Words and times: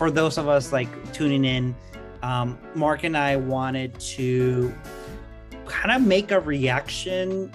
for 0.00 0.10
those 0.10 0.38
of 0.38 0.48
us 0.48 0.72
like 0.72 0.88
tuning 1.12 1.44
in, 1.44 1.76
um, 2.22 2.58
Mark 2.74 3.04
and 3.04 3.14
I 3.14 3.36
wanted 3.36 4.00
to 4.00 4.74
kind 5.66 5.90
of 5.94 6.00
make 6.00 6.30
a 6.30 6.40
reaction 6.40 7.52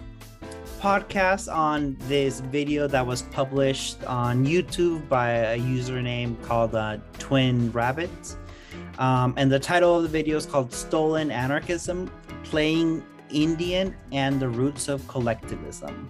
podcast 0.79 1.51
on 1.51 1.97
this 2.01 2.41
video 2.41 2.85
that 2.85 3.03
was 3.03 3.23
published 3.23 4.03
on 4.03 4.45
YouTube 4.45 5.09
by 5.09 5.29
a 5.29 5.57
username 5.57 6.39
called 6.43 6.75
uh, 6.75 6.99
Twin 7.17 7.71
Rabbit. 7.71 8.11
Um, 8.99 9.33
and 9.37 9.51
the 9.51 9.57
title 9.57 9.97
of 9.97 10.03
the 10.03 10.09
video 10.09 10.37
is 10.37 10.45
called 10.45 10.71
Stolen 10.71 11.31
Anarchism 11.31 12.11
Playing 12.43 13.03
Indian 13.31 13.95
and 14.11 14.39
the 14.39 14.49
Roots 14.49 14.87
of 14.87 15.07
Collectivism. 15.07 16.07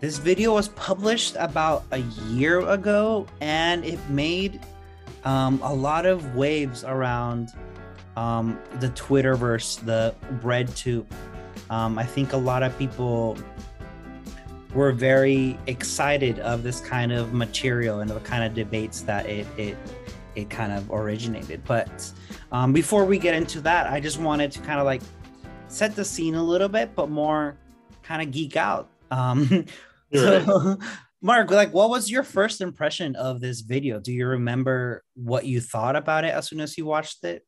This 0.00 0.16
video 0.16 0.54
was 0.54 0.68
published 0.68 1.36
about 1.38 1.84
a 1.90 1.98
year 2.30 2.60
ago 2.60 3.26
and 3.42 3.84
it 3.84 3.98
made 4.08 4.58
um, 5.24 5.60
a 5.62 5.72
lot 5.72 6.06
of 6.06 6.34
waves 6.34 6.84
around 6.84 7.50
um, 8.16 8.58
the 8.80 8.88
Twitterverse, 8.90 9.84
the 9.84 10.14
BreadTube. 10.42 11.06
Um, 11.70 11.98
I 11.98 12.04
think 12.04 12.32
a 12.32 12.36
lot 12.36 12.62
of 12.62 12.76
people 12.78 13.38
were 14.74 14.92
very 14.92 15.58
excited 15.66 16.38
of 16.40 16.62
this 16.62 16.80
kind 16.80 17.12
of 17.12 17.32
material 17.32 18.00
and 18.00 18.10
the 18.10 18.20
kind 18.20 18.44
of 18.44 18.54
debates 18.54 19.02
that 19.02 19.26
it 19.26 19.46
it 19.56 19.76
it 20.34 20.50
kind 20.50 20.72
of 20.72 20.90
originated. 20.90 21.62
But 21.64 22.10
um, 22.52 22.72
before 22.72 23.04
we 23.04 23.18
get 23.18 23.34
into 23.34 23.60
that, 23.62 23.86
I 23.86 24.00
just 24.00 24.18
wanted 24.18 24.52
to 24.52 24.60
kind 24.60 24.78
of 24.78 24.86
like 24.86 25.02
set 25.68 25.96
the 25.96 26.04
scene 26.04 26.34
a 26.34 26.42
little 26.42 26.68
bit, 26.68 26.94
but 26.94 27.10
more 27.10 27.56
kind 28.02 28.22
of 28.22 28.30
geek 28.30 28.56
out. 28.56 28.88
Um, 29.10 29.66
so, 30.14 30.78
Mark, 31.22 31.50
like, 31.50 31.74
what 31.74 31.90
was 31.90 32.10
your 32.10 32.22
first 32.22 32.62
impression 32.62 33.14
of 33.16 33.40
this 33.40 33.60
video? 33.60 34.00
Do 34.00 34.12
you 34.12 34.26
remember 34.26 35.04
what 35.14 35.44
you 35.44 35.60
thought 35.60 35.94
about 35.94 36.24
it 36.24 36.32
as 36.32 36.48
soon 36.48 36.60
as 36.60 36.78
you 36.78 36.86
watched 36.86 37.24
it? 37.24 37.44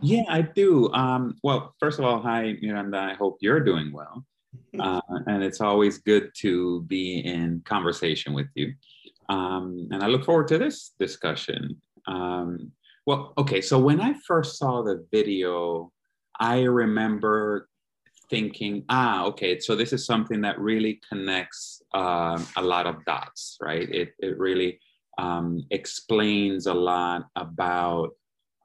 Yeah, 0.00 0.22
I 0.28 0.42
do. 0.42 0.90
Um, 0.92 1.36
well, 1.42 1.74
first 1.78 1.98
of 1.98 2.06
all, 2.06 2.20
hi, 2.20 2.56
Miranda. 2.62 2.98
I 2.98 3.14
hope 3.14 3.38
you're 3.40 3.60
doing 3.60 3.92
well. 3.92 4.24
Uh, 4.78 5.00
and 5.26 5.42
it's 5.42 5.60
always 5.60 5.98
good 5.98 6.30
to 6.34 6.82
be 6.82 7.20
in 7.20 7.62
conversation 7.64 8.32
with 8.32 8.48
you. 8.54 8.72
Um, 9.28 9.88
and 9.92 10.02
I 10.02 10.08
look 10.08 10.24
forward 10.24 10.48
to 10.48 10.58
this 10.58 10.94
discussion. 10.98 11.80
Um, 12.08 12.72
well, 13.06 13.34
okay, 13.38 13.60
so 13.60 13.78
when 13.78 14.00
I 14.00 14.14
first 14.26 14.58
saw 14.58 14.82
the 14.82 15.06
video, 15.12 15.92
I 16.40 16.62
remember 16.62 17.68
thinking, 18.30 18.84
ah, 18.88 19.24
okay, 19.26 19.60
so 19.60 19.76
this 19.76 19.92
is 19.92 20.06
something 20.06 20.40
that 20.40 20.58
really 20.58 21.00
connects 21.08 21.73
uh, 21.94 22.42
a 22.56 22.62
lot 22.62 22.86
of 22.86 23.04
dots, 23.04 23.56
right? 23.62 23.88
It, 23.88 24.10
it 24.18 24.38
really 24.38 24.80
um, 25.18 25.64
explains 25.70 26.66
a 26.66 26.74
lot 26.74 27.26
about. 27.36 28.10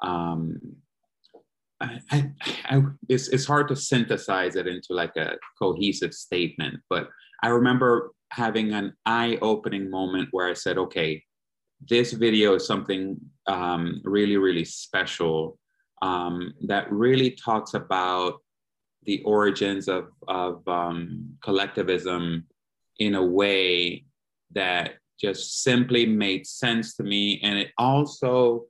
Um, 0.02 0.60
I, 1.82 2.02
I, 2.12 2.32
I, 2.66 2.82
it's, 3.08 3.30
it's 3.30 3.46
hard 3.46 3.70
to 3.70 3.76
synthesize 3.76 4.58
it 4.58 4.68
into 4.68 4.88
like 4.90 5.16
a 5.16 5.38
cohesive 5.58 6.14
statement, 6.14 6.82
but 6.90 7.08
I 7.42 7.50
remember 7.50 8.12
having 8.32 8.74
an 8.74 8.94
eye-opening 9.06 9.90
moment 9.90 10.30
where 10.32 10.50
I 10.50 10.54
said, 10.54 10.78
okay, 10.78 11.24
this 11.88 12.12
video 12.12 12.56
is 12.56 12.68
something 12.68 13.18
um, 13.48 14.02
really, 14.04 14.36
really 14.38 14.66
special 14.66 15.58
um, 16.02 16.54
that 16.68 16.92
really 16.92 17.32
talks 17.32 17.74
about 17.74 18.40
the 19.04 19.22
origins 19.24 19.88
of, 19.88 20.10
of 20.28 20.68
um, 20.68 21.30
collectivism 21.42 22.46
in 23.00 23.16
a 23.16 23.23
way 23.23 24.05
that 24.52 24.95
just 25.20 25.64
simply 25.64 26.05
made 26.05 26.45
sense 26.45 26.95
to 26.95 27.04
me. 27.04 27.39
And 27.43 27.58
it 27.58 27.71
also, 27.77 28.65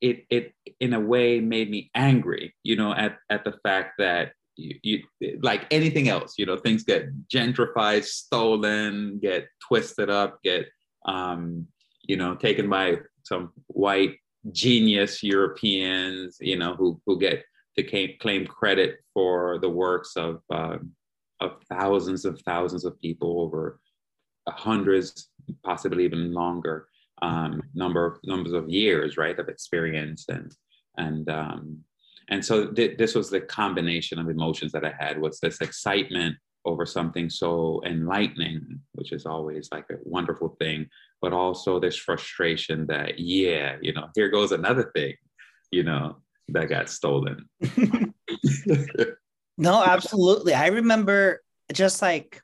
it, 0.00 0.24
it 0.30 0.52
in 0.80 0.92
a 0.94 1.00
way 1.00 1.40
made 1.40 1.70
me 1.70 1.90
angry, 1.94 2.54
you 2.62 2.76
know, 2.76 2.92
at, 2.92 3.18
at 3.30 3.44
the 3.44 3.54
fact 3.62 3.94
that 3.98 4.32
you, 4.56 4.78
you, 5.20 5.38
like 5.42 5.66
anything 5.70 6.08
else, 6.08 6.34
you 6.38 6.46
know, 6.46 6.56
things 6.56 6.84
get 6.84 7.08
gentrified, 7.28 8.04
stolen, 8.04 9.18
get 9.20 9.48
twisted 9.66 10.10
up, 10.10 10.40
get, 10.42 10.66
um, 11.06 11.66
you 12.02 12.16
know, 12.16 12.34
taken 12.34 12.68
by 12.68 12.98
some 13.22 13.52
white 13.68 14.16
genius 14.52 15.22
Europeans, 15.22 16.36
you 16.40 16.56
know, 16.56 16.74
who, 16.74 17.00
who 17.06 17.18
get 17.18 17.44
to 17.76 18.16
claim, 18.18 18.46
credit 18.46 18.98
for 19.12 19.58
the 19.58 19.68
works 19.68 20.16
of, 20.16 20.40
uh, 20.50 20.76
of 21.40 21.62
thousands 21.68 22.24
of 22.24 22.40
thousands 22.42 22.84
of 22.84 23.00
people 23.00 23.40
over 23.40 23.80
hundreds, 24.48 25.30
possibly 25.64 26.04
even 26.04 26.32
longer 26.32 26.88
um, 27.22 27.62
number 27.74 28.18
numbers 28.24 28.52
of 28.52 28.68
years, 28.68 29.16
right, 29.16 29.38
of 29.38 29.48
experience 29.48 30.26
and 30.28 30.54
and 30.96 31.28
um, 31.28 31.84
and 32.30 32.44
so 32.44 32.66
th- 32.68 32.96
this 32.98 33.14
was 33.14 33.30
the 33.30 33.40
combination 33.40 34.18
of 34.18 34.28
emotions 34.28 34.72
that 34.72 34.84
I 34.84 34.94
had 34.98 35.20
was 35.20 35.40
this 35.40 35.60
excitement 35.60 36.36
over 36.64 36.86
something 36.86 37.28
so 37.28 37.82
enlightening, 37.84 38.80
which 38.92 39.12
is 39.12 39.26
always 39.26 39.68
like 39.70 39.84
a 39.90 39.98
wonderful 40.04 40.56
thing, 40.58 40.86
but 41.20 41.32
also 41.32 41.78
this 41.78 41.96
frustration 41.96 42.86
that, 42.86 43.18
yeah, 43.18 43.76
you 43.82 43.92
know, 43.92 44.08
here 44.14 44.30
goes 44.30 44.52
another 44.52 44.90
thing, 44.94 45.14
you 45.70 45.82
know, 45.82 46.16
that 46.48 46.70
got 46.70 46.88
stolen. 46.88 47.46
no, 49.56 49.82
absolutely. 49.82 50.54
I 50.54 50.68
remember 50.68 51.42
just 51.72 52.02
like, 52.02 52.40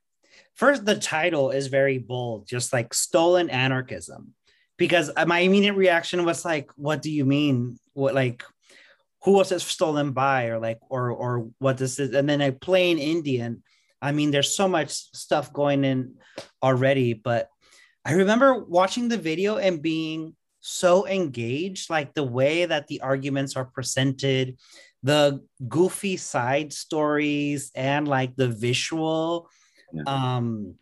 first, 0.54 0.84
the 0.84 0.96
title 0.96 1.50
is 1.50 1.68
very 1.68 1.98
bold, 1.98 2.46
just 2.46 2.72
like 2.72 2.94
stolen 2.94 3.50
anarchism. 3.50 4.34
Because 4.76 5.10
uh, 5.14 5.26
my 5.26 5.40
immediate 5.40 5.74
reaction 5.74 6.24
was 6.24 6.44
like, 6.44 6.70
what 6.76 7.02
do 7.02 7.10
you 7.10 7.24
mean? 7.26 7.78
What, 7.92 8.14
like, 8.14 8.42
who 9.24 9.32
was 9.32 9.52
it 9.52 9.60
stolen 9.60 10.12
by 10.12 10.46
or 10.46 10.58
like 10.58 10.78
or 10.88 11.10
or 11.10 11.50
what 11.58 11.76
this 11.76 11.98
is 11.98 12.14
and 12.14 12.26
then 12.26 12.40
a 12.40 12.50
playing 12.50 12.98
indian 12.98 13.62
i 14.00 14.12
mean 14.12 14.30
there's 14.30 14.56
so 14.56 14.66
much 14.66 14.88
stuff 14.88 15.52
going 15.52 15.84
in 15.84 16.14
already 16.62 17.12
but 17.12 17.50
I 18.04 18.12
remember 18.12 18.64
watching 18.64 19.08
the 19.08 19.18
video 19.18 19.58
and 19.58 19.82
being 19.82 20.34
so 20.60 21.06
engaged, 21.06 21.90
like 21.90 22.14
the 22.14 22.24
way 22.24 22.64
that 22.64 22.86
the 22.86 23.02
arguments 23.02 23.56
are 23.56 23.64
presented, 23.64 24.56
the 25.02 25.44
goofy 25.68 26.16
side 26.16 26.72
stories, 26.72 27.70
and 27.74 28.06
like 28.06 28.36
the 28.36 28.48
visual 28.48 29.48
yeah. 29.92 30.02
um 30.06 30.74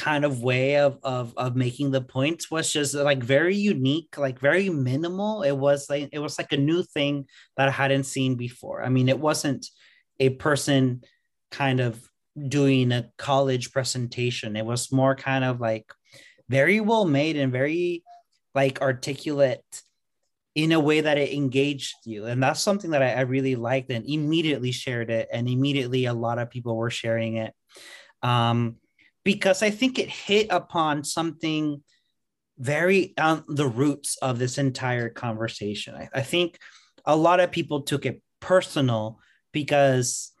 kind 0.00 0.24
of 0.24 0.42
way 0.42 0.76
of, 0.76 0.98
of 1.02 1.34
of 1.36 1.54
making 1.54 1.90
the 1.90 2.00
points 2.00 2.50
was 2.50 2.72
just 2.72 2.94
like 2.94 3.22
very 3.22 3.54
unique 3.54 4.16
like 4.16 4.40
very 4.40 4.70
minimal. 4.70 5.42
It 5.42 5.52
was 5.52 5.90
like 5.90 6.08
it 6.12 6.18
was 6.18 6.38
like 6.38 6.52
a 6.52 6.56
new 6.56 6.82
thing 6.82 7.26
that 7.58 7.68
i 7.68 7.70
hadn't 7.70 8.04
seen 8.04 8.36
before. 8.36 8.82
I 8.82 8.88
mean 8.88 9.10
it 9.10 9.20
wasn't 9.20 9.66
a 10.18 10.30
person 10.30 11.02
kind 11.50 11.80
of 11.80 12.00
doing 12.48 12.92
a 12.92 13.10
college 13.18 13.72
presentation. 13.72 14.56
It 14.56 14.64
was 14.64 14.90
more 14.90 15.14
kind 15.14 15.44
of 15.44 15.60
like 15.60 15.86
very 16.48 16.80
well 16.80 17.04
made 17.04 17.36
and 17.36 17.52
very 17.52 18.02
like 18.54 18.80
articulate 18.80 19.64
in 20.54 20.72
a 20.72 20.80
way 20.80 21.00
that 21.00 21.18
it 21.18 21.32
engaged 21.32 21.94
you. 22.04 22.26
And 22.26 22.42
that's 22.42 22.60
something 22.60 22.90
that 22.90 23.02
I, 23.02 23.12
I, 23.12 23.20
really 23.20 23.54
liked 23.54 23.90
and 23.90 24.04
immediately 24.04 24.72
shared 24.72 25.08
it 25.08 25.28
and 25.32 25.48
immediately 25.48 26.06
a 26.06 26.12
lot 26.12 26.40
of 26.40 26.50
people 26.50 26.76
were 26.76 26.90
sharing 26.90 27.36
it. 27.36 27.54
Um, 28.22 28.76
because 29.24 29.62
i 29.62 29.70
think 29.70 29.98
it 29.98 30.08
hit 30.08 30.46
upon 30.50 31.04
something 31.04 31.82
very 32.58 33.14
on 33.18 33.42
the 33.48 33.66
roots 33.66 34.18
of 34.18 34.38
this 34.38 34.58
entire 34.58 35.08
conversation. 35.08 35.94
I, 35.94 36.10
I 36.12 36.20
think 36.20 36.58
a 37.06 37.16
lot 37.16 37.40
of 37.40 37.50
people 37.50 37.82
took 37.82 38.04
it 38.04 38.22
personal 38.40 39.18
because 39.50 40.32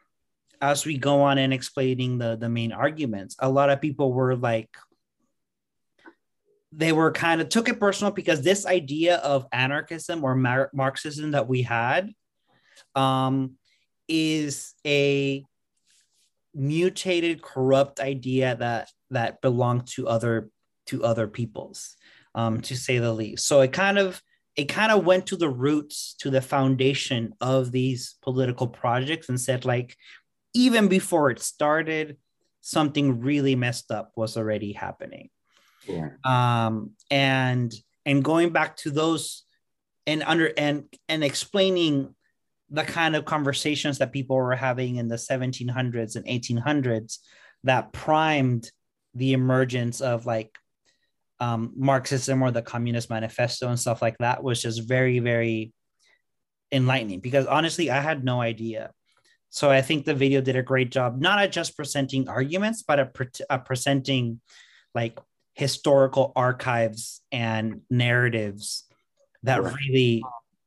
as 0.60 0.84
we 0.84 0.98
go 0.98 1.22
on 1.22 1.38
and 1.38 1.54
explaining 1.54 2.18
the 2.18 2.36
the 2.36 2.48
main 2.48 2.72
arguments 2.72 3.36
a 3.38 3.48
lot 3.48 3.70
of 3.70 3.80
people 3.80 4.12
were 4.12 4.36
like 4.36 4.68
they 6.72 6.92
were 6.92 7.10
kind 7.10 7.40
of 7.40 7.48
took 7.48 7.68
it 7.68 7.80
personal 7.80 8.12
because 8.12 8.42
this 8.42 8.66
idea 8.66 9.16
of 9.16 9.46
anarchism 9.52 10.22
or 10.22 10.34
Mar- 10.36 10.70
Marxism 10.72 11.32
that 11.32 11.48
we 11.48 11.62
had 11.62 12.12
um, 12.94 13.56
is 14.08 14.74
a 14.86 15.44
mutated, 16.54 17.42
corrupt 17.42 18.00
idea 18.00 18.56
that 18.56 18.88
that 19.10 19.40
belonged 19.40 19.86
to 19.88 20.06
other 20.08 20.50
to 20.86 21.04
other 21.04 21.26
peoples, 21.26 21.96
um, 22.34 22.60
to 22.60 22.76
say 22.76 22.98
the 22.98 23.12
least. 23.12 23.46
So 23.46 23.60
it 23.60 23.72
kind 23.72 23.98
of 23.98 24.22
it 24.56 24.66
kind 24.66 24.92
of 24.92 25.04
went 25.04 25.26
to 25.28 25.36
the 25.36 25.48
roots, 25.48 26.14
to 26.20 26.30
the 26.30 26.40
foundation 26.40 27.34
of 27.40 27.72
these 27.72 28.16
political 28.22 28.68
projects, 28.68 29.28
and 29.28 29.40
said 29.40 29.64
like, 29.64 29.96
even 30.54 30.86
before 30.86 31.30
it 31.30 31.40
started, 31.40 32.16
something 32.60 33.20
really 33.20 33.56
messed 33.56 33.90
up 33.90 34.12
was 34.16 34.36
already 34.36 34.72
happening 34.72 35.30
yeah. 35.86 36.10
um, 36.24 36.92
and 37.10 37.72
and 38.06 38.24
going 38.24 38.50
back 38.50 38.76
to 38.76 38.90
those 38.90 39.44
and 40.06 40.22
under 40.22 40.52
and 40.56 40.84
and 41.08 41.22
explaining 41.24 42.14
the 42.70 42.84
kind 42.84 43.16
of 43.16 43.24
conversations 43.24 43.98
that 43.98 44.12
people 44.12 44.36
were 44.36 44.54
having 44.54 44.96
in 44.96 45.08
the 45.08 45.16
1700s 45.16 46.16
and 46.16 46.24
1800s 46.24 47.18
that 47.64 47.92
primed 47.92 48.70
the 49.14 49.32
emergence 49.32 50.00
of 50.00 50.24
like 50.24 50.56
um, 51.40 51.72
Marxism 51.74 52.42
or 52.42 52.50
the 52.50 52.62
Communist 52.62 53.10
Manifesto 53.10 53.68
and 53.68 53.80
stuff 53.80 54.02
like 54.02 54.18
that 54.18 54.42
was 54.42 54.62
just 54.62 54.86
very, 54.86 55.18
very 55.18 55.72
enlightening 56.70 57.20
because 57.20 57.46
honestly, 57.46 57.90
I 57.90 58.00
had 58.00 58.24
no 58.24 58.40
idea. 58.40 58.92
So 59.48 59.68
I 59.68 59.82
think 59.82 60.04
the 60.04 60.14
video 60.14 60.40
did 60.40 60.54
a 60.54 60.62
great 60.62 60.90
job, 60.90 61.20
not 61.20 61.40
at 61.40 61.50
just 61.50 61.76
presenting 61.76 62.28
arguments, 62.28 62.84
but 62.86 63.00
at, 63.00 63.14
pre- 63.14 63.26
at 63.48 63.64
presenting 63.64 64.40
like 64.94 65.18
historical 65.54 66.32
archives 66.36 67.22
and 67.32 67.82
narratives 67.90 68.84
that 69.42 69.62
right. 69.62 69.74
really 69.74 70.22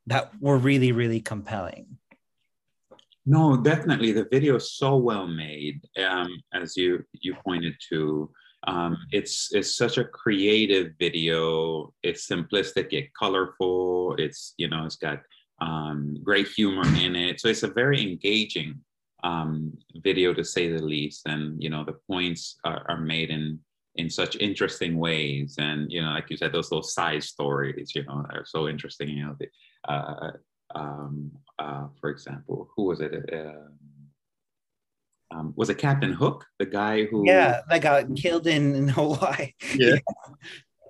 that 0.07 0.31
were 0.41 0.57
really 0.57 0.91
really 0.91 1.21
compelling. 1.21 1.97
No 3.25 3.55
definitely. 3.55 4.11
The 4.11 4.27
video 4.29 4.55
is 4.55 4.73
so 4.73 4.97
well 4.97 5.27
made 5.27 5.81
um, 6.05 6.27
as 6.53 6.75
you 6.75 7.03
you 7.13 7.35
pointed 7.45 7.75
to. 7.89 8.29
Um, 8.65 8.97
it's 9.11 9.53
it's 9.53 9.75
such 9.75 9.97
a 9.97 10.05
creative 10.05 10.93
video. 10.99 11.93
It's 12.03 12.27
simplistic 12.27 12.91
yet 12.91 13.05
colorful. 13.17 14.15
It's 14.17 14.53
you 14.57 14.67
know 14.67 14.85
it's 14.85 14.97
got 14.97 15.19
um, 15.61 16.17
great 16.21 16.47
humor 16.47 16.87
in 16.97 17.15
it. 17.15 17.39
So 17.39 17.47
it's 17.47 17.63
a 17.63 17.67
very 17.67 18.01
engaging 18.01 18.81
um, 19.23 19.71
video 20.03 20.33
to 20.33 20.43
say 20.43 20.69
the 20.69 20.81
least. 20.81 21.21
And 21.25 21.61
you 21.63 21.69
know 21.69 21.85
the 21.85 21.97
points 22.09 22.57
are, 22.65 22.85
are 22.89 22.99
made 22.99 23.29
in 23.29 23.59
in 23.95 24.09
such 24.09 24.35
interesting 24.37 24.97
ways. 24.97 25.55
And, 25.59 25.91
you 25.91 26.01
know, 26.01 26.09
like 26.09 26.29
you 26.29 26.37
said, 26.37 26.51
those 26.51 26.71
little 26.71 26.83
side 26.83 27.23
stories, 27.23 27.93
you 27.95 28.03
know, 28.03 28.25
are 28.31 28.45
so 28.45 28.67
interesting. 28.67 29.09
You 29.09 29.25
know, 29.25 29.35
the, 29.39 29.47
uh, 29.91 30.31
um, 30.75 31.31
uh, 31.59 31.87
for 31.99 32.09
example, 32.09 32.69
who 32.75 32.85
was 32.85 33.01
it? 33.01 33.13
Uh, 33.31 33.69
um, 35.35 35.53
was 35.55 35.69
it 35.69 35.77
Captain 35.79 36.13
Hook, 36.13 36.45
the 36.59 36.65
guy 36.65 37.05
who? 37.05 37.25
Yeah, 37.25 37.61
that 37.69 37.81
got 37.81 38.15
killed 38.15 38.47
in, 38.47 38.75
in 38.75 38.87
Hawaii. 38.89 39.53
Yeah. 39.75 39.95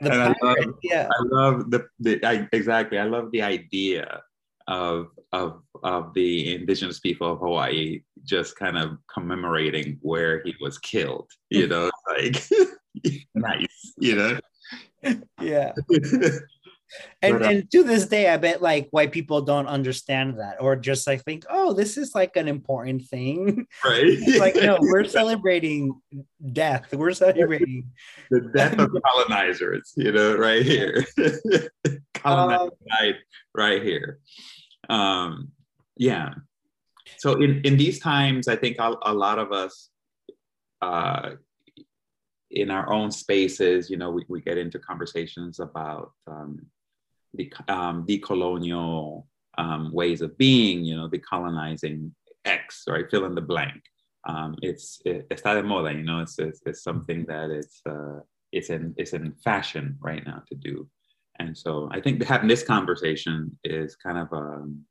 the 0.02 0.10
pirate, 0.10 0.38
I 0.42 0.46
love, 0.46 0.76
yeah. 0.84 1.08
I 1.10 1.24
love 1.24 1.72
the, 1.72 1.88
the 2.00 2.26
I, 2.26 2.48
exactly. 2.52 3.00
I 3.00 3.06
love 3.06 3.32
the 3.32 3.42
idea 3.42 4.22
of 4.68 5.08
of 5.32 5.62
of 5.84 6.14
the 6.14 6.56
indigenous 6.56 7.00
people 7.00 7.32
of 7.32 7.40
Hawaii 7.40 8.02
just 8.24 8.56
kind 8.56 8.78
of 8.78 8.98
commemorating 9.14 10.00
where 10.02 10.42
he 10.44 10.54
was 10.62 10.78
killed. 10.78 11.30
You 11.50 11.68
know, 11.68 11.92
like 12.08 12.44
nice, 13.36 13.94
you 13.98 14.16
know? 14.16 14.40
Yeah. 15.42 15.74
and 17.22 17.40
but, 17.40 17.42
uh, 17.42 17.50
and 17.50 17.72
to 17.72 17.84
this 17.84 18.06
day, 18.06 18.30
I 18.30 18.38
bet 18.38 18.62
like 18.62 18.88
white 18.92 19.12
people 19.12 19.42
don't 19.42 19.68
understand 19.68 20.40
that, 20.40 20.62
or 20.62 20.76
just 20.76 21.08
like 21.08 21.24
think, 21.24 21.46
oh, 21.50 21.74
this 21.74 21.98
is 21.98 22.16
like 22.16 22.36
an 22.36 22.48
important 22.48 23.04
thing. 23.04 23.66
Right. 23.84 24.18
like, 24.40 24.56
no, 24.56 24.78
we're 24.80 25.06
celebrating 25.06 26.00
death. 26.54 26.94
We're 26.94 27.14
celebrating 27.14 27.92
the 28.30 28.42
death 28.56 28.78
of 28.80 28.92
colonizers, 29.06 29.94
you 29.96 30.12
know, 30.12 30.36
right 30.38 30.64
here. 30.64 31.04
Colonizers 32.14 32.72
um, 32.86 33.14
right 33.56 33.82
here. 33.82 34.20
Um, 34.90 35.52
yeah. 35.98 36.30
So 37.18 37.42
in, 37.42 37.62
in 37.64 37.78
these 37.78 38.00
times, 38.00 38.48
I 38.48 38.56
think 38.56 38.78
a, 38.80 38.96
a 39.04 39.14
lot 39.14 39.40
of 39.40 39.52
us 39.52 39.90
uh, 40.82 41.32
in 42.52 42.70
our 42.72 42.92
own 42.92 43.12
spaces, 43.12 43.90
you 43.90 43.98
know, 43.98 44.12
we, 44.12 44.26
we 44.30 44.42
get 44.42 44.58
into 44.58 44.80
conversations 44.80 45.60
about 45.60 46.12
um, 46.28 46.66
the 47.34 47.52
um, 47.68 48.06
decolonial 48.06 49.26
um, 49.58 49.92
ways 49.92 50.22
of 50.22 50.38
being, 50.38 50.84
you 50.84 50.96
know, 50.96 51.10
decolonizing 51.10 52.12
X, 52.46 52.84
right? 52.88 53.10
Fill 53.10 53.26
in 53.26 53.36
the 53.36 53.42
blank. 53.42 53.82
Um, 54.28 54.56
it's 54.62 55.02
it, 55.06 55.28
está 55.30 55.54
de 55.54 55.64
moda, 55.64 55.96
you 55.96 56.04
know. 56.04 56.20
It's, 56.20 56.40
it's, 56.40 56.62
it's 56.66 56.84
something 56.84 57.26
that 57.28 57.50
it's 57.50 57.82
uh, 57.90 58.20
it's 58.52 58.70
in 58.70 58.94
it's 58.98 59.14
in 59.14 59.34
fashion 59.44 59.98
right 60.00 60.26
now 60.26 60.44
to 60.48 60.56
do, 60.56 60.88
and 61.40 61.58
so 61.58 61.90
I 61.92 62.00
think 62.00 62.24
having 62.24 62.48
this 62.48 62.64
conversation 62.64 63.58
is 63.64 63.96
kind 63.96 64.18
of 64.18 64.32
a 64.32 64.36
um, 64.36 64.86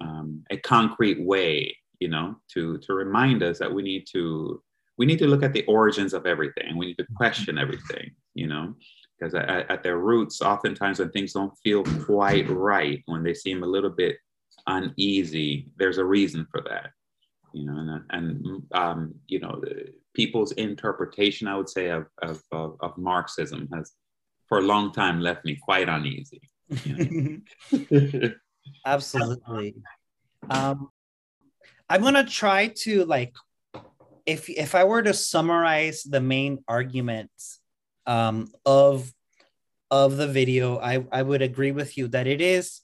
um, 0.00 0.44
a 0.50 0.56
concrete 0.56 1.24
way, 1.24 1.76
you 2.00 2.08
know, 2.08 2.36
to 2.52 2.78
to 2.78 2.94
remind 2.94 3.42
us 3.42 3.58
that 3.58 3.72
we 3.72 3.82
need 3.82 4.06
to 4.12 4.62
we 4.98 5.06
need 5.06 5.18
to 5.18 5.26
look 5.26 5.42
at 5.42 5.52
the 5.52 5.64
origins 5.66 6.14
of 6.14 6.26
everything. 6.26 6.76
We 6.76 6.86
need 6.86 6.98
to 6.98 7.06
question 7.16 7.58
everything, 7.58 8.12
you 8.34 8.46
know, 8.46 8.74
because 9.18 9.34
at, 9.34 9.70
at, 9.70 9.82
their 9.82 9.98
roots, 9.98 10.40
oftentimes 10.40 11.00
when 11.00 11.10
things 11.10 11.32
don't 11.32 11.56
feel 11.64 11.82
quite 12.04 12.48
right, 12.48 13.02
when 13.06 13.24
they 13.24 13.34
seem 13.34 13.64
a 13.64 13.66
little 13.66 13.90
bit 13.90 14.16
uneasy, 14.68 15.68
there's 15.78 15.98
a 15.98 16.04
reason 16.04 16.46
for 16.50 16.60
that, 16.68 16.90
you 17.52 17.66
know, 17.66 17.76
and, 17.76 18.04
and 18.10 18.62
um, 18.72 19.14
you 19.26 19.40
know, 19.40 19.60
people's 20.14 20.52
interpretation, 20.52 21.48
I 21.48 21.56
would 21.56 21.68
say, 21.68 21.88
of, 21.88 22.06
of, 22.22 22.40
of, 22.52 22.76
of 22.80 22.96
Marxism 22.96 23.68
has 23.74 23.92
for 24.48 24.58
a 24.58 24.62
long 24.62 24.92
time 24.92 25.20
left 25.20 25.44
me 25.44 25.58
quite 25.60 25.88
uneasy. 25.88 26.42
You 26.84 27.42
know? 27.72 28.30
Absolutely. 28.86 29.74
Um, 30.50 30.90
I'm 31.88 32.02
gonna 32.02 32.24
try 32.24 32.68
to 32.82 33.04
like 33.04 33.34
if 34.26 34.48
if 34.48 34.74
I 34.74 34.84
were 34.84 35.02
to 35.02 35.14
summarize 35.14 36.02
the 36.02 36.20
main 36.20 36.64
arguments 36.66 37.60
um, 38.06 38.48
of 38.64 39.12
of 39.90 40.16
the 40.16 40.26
video, 40.26 40.78
I, 40.78 41.04
I 41.12 41.22
would 41.22 41.42
agree 41.42 41.70
with 41.70 41.96
you 41.96 42.08
that 42.08 42.26
it 42.26 42.40
is 42.40 42.80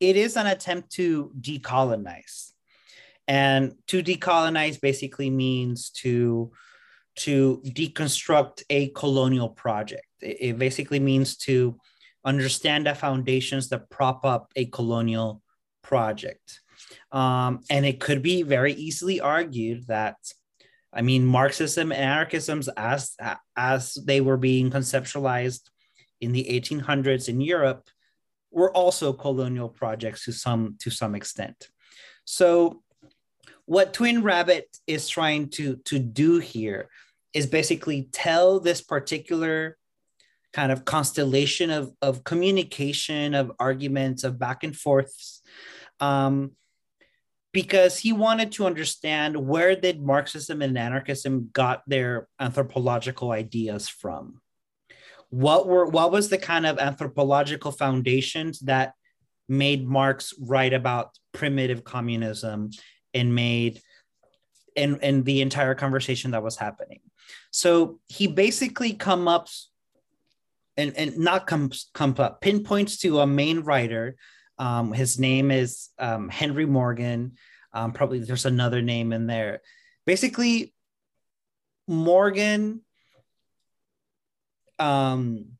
it 0.00 0.16
is 0.16 0.36
an 0.36 0.46
attempt 0.46 0.90
to 0.92 1.30
decolonize. 1.38 2.52
And 3.28 3.74
to 3.88 4.02
decolonize 4.02 4.80
basically 4.80 5.30
means 5.30 5.90
to 6.02 6.50
to 7.16 7.62
deconstruct 7.66 8.62
a 8.70 8.88
colonial 8.88 9.48
project. 9.48 10.06
It, 10.20 10.58
basically 10.58 11.00
means 11.00 11.36
to 11.38 11.78
understand 12.24 12.86
the 12.86 12.94
foundations 12.94 13.68
that 13.68 13.90
prop 13.90 14.24
up 14.24 14.50
a 14.56 14.66
colonial 14.66 15.42
project. 15.82 16.60
Um, 17.12 17.60
and 17.70 17.84
it 17.84 18.00
could 18.00 18.22
be 18.22 18.42
very 18.42 18.74
easily 18.74 19.20
argued 19.20 19.86
that 19.86 20.16
I 20.92 21.02
mean, 21.02 21.24
Marxism 21.24 21.92
and 21.92 22.02
anarchism, 22.02 22.62
as 22.76 23.16
as 23.56 23.94
they 23.94 24.20
were 24.20 24.36
being 24.36 24.70
conceptualized 24.70 25.70
in 26.20 26.32
the 26.32 26.44
1800s 26.44 27.28
in 27.28 27.40
Europe, 27.40 27.88
were 28.50 28.74
also 28.74 29.12
colonial 29.12 29.68
projects 29.68 30.24
to 30.24 30.32
some 30.32 30.76
to 30.80 30.90
some 30.90 31.14
extent. 31.14 31.68
So, 32.24 32.82
what 33.70 33.94
Twin 33.94 34.24
Rabbit 34.24 34.66
is 34.88 35.08
trying 35.08 35.48
to 35.50 35.76
to 35.84 36.00
do 36.00 36.40
here 36.40 36.88
is 37.32 37.46
basically 37.46 38.08
tell 38.10 38.58
this 38.58 38.80
particular 38.80 39.78
kind 40.52 40.72
of 40.72 40.84
constellation 40.84 41.70
of 41.70 41.92
of 42.02 42.24
communication, 42.24 43.32
of 43.32 43.52
arguments, 43.60 44.24
of 44.24 44.40
back 44.40 44.64
and 44.64 44.74
forths. 44.74 45.40
Um, 46.00 46.56
because 47.52 47.96
he 47.96 48.12
wanted 48.12 48.50
to 48.52 48.66
understand 48.66 49.36
where 49.36 49.76
did 49.76 50.02
marxism 50.02 50.62
and 50.62 50.76
anarchism 50.76 51.50
got 51.52 51.82
their 51.86 52.26
anthropological 52.40 53.30
ideas 53.30 53.88
from 53.88 54.40
what 55.28 55.68
were 55.68 55.86
what 55.86 56.10
was 56.10 56.28
the 56.28 56.38
kind 56.38 56.66
of 56.66 56.80
anthropological 56.80 57.70
foundations 57.70 58.58
that 58.60 58.94
made 59.48 59.86
marx 59.86 60.34
write 60.40 60.72
about 60.72 61.16
primitive 61.32 61.84
communism 61.84 62.70
and 63.14 63.34
made 63.34 63.80
and 64.76 64.98
and 65.02 65.24
the 65.24 65.40
entire 65.40 65.74
conversation 65.74 66.30
that 66.30 66.42
was 66.42 66.56
happening 66.56 67.00
so 67.50 67.98
he 68.08 68.26
basically 68.26 68.92
come 68.92 69.26
up 69.26 69.48
and 70.76 70.96
and 70.96 71.18
not 71.18 71.46
comes 71.46 71.90
come 71.92 72.14
up 72.18 72.40
pinpoints 72.40 72.98
to 72.98 73.20
a 73.20 73.26
main 73.26 73.60
writer 73.60 74.16
um, 74.60 74.92
his 74.92 75.18
name 75.18 75.50
is 75.50 75.88
um, 75.98 76.28
Henry 76.28 76.66
Morgan. 76.66 77.32
Um, 77.72 77.92
probably 77.92 78.18
there's 78.18 78.44
another 78.44 78.82
name 78.82 79.14
in 79.14 79.26
there. 79.26 79.62
Basically, 80.04 80.74
Morgan, 81.88 82.82
um, 84.78 85.52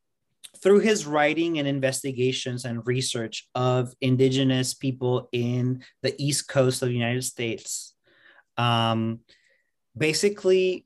through 0.61 0.79
his 0.79 1.05
writing 1.05 1.57
and 1.57 1.67
investigations 1.67 2.65
and 2.65 2.85
research 2.85 3.49
of 3.55 3.93
indigenous 3.99 4.73
people 4.73 5.27
in 5.31 5.83
the 6.03 6.13
East 6.21 6.47
Coast 6.47 6.81
of 6.81 6.89
the 6.89 6.93
United 6.93 7.23
States, 7.23 7.95
um, 8.57 9.19
basically 9.97 10.85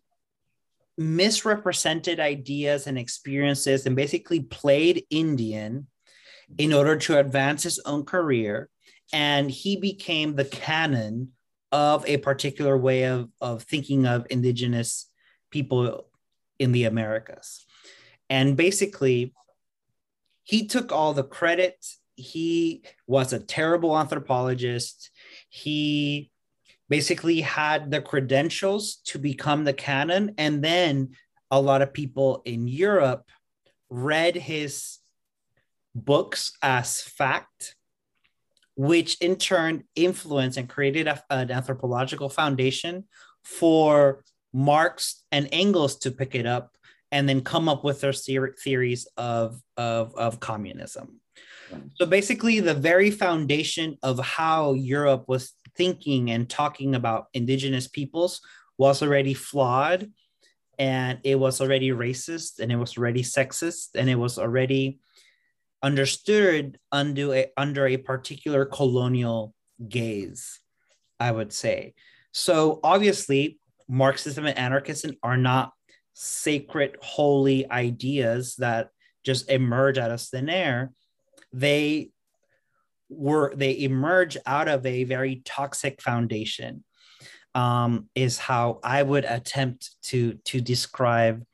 misrepresented 0.98 2.22
ideas 2.22 2.88
and 2.88 2.98
experiences 2.98 3.86
and 3.86 3.96
basically 3.96 4.40
played 4.40 5.06
Indian 5.10 5.88
in 6.58 6.72
order 6.72 6.96
to 6.96 7.20
advance 7.20 7.64
his 7.64 7.80
own 7.86 8.06
career. 8.06 8.70
And 9.12 9.52
he 9.52 9.76
became 9.76 10.36
the 10.36 10.46
canon 10.46 11.34
of 11.72 12.06
a 12.08 12.18
particular 12.18 12.78
way 12.78 13.04
of, 13.04 13.30
of 13.42 13.64
thinking 13.64 14.06
of 14.06 14.26
indigenous 14.30 15.10
people 15.52 16.08
in 16.60 16.72
the 16.72 16.86
Americas. 16.86 17.66
And 18.30 18.56
basically, 18.56 19.34
he 20.46 20.68
took 20.68 20.92
all 20.92 21.14
the 21.14 21.24
credit. 21.24 21.86
He 22.16 22.84
was 23.08 23.34
a 23.34 23.40
terrible 23.40 23.98
anthropologist. 23.98 25.10
He 25.50 26.32
basically 26.88 27.42
had 27.42 27.92
the 27.92 28.00
credentials 28.00 28.98
to 29.08 29.18
become 29.20 29.64
the 29.64 29.74
canon. 29.74 30.36
And 30.38 30.64
then 30.64 31.16
a 31.50 31.60
lot 31.60 31.82
of 31.82 31.94
people 31.94 32.44
in 32.46 32.68
Europe 32.68 33.28
read 33.90 34.36
his 34.36 35.00
books 35.96 36.54
as 36.62 37.02
fact, 37.02 37.76
which 38.76 39.18
in 39.22 39.38
turn 39.38 39.86
influenced 39.96 40.60
and 40.60 40.70
created 40.70 41.08
a, 41.08 41.24
an 41.32 41.50
anthropological 41.50 42.30
foundation 42.30 43.06
for 43.44 44.24
Marx 44.54 45.24
and 45.32 45.50
Engels 45.52 45.98
to 45.98 46.12
pick 46.12 46.36
it 46.36 46.46
up 46.46 46.75
and 47.16 47.30
then 47.30 47.40
come 47.40 47.70
up 47.70 47.86
with 47.86 48.02
their 48.02 48.12
theories 48.12 49.08
of, 49.16 49.62
of, 49.78 50.14
of 50.18 50.42
communism. 50.42 51.22
So 51.94 52.06
basically, 52.06 52.60
the 52.60 52.74
very 52.74 53.10
foundation 53.10 53.98
of 54.04 54.20
how 54.20 54.74
Europe 54.74 55.24
was 55.30 55.54
thinking 55.78 56.30
and 56.30 56.50
talking 56.50 56.94
about 56.94 57.28
indigenous 57.34 57.88
peoples 57.88 58.42
was 58.78 59.02
already 59.02 59.34
flawed 59.34 60.12
and 60.78 61.20
it 61.24 61.40
was 61.40 61.62
already 61.62 61.92
racist 61.92 62.60
and 62.60 62.70
it 62.70 62.76
was 62.76 62.98
already 62.98 63.24
sexist 63.24 63.96
and 63.96 64.10
it 64.10 64.16
was 64.16 64.38
already 64.38 65.00
understood 65.82 66.78
under 66.92 67.34
a, 67.34 67.48
under 67.56 67.88
a 67.88 67.96
particular 67.96 68.66
colonial 68.66 69.54
gaze, 69.88 70.60
I 71.18 71.32
would 71.32 71.54
say. 71.54 71.94
So 72.34 72.82
obviously, 72.84 73.58
Marxism 73.88 74.46
and 74.46 74.58
anarchism 74.58 75.16
are 75.24 75.38
not 75.38 75.72
sacred, 76.16 76.96
holy 77.02 77.70
ideas 77.70 78.56
that 78.56 78.90
just 79.24 79.50
emerge 79.50 79.98
out 79.98 80.12
of 80.12 80.22
thin 80.22 80.50
air. 80.50 80.92
They 81.54 82.10
were 83.10 83.54
they 83.56 83.80
emerge 83.82 84.38
out 84.46 84.68
of 84.68 84.86
a 84.86 85.04
very 85.04 85.42
toxic 85.46 86.02
foundation. 86.02 86.84
Um, 87.54 88.10
is 88.16 88.38
how 88.38 88.82
I 88.84 89.02
would 89.02 89.24
attempt 89.24 89.92
to 90.06 90.34
to 90.46 90.60
describe 90.60 91.46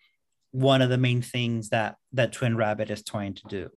one 0.50 0.82
of 0.82 0.90
the 0.90 0.98
main 0.98 1.22
things 1.22 1.70
that 1.70 1.98
that 2.14 2.34
Twin 2.34 2.58
Rabbit 2.58 2.90
is 2.90 3.04
trying 3.04 3.36
to 3.36 3.44
do. 3.48 3.70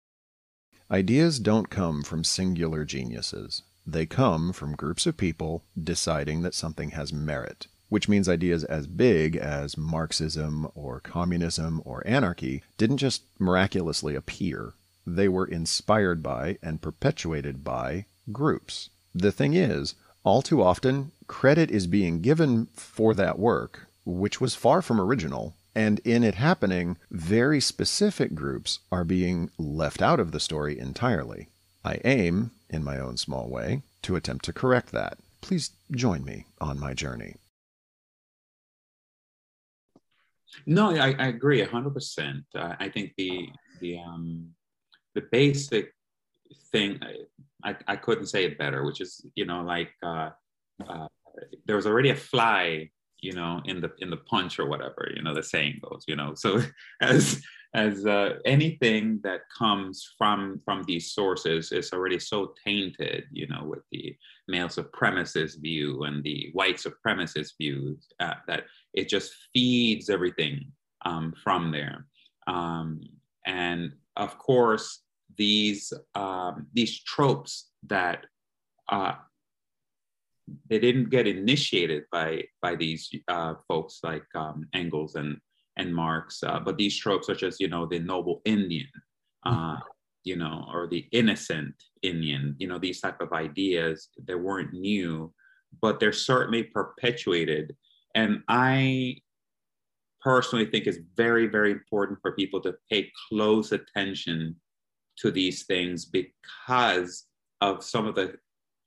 Ideas 0.90 1.38
don't 1.38 1.68
come 1.68 2.02
from 2.02 2.24
singular 2.24 2.84
geniuses. 2.84 3.62
They 3.86 4.06
come 4.06 4.52
from 4.52 4.76
groups 4.76 5.04
of 5.04 5.18
people 5.18 5.64
deciding 5.82 6.42
that 6.42 6.54
something 6.54 6.90
has 6.90 7.12
merit 7.12 7.66
which 7.94 8.08
means 8.08 8.28
ideas 8.28 8.64
as 8.64 8.88
big 8.88 9.36
as 9.36 9.78
Marxism 9.78 10.66
or 10.74 10.98
communism 10.98 11.80
or 11.84 12.02
anarchy 12.04 12.60
didn't 12.76 12.96
just 12.96 13.22
miraculously 13.38 14.16
appear. 14.16 14.72
They 15.06 15.28
were 15.28 15.46
inspired 15.46 16.20
by 16.20 16.58
and 16.60 16.82
perpetuated 16.82 17.62
by 17.62 18.06
groups. 18.32 18.90
The 19.14 19.30
thing 19.30 19.54
is, 19.54 19.94
all 20.24 20.42
too 20.42 20.60
often, 20.60 21.12
credit 21.28 21.70
is 21.70 21.86
being 21.86 22.20
given 22.20 22.66
for 22.74 23.14
that 23.14 23.38
work, 23.38 23.86
which 24.04 24.40
was 24.40 24.56
far 24.56 24.82
from 24.82 25.00
original, 25.00 25.54
and 25.72 26.00
in 26.00 26.24
it 26.24 26.34
happening, 26.34 26.96
very 27.12 27.60
specific 27.60 28.34
groups 28.34 28.80
are 28.90 29.04
being 29.04 29.50
left 29.56 30.02
out 30.02 30.18
of 30.18 30.32
the 30.32 30.40
story 30.40 30.80
entirely. 30.80 31.46
I 31.84 32.00
aim, 32.04 32.50
in 32.68 32.82
my 32.82 32.98
own 32.98 33.18
small 33.18 33.48
way, 33.48 33.82
to 34.02 34.16
attempt 34.16 34.44
to 34.46 34.52
correct 34.52 34.90
that. 34.90 35.18
Please 35.40 35.70
join 35.92 36.24
me 36.24 36.46
on 36.60 36.80
my 36.80 36.92
journey. 36.92 37.36
No, 40.66 40.90
I, 40.90 41.14
I 41.18 41.26
agree 41.28 41.62
hundred 41.62 41.90
uh, 41.90 41.94
percent. 41.94 42.44
I 42.54 42.88
think 42.88 43.12
the 43.16 43.48
the 43.80 43.98
um, 43.98 44.50
the 45.14 45.22
basic 45.30 45.92
thing 46.72 47.00
I, 47.64 47.76
I 47.86 47.96
couldn't 47.96 48.26
say 48.26 48.44
it 48.44 48.58
better, 48.58 48.84
which 48.84 49.00
is 49.00 49.24
you 49.34 49.46
know 49.46 49.62
like 49.62 49.92
uh, 50.02 50.30
uh, 50.86 51.08
there 51.66 51.76
was 51.76 51.86
already 51.86 52.10
a 52.10 52.16
fly 52.16 52.90
you 53.20 53.32
know 53.32 53.60
in 53.64 53.80
the 53.80 53.90
in 53.98 54.10
the 54.10 54.18
punch 54.18 54.58
or 54.58 54.66
whatever 54.66 55.10
you 55.16 55.22
know 55.22 55.34
the 55.34 55.42
saying 55.42 55.80
goes 55.82 56.04
you 56.06 56.14
know 56.14 56.34
so 56.34 56.60
as 57.00 57.42
as 57.74 58.06
uh, 58.06 58.34
anything 58.44 59.18
that 59.24 59.40
comes 59.58 60.08
from 60.16 60.60
from 60.64 60.84
these 60.84 61.12
sources 61.12 61.72
is 61.72 61.92
already 61.92 62.18
so 62.18 62.54
tainted 62.64 63.24
you 63.32 63.46
know 63.48 63.64
with 63.64 63.82
the 63.90 64.14
male 64.46 64.68
supremacist 64.68 65.60
view 65.60 66.04
and 66.04 66.22
the 66.22 66.50
white 66.52 66.76
supremacist 66.76 67.52
views 67.58 68.06
uh, 68.20 68.34
that 68.46 68.64
it 68.94 69.08
just 69.08 69.32
feeds 69.52 70.08
everything 70.08 70.72
um, 71.04 71.34
from 71.42 71.70
there 71.70 72.06
um, 72.46 73.00
and 73.46 73.92
of 74.16 74.38
course 74.38 75.00
these 75.36 75.92
um, 76.14 76.66
these 76.72 77.02
tropes 77.02 77.70
that 77.86 78.26
uh, 78.90 79.14
they 80.68 80.78
didn't 80.78 81.10
get 81.10 81.26
initiated 81.26 82.04
by 82.12 82.44
by 82.60 82.76
these 82.76 83.10
uh, 83.28 83.54
folks 83.68 84.00
like 84.02 84.26
um, 84.34 84.68
Engels 84.74 85.14
and 85.14 85.38
and 85.76 85.94
Marx, 85.94 86.42
uh, 86.42 86.60
but 86.60 86.76
these 86.76 86.96
tropes 86.96 87.26
such 87.26 87.42
as 87.42 87.58
you 87.58 87.68
know 87.68 87.86
the 87.86 87.98
noble 87.98 88.42
Indian, 88.44 88.88
uh, 89.44 89.76
you 90.22 90.36
know, 90.36 90.66
or 90.72 90.86
the 90.86 91.06
innocent 91.12 91.74
Indian, 92.02 92.54
you 92.58 92.68
know, 92.68 92.78
these 92.78 93.00
type 93.00 93.20
of 93.20 93.32
ideas 93.32 94.08
that 94.26 94.38
weren't 94.38 94.72
new, 94.72 95.32
but 95.80 95.98
they're 95.98 96.12
certainly 96.12 96.64
perpetuated. 96.64 97.74
And 98.14 98.42
I 98.48 99.16
personally 100.22 100.66
think 100.66 100.86
it's 100.86 100.98
very 101.16 101.46
very 101.46 101.70
important 101.70 102.18
for 102.22 102.32
people 102.32 102.60
to 102.62 102.74
pay 102.90 103.10
close 103.28 103.72
attention 103.72 104.56
to 105.18 105.30
these 105.30 105.64
things 105.66 106.04
because 106.06 107.26
of 107.60 107.84
some 107.84 108.06
of 108.06 108.14
the 108.14 108.34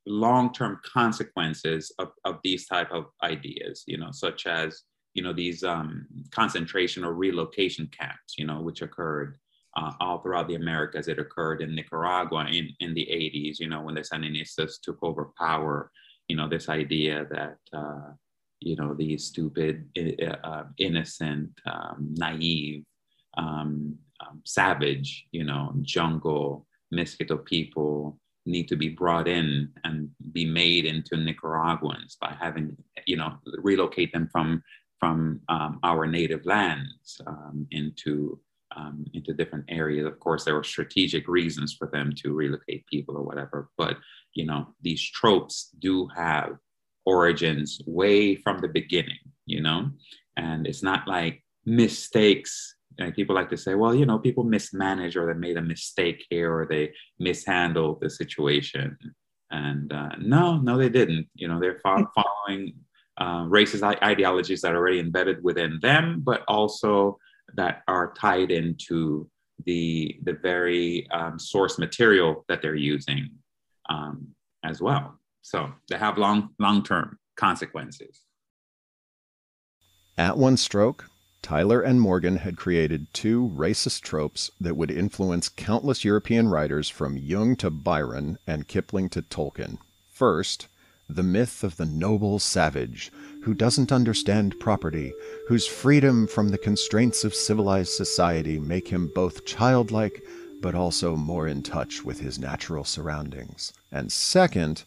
long-term 0.08 0.80
consequences 0.86 1.92
of, 2.00 2.10
of 2.26 2.40
these 2.44 2.66
type 2.66 2.92
of 2.92 3.06
ideas, 3.24 3.84
you 3.88 3.98
know, 3.98 4.12
such 4.12 4.48
as, 4.48 4.84
you 5.14 5.22
know, 5.22 5.34
these 5.34 5.64
um, 5.64 6.08
concentration 6.32 7.04
or 7.04 7.14
relocation 7.14 7.90
camps, 7.98 8.36
you 8.38 8.46
know, 8.46 8.62
which 8.62 8.82
occurred 8.82 9.38
uh, 9.76 9.92
all 10.00 10.20
throughout 10.20 10.48
the 10.48 10.56
Americas. 10.56 11.08
It 11.08 11.20
occurred 11.20 11.62
in 11.62 11.76
Nicaragua 11.76 12.48
in, 12.50 12.70
in 12.80 12.94
the 12.94 13.06
80s, 13.06 13.60
you 13.60 13.68
know, 13.68 13.82
when 13.82 13.96
the 13.96 14.02
Sandinistas 14.02 14.76
took 14.82 14.98
over 15.02 15.32
power, 15.38 15.92
you 16.28 16.36
know, 16.36 16.48
this 16.48 16.70
idea 16.70 17.26
that, 17.32 17.58
uh, 17.74 18.12
you 18.60 18.76
know, 18.76 18.94
these 18.94 19.26
stupid, 19.26 19.88
uh, 20.44 20.64
innocent, 20.78 21.50
um, 21.66 22.14
naive, 22.18 22.84
um, 23.38 23.96
um, 24.20 24.42
savage, 24.46 25.28
you 25.32 25.44
know, 25.44 25.74
jungle, 25.82 26.66
Miskito 26.94 27.44
people, 27.44 28.18
need 28.46 28.68
to 28.70 28.76
be 28.76 28.90
brought 28.90 29.28
in 29.28 29.70
and 29.84 30.10
be 30.32 30.46
made 30.46 30.86
into 30.86 31.18
Nicaraguans 31.18 32.18
by 32.20 32.36
having, 32.40 32.76
you 33.06 33.18
know, 33.18 33.36
relocate 33.46 34.12
them 34.14 34.30
from 34.32 34.64
from 35.00 35.40
um, 35.48 35.80
our 35.84 36.08
native 36.08 36.44
lands 36.46 37.22
um, 37.28 37.68
into 37.70 38.40
um, 38.76 39.06
into 39.14 39.34
different 39.34 39.66
areas. 39.70 40.08
Of 40.08 40.20
course, 40.20 40.44
there 40.44 40.56
were 40.56 40.64
strategic 40.64 41.28
reasons 41.28 41.74
for 41.74 41.88
them 41.88 42.12
to 42.24 42.34
relocate 42.34 42.86
people 42.88 43.16
or 43.16 43.24
whatever, 43.24 43.70
but 43.78 43.98
you 44.34 44.46
know, 44.46 44.68
these 44.82 45.02
tropes 45.02 45.70
do 45.80 46.08
have 46.16 46.58
origins 47.08 47.82
way 47.88 48.36
from 48.36 48.60
the 48.60 48.68
beginning, 48.68 49.24
you 49.46 49.62
know, 49.62 49.90
and 50.36 50.68
it's 50.68 50.84
not 50.84 51.08
like 51.08 51.44
mistakes 51.66 52.78
and 53.00 53.14
people 53.14 53.36
like 53.36 53.50
to 53.50 53.58
say, 53.58 53.76
well, 53.76 53.94
you 53.94 54.06
know, 54.06 54.18
people 54.18 54.44
mismanage 54.44 55.16
or 55.16 55.28
they 55.28 55.40
made 55.40 55.58
a 55.58 55.62
mistake 55.62 56.26
here 56.30 56.52
or 56.54 56.66
they 56.66 56.92
mishandled 57.20 58.02
the 58.02 58.10
situation. 58.10 58.98
And 59.52 59.94
uh, 59.94 60.16
no, 60.20 60.58
no, 60.58 60.78
they 60.78 60.90
didn't. 60.90 61.28
You 61.36 61.48
know, 61.48 61.60
they're 61.60 61.80
fo- 61.84 62.12
following 62.16 62.74
uh, 63.18 63.44
racist 63.46 63.84
ideologies 64.02 64.62
that 64.62 64.74
are 64.74 64.78
already 64.78 65.00
embedded 65.00 65.44
within 65.44 65.80
them, 65.82 66.22
but 66.26 66.44
also 66.48 67.18
that 67.56 67.84
are 67.88 68.14
tied 68.14 68.52
into 68.52 69.30
the 69.66 70.20
the 70.24 70.34
very 70.34 71.08
um, 71.12 71.40
source 71.40 71.80
material 71.80 72.46
that 72.48 72.62
they're 72.62 72.76
using 72.76 73.30
um, 73.90 74.28
as 74.64 74.82
well. 74.82 75.17
So 75.48 75.72
they 75.88 75.98
have 75.98 76.18
long 76.18 76.50
long 76.60 76.84
term 76.84 77.20
consequences. 77.38 78.20
At 80.18 80.38
one 80.38 80.58
stroke, 80.58 81.10
Tylor 81.42 81.80
and 81.80 82.02
Morgan 82.02 82.40
had 82.40 82.58
created 82.58 83.14
two 83.14 83.50
racist 83.56 84.02
tropes 84.02 84.52
that 84.60 84.76
would 84.76 84.92
influence 84.92 85.48
countless 85.48 86.04
European 86.04 86.50
writers 86.50 86.90
from 86.90 87.16
Jung 87.16 87.56
to 87.58 87.70
Byron 87.70 88.40
and 88.46 88.68
Kipling 88.68 89.08
to 89.12 89.22
Tolkien. 89.22 89.78
First, 90.12 90.68
the 91.08 91.24
myth 91.24 91.64
of 91.64 91.78
the 91.78 91.86
noble 91.86 92.40
savage 92.40 93.10
who 93.44 93.54
doesn't 93.54 93.94
understand 93.94 94.60
property, 94.60 95.14
whose 95.48 95.66
freedom 95.66 96.28
from 96.28 96.50
the 96.50 96.58
constraints 96.58 97.24
of 97.24 97.34
civilized 97.34 97.94
society 97.94 98.60
make 98.60 98.90
him 98.90 99.10
both 99.16 99.46
childlike 99.46 100.22
but 100.62 100.76
also 100.76 101.16
more 101.16 101.48
in 101.48 101.64
touch 101.64 102.04
with 102.04 102.20
his 102.20 102.38
natural 102.38 102.84
surroundings. 102.84 103.72
And 103.94 104.12
second, 104.12 104.84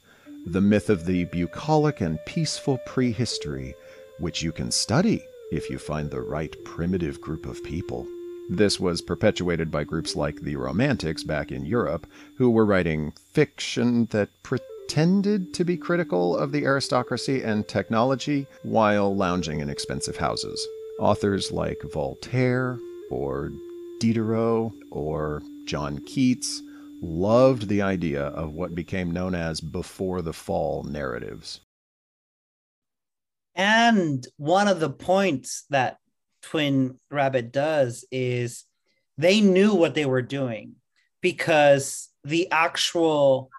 the 0.47 0.61
myth 0.61 0.91
of 0.91 1.07
the 1.07 1.25
bucolic 1.27 2.01
and 2.01 2.19
peaceful 2.27 2.79
prehistory, 2.87 3.75
which 4.19 4.43
you 4.43 4.53
can 4.53 4.71
study 4.71 5.23
if 5.53 5.69
you 5.69 5.79
find 5.79 6.11
the 6.11 6.21
right 6.21 6.55
primitive 6.65 7.21
group 7.21 7.47
of 7.47 7.63
people. 7.65 8.07
This 8.49 8.81
was 8.81 9.01
perpetuated 9.01 9.71
by 9.71 9.85
groups 9.85 10.17
like 10.17 10.41
the 10.41 10.57
Romantics 10.57 11.23
back 11.23 11.53
in 11.53 11.65
Europe, 11.65 12.07
who 12.37 12.51
were 12.51 12.65
writing 12.65 13.13
fiction 13.33 14.07
that 14.07 14.29
pretended 14.43 15.55
to 15.55 15.65
be 15.65 15.77
critical 15.77 16.37
of 16.37 16.51
the 16.51 16.65
aristocracy 16.65 17.43
and 17.43 17.69
technology 17.69 18.47
while 18.63 19.15
lounging 19.15 19.61
in 19.61 19.71
expensive 19.71 20.17
houses. 20.17 20.67
Authors 20.99 21.53
like 21.53 21.81
Voltaire 21.93 22.79
or 23.11 23.53
Diderot 24.01 24.73
or 24.91 25.43
John 25.67 25.99
Keats 26.01 26.63
loved 27.01 27.69
the 27.69 27.83
idea 27.83 28.25
of 28.27 28.53
what 28.53 28.75
became 28.75 29.11
known 29.11 29.35
as 29.35 29.61
before 29.61 30.23
the 30.23 30.33
fall 30.33 30.83
narratives. 30.83 31.61
And 33.55 34.27
one 34.37 34.69
of 34.69 34.81
the 34.81 34.91
points 34.91 35.65
that 35.71 35.99
Twin 36.43 36.99
Rabbit 37.11 37.53
does 37.53 38.05
is 38.11 38.65
they 39.19 39.41
knew 39.41 39.75
what 39.75 39.95
they 39.95 40.07
were 40.07 40.23
doing 40.23 40.77
because 41.21 42.09
the 42.25 42.51
actual 42.51 43.51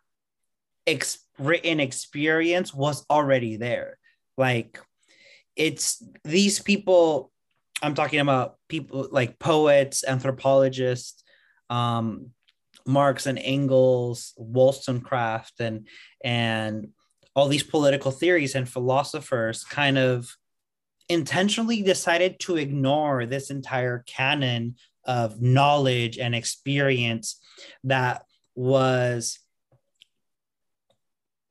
ex- 0.88 1.20
written 1.38 1.80
experience 1.80 2.74
was 2.74 3.06
already 3.10 3.58
there. 3.58 3.98
Like 4.38 4.80
it's 5.56 6.04
these 6.24 6.60
people, 6.60 7.32
I'm 7.82 7.94
talking 7.94 8.20
about 8.20 8.56
people 8.70 9.08
like 9.12 9.40
poets, 9.40 10.04
anthropologists, 10.08 11.24
um, 11.70 12.32
Marx 12.86 13.26
and 13.26 13.40
Engels, 13.40 14.34
Wollstonecraft, 14.38 15.60
and 15.60 15.88
and 16.24 16.90
all 17.36 17.48
these 17.48 17.64
political 17.64 18.12
theories 18.12 18.56
and 18.56 18.68
philosophers 18.68 19.64
kind 19.64 19.98
of 19.98 20.36
intentionally 21.08 21.82
decided 21.82 22.40
to 22.40 22.58
ignore 22.58 23.26
this 23.26 23.50
entire 23.50 24.04
canon 24.08 24.76
of 25.06 25.42
knowledge 25.42 26.18
and 26.18 26.36
experience 26.36 27.40
that 27.84 28.24
was 28.56 29.40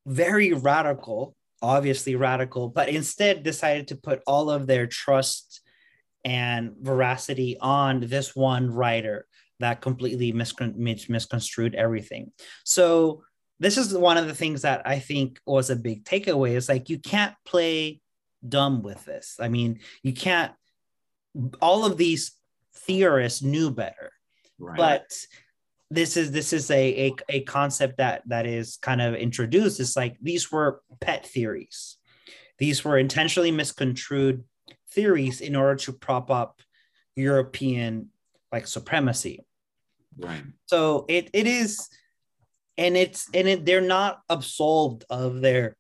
very 0.07 0.53
radical, 0.53 1.35
obviously 1.63 2.15
radical, 2.15 2.69
but 2.69 2.89
instead 2.89 3.43
decided 3.43 3.89
to 3.89 3.97
put 3.97 4.23
all 4.27 4.51
of 4.51 4.67
their 4.67 4.87
trust 4.87 5.61
and 6.25 6.73
veracity 6.81 7.57
on 7.61 8.01
this 8.01 8.37
one 8.37 8.71
writer 8.71 9.27
that 9.61 9.81
completely 9.81 10.33
miscon- 10.33 10.77
misconstrued 11.09 11.75
everything. 11.75 12.33
So 12.65 13.23
this 13.59 13.77
is 13.79 13.97
one 13.97 14.17
of 14.17 14.27
the 14.27 14.35
things 14.35 14.63
that 14.63 14.83
I 14.87 14.99
think 14.99 15.39
was 15.47 15.71
a 15.71 15.77
big 15.77 16.05
takeaway 16.05 16.53
is 16.53 16.69
like 16.69 16.89
you 16.89 16.99
can't 16.99 17.35
play 17.45 18.01
dumb 18.47 18.83
with 18.83 19.05
this. 19.05 19.37
I 19.39 19.49
mean, 19.49 19.81
you 20.03 20.13
can't 20.13 20.53
all 21.61 21.85
of 21.85 21.97
these 21.97 22.33
theorists 22.75 23.43
knew 23.43 23.71
better. 23.71 24.13
Right. 24.59 24.77
But 24.77 25.07
this 25.91 26.17
is 26.17 26.33
this 26.33 26.53
is 26.53 26.71
a, 26.71 27.09
a 27.09 27.15
a 27.29 27.41
concept 27.43 27.99
that 27.99 28.23
that 28.27 28.47
is 28.47 28.79
kind 28.79 29.01
of 29.01 29.15
introduced. 29.15 29.81
It's 29.81 29.97
like 29.97 30.17
these 30.23 30.51
were 30.51 30.83
pet 31.01 31.27
theories. 31.27 31.97
These 32.59 32.85
were 32.85 32.99
intentionally 32.99 33.51
misconstrued 33.51 34.45
theories 34.93 35.41
in 35.41 35.57
order 35.57 35.77
to 35.77 35.93
prop 35.93 36.31
up 36.31 36.61
European 37.17 38.11
like 38.53 38.67
supremacy. 38.67 39.45
Right. 40.19 40.43
So 40.67 41.05
it 41.09 41.31
it 41.33 41.47
is, 41.47 41.89
and 42.77 42.97
it's 42.97 43.29
and 43.35 43.49
it, 43.49 43.65
they're 43.65 43.81
not 43.81 44.21
absolved 44.29 45.05
of 45.11 45.41
their 45.41 45.77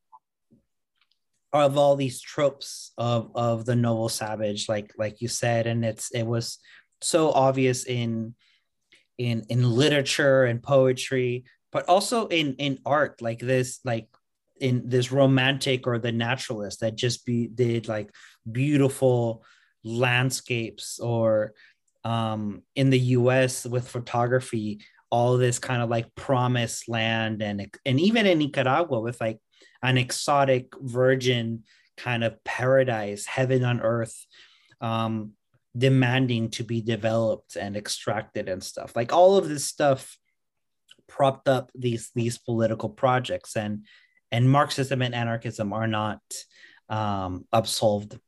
of 1.53 1.77
all 1.77 1.97
these 1.97 2.21
tropes 2.21 2.93
of 2.97 3.31
of 3.35 3.65
the 3.65 3.77
noble 3.77 4.09
savage, 4.09 4.69
like 4.69 4.93
like 4.97 5.21
you 5.21 5.29
said, 5.29 5.67
and 5.67 5.85
it's 5.85 6.11
it 6.13 6.27
was 6.27 6.59
so 7.01 7.31
obvious 7.31 7.85
in 7.85 8.35
in 9.19 9.45
in 9.49 9.69
literature 9.69 10.45
and 10.45 10.63
poetry, 10.63 11.45
but 11.73 11.89
also 11.89 12.27
in 12.29 12.55
in 12.55 12.79
art, 12.87 13.21
like 13.21 13.41
this 13.41 13.81
like 13.85 14.09
in 14.61 14.89
this 14.89 15.11
romantic 15.11 15.87
or 15.87 15.99
the 15.99 16.13
naturalist 16.13 16.81
that 16.81 16.95
just 16.95 17.25
be 17.25 17.49
did 17.49 17.89
like 17.89 18.11
beautiful 18.51 19.43
landscapes 19.83 20.99
or 21.01 21.55
um, 22.05 22.63
in 22.75 22.91
the 22.91 22.99
US 22.99 23.67
with 23.67 23.89
photography, 23.89 24.81
all 25.11 25.37
this 25.37 25.59
kind 25.59 25.83
of 25.83 25.91
like 25.91 26.15
promised 26.15 26.89
land 26.89 27.43
and 27.43 27.69
and 27.85 28.01
even 28.01 28.27
in 28.27 28.39
Nicaragua 28.39 29.01
with 29.01 29.21
like 29.21 29.39
an 29.83 29.99
exotic 29.99 30.73
virgin 30.81 31.65
kind 31.97 32.25
of 32.25 32.43
paradise, 32.45 33.27
heaven 33.27 33.65
on 33.65 33.81
earth, 33.81 34.27
um, 34.81 35.33
demanding 35.77 36.51
to 36.51 36.65
be 36.65 36.81
developed 36.81 37.57
and 37.57 37.77
extracted 37.77 38.49
and 38.49 38.63
stuff. 38.63 38.95
Like 38.97 39.13
all 39.13 39.37
of 39.37 39.49
this 39.49 39.65
stuff 39.65 40.17
propped 41.07 41.49
up 41.49 41.71
these 41.75 42.11
these 42.15 42.39
political 42.39 42.89
projects 42.89 43.57
and 43.57 43.87
and 44.33 44.49
Marxism 44.49 45.03
and 45.03 45.15
anarchism 45.15 45.73
are 45.73 45.89
not 45.89 46.21
um, 46.89 47.47
absolved 47.53 48.19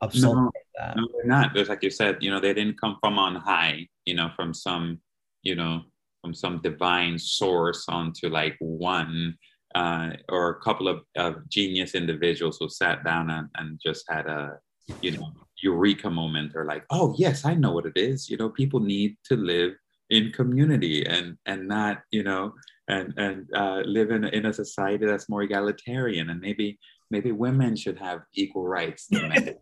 absolved 0.00 0.36
no, 0.36 0.52
no, 0.96 1.08
they're 1.14 1.26
not. 1.26 1.54
There's 1.54 1.68
like 1.68 1.82
you 1.82 1.90
said, 1.90 2.18
you 2.20 2.30
know, 2.30 2.40
they 2.40 2.54
didn't 2.54 2.80
come 2.80 2.96
from 3.00 3.18
on 3.18 3.36
high, 3.36 3.86
you 4.04 4.14
know, 4.14 4.30
from 4.36 4.52
some, 4.52 5.00
you 5.42 5.54
know, 5.54 5.82
from 6.22 6.34
some 6.34 6.60
divine 6.62 7.18
source 7.18 7.86
onto 7.88 8.28
like 8.28 8.56
one 8.58 9.36
uh, 9.74 10.10
or 10.28 10.50
a 10.50 10.60
couple 10.60 10.88
of, 10.88 11.02
of 11.16 11.48
genius 11.48 11.94
individuals 11.94 12.58
who 12.58 12.68
sat 12.68 13.04
down 13.04 13.30
and, 13.30 13.48
and 13.56 13.80
just 13.84 14.04
had 14.08 14.26
a, 14.26 14.58
you 15.02 15.12
know, 15.12 15.32
eureka 15.62 16.10
moment 16.10 16.52
or 16.54 16.64
like, 16.64 16.84
oh 16.90 17.14
yes, 17.18 17.44
I 17.44 17.54
know 17.54 17.72
what 17.72 17.86
it 17.86 17.96
is. 17.96 18.28
You 18.28 18.36
know, 18.36 18.48
people 18.48 18.80
need 18.80 19.16
to 19.24 19.36
live 19.36 19.72
in 20.10 20.30
community 20.32 21.04
and 21.06 21.36
and 21.46 21.66
not, 21.66 22.02
you 22.10 22.22
know, 22.22 22.54
and 22.88 23.12
and 23.16 23.48
uh, 23.54 23.80
live 23.84 24.10
in, 24.10 24.24
in 24.24 24.46
a 24.46 24.52
society 24.52 25.06
that's 25.06 25.28
more 25.28 25.42
egalitarian 25.42 26.30
and 26.30 26.40
maybe 26.40 26.78
maybe 27.10 27.32
women 27.32 27.76
should 27.76 27.98
have 27.98 28.20
equal 28.34 28.66
rights 28.66 29.06
to 29.08 29.28
men. 29.28 29.54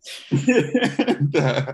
and, 1.06 1.36
uh, 1.36 1.72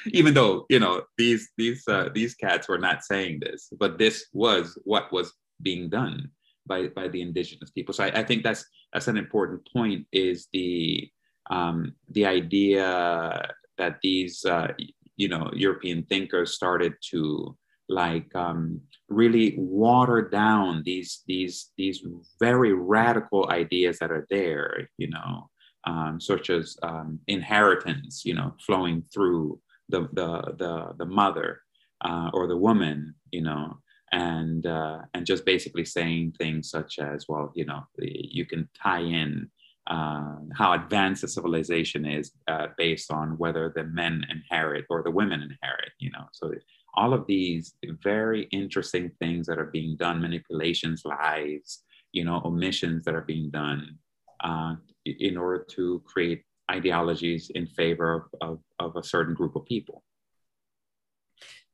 even 0.06 0.34
though 0.34 0.66
you 0.68 0.78
know 0.78 1.02
these 1.18 1.50
these 1.56 1.86
uh, 1.88 2.08
these 2.14 2.34
cats 2.34 2.68
were 2.68 2.78
not 2.78 3.04
saying 3.04 3.40
this, 3.40 3.72
but 3.78 3.98
this 3.98 4.26
was 4.32 4.78
what 4.84 5.12
was 5.12 5.32
being 5.62 5.88
done 5.88 6.30
by 6.66 6.88
by 6.88 7.08
the 7.08 7.22
indigenous 7.22 7.70
people. 7.70 7.94
So 7.94 8.04
I, 8.04 8.20
I 8.20 8.22
think 8.24 8.42
that's 8.42 8.64
that's 8.92 9.08
an 9.08 9.16
important 9.16 9.68
point. 9.72 10.06
Is 10.12 10.48
the 10.52 11.08
um, 11.50 11.94
the 12.08 12.26
idea 12.26 13.48
that 13.78 13.98
these 14.02 14.44
uh, 14.44 14.68
you 15.16 15.28
know 15.28 15.50
European 15.54 16.04
thinkers 16.04 16.54
started 16.54 16.94
to 17.10 17.56
like 17.90 18.34
um, 18.36 18.80
really 19.08 19.54
water 19.58 20.22
down 20.22 20.82
these 20.84 21.22
these 21.26 21.72
these 21.76 22.02
very 22.38 22.72
radical 22.72 23.50
ideas 23.50 23.98
that 23.98 24.12
are 24.12 24.26
there 24.30 24.88
you 24.96 25.10
know 25.10 25.50
um, 25.86 26.20
such 26.20 26.50
as 26.50 26.76
um, 26.82 27.18
inheritance 27.26 28.22
you 28.24 28.34
know 28.34 28.54
flowing 28.64 29.02
through 29.12 29.58
the 29.88 30.08
the 30.12 30.54
the, 30.58 30.94
the 30.98 31.04
mother 31.04 31.60
uh, 32.04 32.30
or 32.32 32.46
the 32.46 32.56
woman 32.56 33.14
you 33.32 33.42
know 33.42 33.76
and 34.12 34.66
uh, 34.66 34.98
and 35.14 35.26
just 35.26 35.44
basically 35.44 35.84
saying 35.84 36.32
things 36.38 36.70
such 36.70 36.98
as 37.00 37.26
well 37.28 37.52
you 37.54 37.64
know 37.64 37.82
you 37.98 38.46
can 38.46 38.68
tie 38.80 39.02
in 39.02 39.50
uh, 39.88 40.36
how 40.54 40.72
advanced 40.72 41.24
a 41.24 41.28
civilization 41.28 42.06
is 42.06 42.30
uh, 42.46 42.68
based 42.78 43.10
on 43.10 43.30
whether 43.38 43.72
the 43.74 43.82
men 43.84 44.24
inherit 44.30 44.84
or 44.88 45.02
the 45.02 45.10
women 45.10 45.42
inherit 45.42 45.90
you 45.98 46.10
know 46.12 46.24
so 46.32 46.52
all 46.94 47.14
of 47.14 47.26
these 47.26 47.74
very 48.02 48.44
interesting 48.52 49.10
things 49.20 49.46
that 49.46 49.58
are 49.58 49.70
being 49.72 49.96
done, 49.96 50.20
manipulations, 50.20 51.02
lies, 51.04 51.80
you 52.12 52.24
know, 52.24 52.42
omissions 52.44 53.04
that 53.04 53.14
are 53.14 53.20
being 53.20 53.50
done 53.50 53.96
uh, 54.42 54.74
in 55.04 55.36
order 55.36 55.64
to 55.70 56.02
create 56.04 56.42
ideologies 56.70 57.50
in 57.54 57.66
favor 57.66 58.28
of, 58.40 58.48
of, 58.48 58.60
of 58.78 58.96
a 58.96 59.04
certain 59.04 59.34
group 59.34 59.56
of 59.56 59.64
people. 59.66 60.02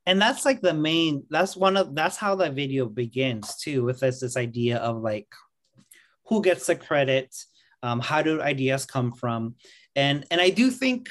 And 0.06 0.20
that's 0.20 0.44
like 0.44 0.60
the 0.60 0.74
main, 0.74 1.24
that's 1.30 1.56
one 1.56 1.76
of, 1.76 1.94
that's 1.94 2.16
how 2.16 2.36
that 2.36 2.54
video 2.54 2.86
begins 2.86 3.56
too, 3.56 3.84
with 3.84 4.00
this, 4.00 4.20
this 4.20 4.36
idea 4.36 4.76
of 4.78 5.02
like, 5.02 5.26
who 6.26 6.42
gets 6.42 6.66
the 6.66 6.76
credit? 6.76 7.34
Um, 7.82 8.00
how 8.00 8.22
do 8.22 8.40
ideas 8.40 8.86
come 8.86 9.12
from? 9.12 9.56
And, 9.94 10.24
and 10.30 10.40
I 10.40 10.50
do 10.50 10.70
think 10.70 11.08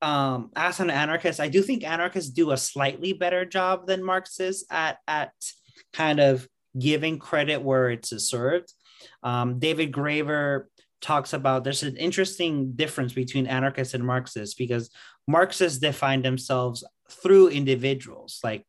um, 0.00 0.50
as 0.54 0.80
an 0.80 0.90
anarchist, 0.90 1.40
I 1.40 1.48
do 1.48 1.62
think 1.62 1.84
anarchists 1.84 2.30
do 2.30 2.52
a 2.52 2.56
slightly 2.56 3.12
better 3.12 3.44
job 3.44 3.86
than 3.86 4.04
Marxists 4.04 4.64
at 4.70 4.98
at 5.08 5.32
kind 5.92 6.20
of 6.20 6.48
giving 6.78 7.18
credit 7.18 7.62
where 7.62 7.90
it's 7.90 8.10
deserved. 8.10 8.72
Um, 9.22 9.58
David 9.58 9.92
Graeber 9.92 10.64
talks 11.00 11.32
about 11.32 11.64
there's 11.64 11.82
an 11.82 11.96
interesting 11.96 12.72
difference 12.72 13.12
between 13.12 13.46
anarchists 13.46 13.94
and 13.94 14.04
Marxists 14.04 14.54
because 14.54 14.90
Marxists 15.26 15.78
define 15.78 16.22
themselves 16.22 16.84
through 17.10 17.48
individuals. 17.48 18.40
Like, 18.42 18.64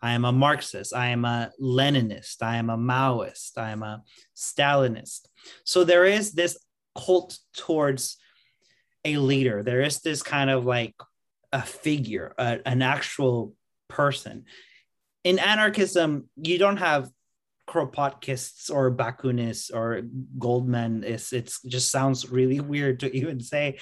I 0.00 0.12
am 0.12 0.24
a 0.24 0.32
Marxist, 0.32 0.94
I 0.94 1.08
am 1.08 1.24
a 1.24 1.52
Leninist, 1.60 2.42
I 2.42 2.56
am 2.56 2.70
a 2.70 2.76
Maoist, 2.76 3.56
I 3.56 3.70
am 3.70 3.82
a 3.82 4.02
Stalinist. 4.36 5.28
So 5.64 5.84
there 5.84 6.04
is 6.04 6.32
this 6.32 6.58
cult 6.96 7.38
towards 7.56 8.18
a 9.04 9.16
leader. 9.16 9.62
There 9.62 9.80
is 9.80 10.00
this 10.00 10.22
kind 10.22 10.50
of 10.50 10.64
like 10.64 10.94
a 11.52 11.62
figure, 11.62 12.34
a, 12.38 12.60
an 12.66 12.82
actual 12.82 13.54
person. 13.88 14.44
In 15.24 15.38
anarchism, 15.38 16.28
you 16.36 16.58
don't 16.58 16.78
have 16.78 17.10
Kropotkists 17.68 18.70
or 18.70 18.90
Bakunists 18.90 19.70
or 19.72 20.02
Goldman. 20.38 21.04
It's 21.04 21.32
it's 21.32 21.62
just 21.62 21.90
sounds 21.90 22.30
really 22.30 22.60
weird 22.72 23.00
to 23.00 23.14
even 23.16 23.40
say. 23.40 23.78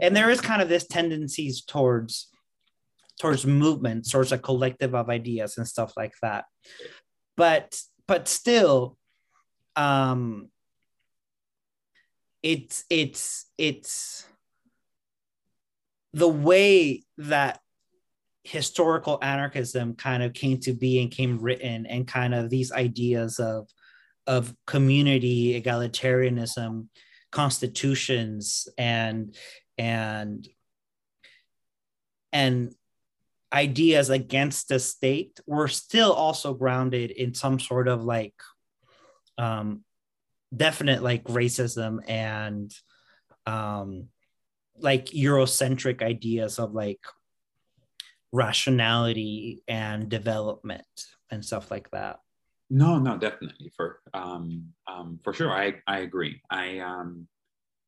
And 0.00 0.14
there 0.14 0.30
is 0.30 0.40
kind 0.40 0.62
of 0.62 0.68
this 0.68 0.86
tendencies 0.86 1.62
towards 1.62 2.28
towards 3.20 3.46
movements 3.46 4.10
towards 4.10 4.32
a 4.32 4.38
collective 4.38 4.94
of 4.94 5.08
ideas 5.08 5.56
and 5.56 5.68
stuff 5.68 5.92
like 5.96 6.14
that 6.22 6.44
but 7.36 7.80
but 8.08 8.26
still 8.26 8.96
um 9.76 10.48
it's 12.42 12.84
it's 12.90 13.46
it's 13.56 14.26
the 16.14 16.28
way 16.28 17.04
that 17.18 17.60
historical 18.44 19.18
anarchism 19.22 19.94
kind 19.94 20.22
of 20.22 20.32
came 20.32 20.58
to 20.58 20.72
be 20.72 21.00
and 21.00 21.10
came 21.10 21.38
written 21.40 21.86
and 21.86 22.08
kind 22.08 22.34
of 22.34 22.50
these 22.50 22.72
ideas 22.72 23.38
of 23.38 23.68
of 24.26 24.54
community 24.66 25.60
egalitarianism 25.60 26.88
constitutions 27.30 28.68
and 28.76 29.36
and 29.78 30.48
and 32.32 32.74
ideas 33.52 34.10
against 34.10 34.68
the 34.68 34.78
state 34.78 35.38
were 35.46 35.68
still 35.68 36.12
also 36.12 36.54
grounded 36.54 37.10
in 37.10 37.34
some 37.34 37.60
sort 37.60 37.86
of 37.86 38.02
like 38.02 38.34
um 39.38 39.84
definite 40.54 41.02
like 41.02 41.24
racism 41.24 41.98
and 42.08 42.74
um 43.46 44.08
like 44.78 45.06
eurocentric 45.06 46.02
ideas 46.02 46.58
of 46.58 46.72
like 46.72 47.00
rationality 48.32 49.62
and 49.68 50.08
development 50.08 50.86
and 51.30 51.44
stuff 51.44 51.70
like 51.70 51.90
that. 51.90 52.20
No 52.70 52.98
no 52.98 53.18
definitely. 53.18 53.70
For 53.76 54.00
um, 54.14 54.72
um 54.86 55.18
for 55.22 55.32
sure 55.32 55.50
i 55.50 55.74
i 55.86 55.98
agree. 55.98 56.40
I 56.50 56.78
um 56.78 57.28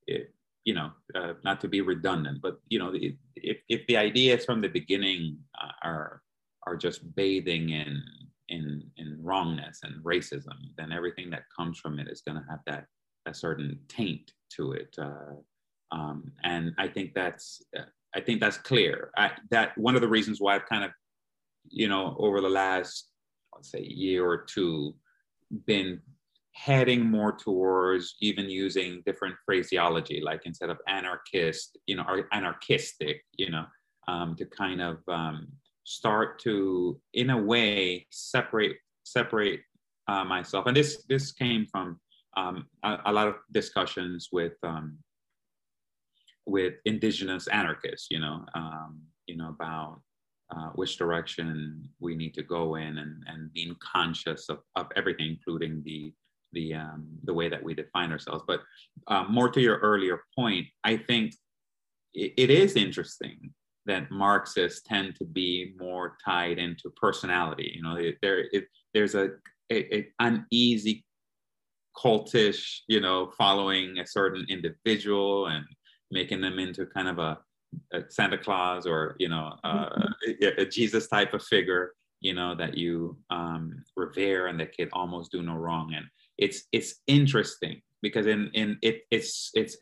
it, 0.07 0.35
you 0.65 0.75
know 0.75 0.91
uh, 1.15 1.35
not 1.45 1.61
to 1.61 1.69
be 1.69 1.81
redundant 1.81 2.41
but 2.43 2.59
you 2.69 2.79
know 2.79 2.93
if 3.37 3.59
if 3.69 3.87
the 3.87 3.97
ideas 3.97 4.45
from 4.45 4.61
the 4.61 4.69
beginning 4.69 5.39
uh, 5.61 5.73
are 5.83 6.23
are 6.67 6.77
just 6.77 7.15
bathing 7.15 7.71
in 7.71 8.03
in 8.49 8.83
in 8.97 9.19
wrongness 9.23 9.81
and 9.83 10.03
racism 10.05 10.57
then 10.77 10.93
everything 10.93 11.31
that 11.31 11.45
comes 11.55 11.79
from 11.79 11.99
it 11.99 12.09
is 12.09 12.23
going 12.23 12.37
to 12.37 12.47
have 12.49 12.61
that 12.67 12.87
a 13.27 13.35
certain 13.35 13.79
taint 13.89 14.33
to 14.51 14.73
it 14.73 14.95
uh, 14.99 15.37
um, 15.95 16.33
and 16.43 16.75
I 16.77 16.89
think 16.89 17.15
that's 17.15 17.63
I 18.17 18.21
think 18.21 18.41
that's 18.41 18.59
clear. 18.59 19.11
I, 19.17 19.31
that 19.51 19.77
one 19.77 19.95
of 19.95 20.01
the 20.01 20.09
reasons 20.09 20.41
why 20.41 20.55
I've 20.55 20.67
kind 20.67 20.85
of, 20.85 20.91
you 21.69 21.89
know, 21.89 22.17
over 22.19 22.41
the 22.41 22.49
last 22.49 23.11
let's 23.55 23.71
say 23.71 23.83
year 23.83 24.27
or 24.27 24.39
two, 24.39 24.95
been 25.67 26.01
heading 26.53 27.09
more 27.09 27.33
towards 27.33 28.17
even 28.21 28.49
using 28.49 29.03
different 29.07 29.37
phraseology, 29.45 30.21
like 30.21 30.43
instead 30.45 30.71
of 30.71 30.79
anarchist, 30.89 31.79
you 31.87 31.97
know, 31.97 32.05
or 32.09 32.29
anarchistic, 32.33 33.25
you 33.37 33.51
know, 33.51 33.65
um, 34.09 34.35
to 34.37 34.45
kind 34.45 34.81
of 34.81 34.99
um, 35.09 35.49
start 35.85 36.41
to, 36.41 37.01
in 37.13 37.31
a 37.31 37.39
way, 37.39 38.07
separate 38.11 38.77
separate 39.05 39.61
uh, 40.09 40.25
myself. 40.25 40.67
And 40.67 40.77
this 40.77 41.05
this 41.09 41.33
came 41.33 41.67
from 41.67 42.01
um, 42.37 42.67
a, 42.83 42.99
a, 43.07 43.13
lot 43.13 43.29
of 43.29 43.37
discussions 43.53 44.29
with 44.33 44.55
um, 44.65 44.99
with 46.47 46.75
indigenous 46.85 47.47
anarchists, 47.49 48.09
you 48.11 48.21
know, 48.21 48.45
um, 48.55 49.01
you 49.27 49.37
know 49.37 49.49
about 49.49 50.01
uh, 50.55 50.69
which 50.75 50.99
direction 50.99 51.89
we 52.01 52.15
need 52.15 52.35
to 52.35 52.43
go 52.43 52.77
in, 52.77 52.99
and 52.99 53.23
and 53.27 53.53
being 53.53 53.75
conscious 53.81 54.49
of, 54.49 54.59
of 54.77 54.87
everything, 54.97 55.29
including 55.29 55.83
the 55.85 56.13
the 56.53 56.75
um, 56.75 57.07
the 57.25 57.35
way 57.35 57.49
that 57.49 57.63
we 57.63 57.75
define 57.75 58.13
ourselves. 58.13 58.45
But 58.47 58.61
uh, 59.09 59.25
more 59.29 59.49
to 59.51 59.61
your 59.61 59.79
earlier 59.79 60.23
point, 60.37 60.67
I 60.85 60.97
think 60.97 61.35
it, 62.13 62.33
it 62.37 62.51
is 62.51 62.77
interesting 62.77 63.53
that 63.87 64.11
Marxists 64.11 64.83
tend 64.87 65.15
to 65.17 65.25
be 65.25 65.75
more 65.79 66.17
tied 66.25 66.59
into 66.59 66.91
personality. 66.91 67.73
You 67.75 67.83
know, 67.83 67.99
there 68.23 68.45
it, 68.53 68.65
there's 68.95 69.15
a, 69.15 69.31
a, 69.71 69.97
a 69.97 70.09
uneasy 70.21 71.05
cultish, 71.97 72.81
you 72.89 73.01
know, 73.01 73.31
following 73.37 73.99
a 73.99 74.07
certain 74.07 74.47
individual 74.49 75.47
and 75.47 75.65
making 76.11 76.41
them 76.41 76.59
into 76.59 76.87
kind 76.87 77.09
of 77.09 77.19
a, 77.19 77.39
a 77.93 78.03
Santa 78.09 78.39
Claus 78.39 78.87
or 78.87 79.17
you 79.19 79.29
know 79.29 79.55
uh, 79.65 79.89
mm-hmm. 79.89 80.33
a, 80.43 80.63
a, 80.63 80.67
Jesus 80.67 81.09
type 81.09 81.35
of 81.35 81.43
figure, 81.43 81.93
you 82.21 82.35
know 82.35 82.55
that 82.55 82.77
you 82.77 83.17
um, 83.31 83.83
revere 83.97 84.47
and 84.47 84.59
that 84.61 84.77
can 84.77 84.89
almost 84.93 85.33
do 85.33 85.43
no 85.43 85.55
wrong. 85.55 85.93
And 85.95 86.07
it's 86.39 86.65
it's 86.73 86.97
interesting 87.07 87.83
because 88.03 88.27
in 88.27 88.51
in 88.55 88.79
it 88.83 89.03
it's 89.11 89.51
it's 89.55 89.77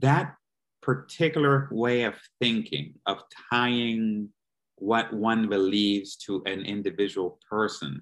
that 0.00 0.34
particular 0.82 1.68
way 1.70 2.02
of 2.02 2.14
thinking 2.40 2.94
of 3.06 3.18
tying 3.50 4.28
what 4.76 5.12
one 5.12 5.48
believes 5.48 6.16
to 6.16 6.42
an 6.46 6.62
individual 6.62 7.38
person 7.48 8.00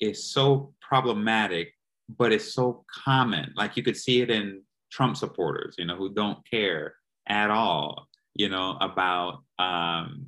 is 0.00 0.32
so 0.32 0.72
problematic 0.80 1.72
but 2.16 2.32
it's 2.32 2.54
so 2.54 2.84
common 3.04 3.52
like 3.56 3.76
you 3.76 3.82
could 3.82 3.96
see 3.96 4.20
it 4.20 4.30
in 4.30 4.62
Trump 4.90 5.16
supporters, 5.16 5.76
you 5.78 5.84
know, 5.84 5.96
who 5.96 6.12
don't 6.12 6.38
care 6.48 6.94
at 7.28 7.50
all, 7.50 8.08
you 8.34 8.48
know, 8.48 8.76
about 8.80 9.42
um, 9.58 10.26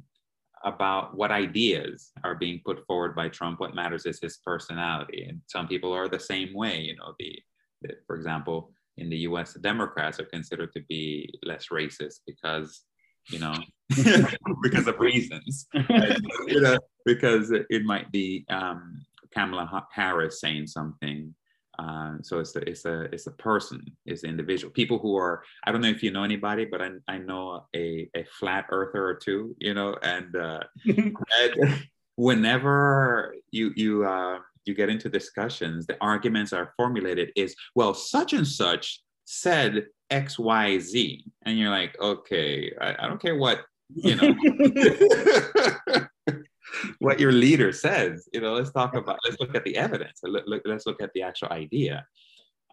about 0.65 1.17
what 1.17 1.33
ideas 1.33 2.13
are 2.23 2.37
being 2.37 2.61
put 2.65 2.87
forward 2.87 3.17
by 3.17 3.29
Trump. 3.29 3.59
What 3.61 3.75
matters 3.75 4.07
is 4.07 4.21
his 4.21 4.39
personality, 4.39 5.25
and 5.29 5.41
some 5.47 5.67
people 5.67 5.93
are 5.93 6.09
the 6.09 6.21
same 6.21 6.55
way. 6.55 6.81
You 6.81 6.97
know, 6.97 7.15
the, 7.19 7.39
the 7.83 7.95
for 8.07 8.17
example, 8.17 8.73
in 8.97 9.11
the 9.11 9.19
U.S., 9.19 9.55
the 9.55 9.61
Democrats 9.61 10.21
are 10.21 10.27
considered 10.27 10.73
to 10.73 10.83
be 10.89 11.33
less 11.45 11.69
racist 11.73 12.21
because 12.27 12.83
you 13.29 13.39
know 13.39 13.55
because 14.63 14.87
of 14.87 14.99
reasons 14.99 15.67
you 16.47 16.61
know 16.61 16.77
because 17.05 17.53
it 17.53 17.85
might 17.85 18.11
be 18.11 18.45
um, 18.51 19.01
kamala 19.33 19.87
harris 19.93 20.41
saying 20.41 20.67
something 20.67 21.35
uh, 21.83 22.13
so 22.23 22.39
it's 22.39 22.55
a, 22.55 22.69
it's 22.69 22.85
a 22.85 23.03
it's 23.13 23.27
a 23.27 23.33
person, 23.33 23.85
it's 24.07 24.23
an 24.23 24.31
individual. 24.31 24.73
People 24.73 24.99
who 24.99 25.17
are 25.17 25.43
I 25.65 25.73
don't 25.73 25.81
know 25.81 25.89
if 25.89 26.03
you 26.03 26.13
know 26.13 26.23
anybody, 26.23 26.65
but 26.65 26.81
I, 26.81 26.91
I 27.09 27.19
know 27.19 27.67
a, 27.75 28.09
a 28.15 28.25
flat 28.39 28.67
earther 28.71 29.05
or 29.05 29.15
two, 29.15 29.57
you 29.59 29.75
know, 29.75 29.97
and, 30.03 30.37
uh, 30.37 30.61
and 30.85 31.89
whenever 32.17 33.35
you 33.51 33.73
you 33.75 34.05
uh, 34.05 34.39
you 34.65 34.75
get 34.75 34.91
into 34.91 35.09
discussions, 35.09 35.87
the 35.87 35.97
arguments 36.01 36.53
are 36.53 36.73
formulated 36.77 37.33
is 37.35 37.57
well, 37.75 37.95
such 37.95 38.33
and 38.33 38.47
such 38.47 39.01
said 39.25 39.87
X 40.11 40.39
Y 40.39 40.79
Z, 40.79 41.25
and 41.45 41.59
you're 41.59 41.71
like, 41.71 41.99
okay, 42.01 42.73
I, 42.81 42.95
I 42.99 43.09
don't 43.09 43.21
care 43.21 43.37
what 43.37 43.63
you 43.95 44.15
know. 44.17 44.35
what 46.99 47.21
your 47.21 47.33
leader 47.33 47.73
says. 47.73 48.29
You 48.33 48.41
know, 48.41 48.55
let's 48.55 48.71
talk 48.71 48.95
about, 48.95 49.19
let's 49.25 49.41
look 49.41 49.55
at 49.55 49.65
the 49.65 49.77
evidence. 49.77 50.21
Let's 50.25 50.87
look 50.87 51.03
at 51.03 51.13
the 51.15 51.23
actual 51.23 51.49
idea. 51.49 52.07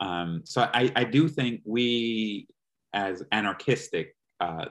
Um, 0.02 0.42
so 0.46 0.70
I, 0.74 0.92
I 0.96 1.04
do 1.04 1.28
think 1.28 1.62
we, 1.66 2.48
as 2.94 3.24
anarchistic 3.32 4.16
uh, 4.40 4.66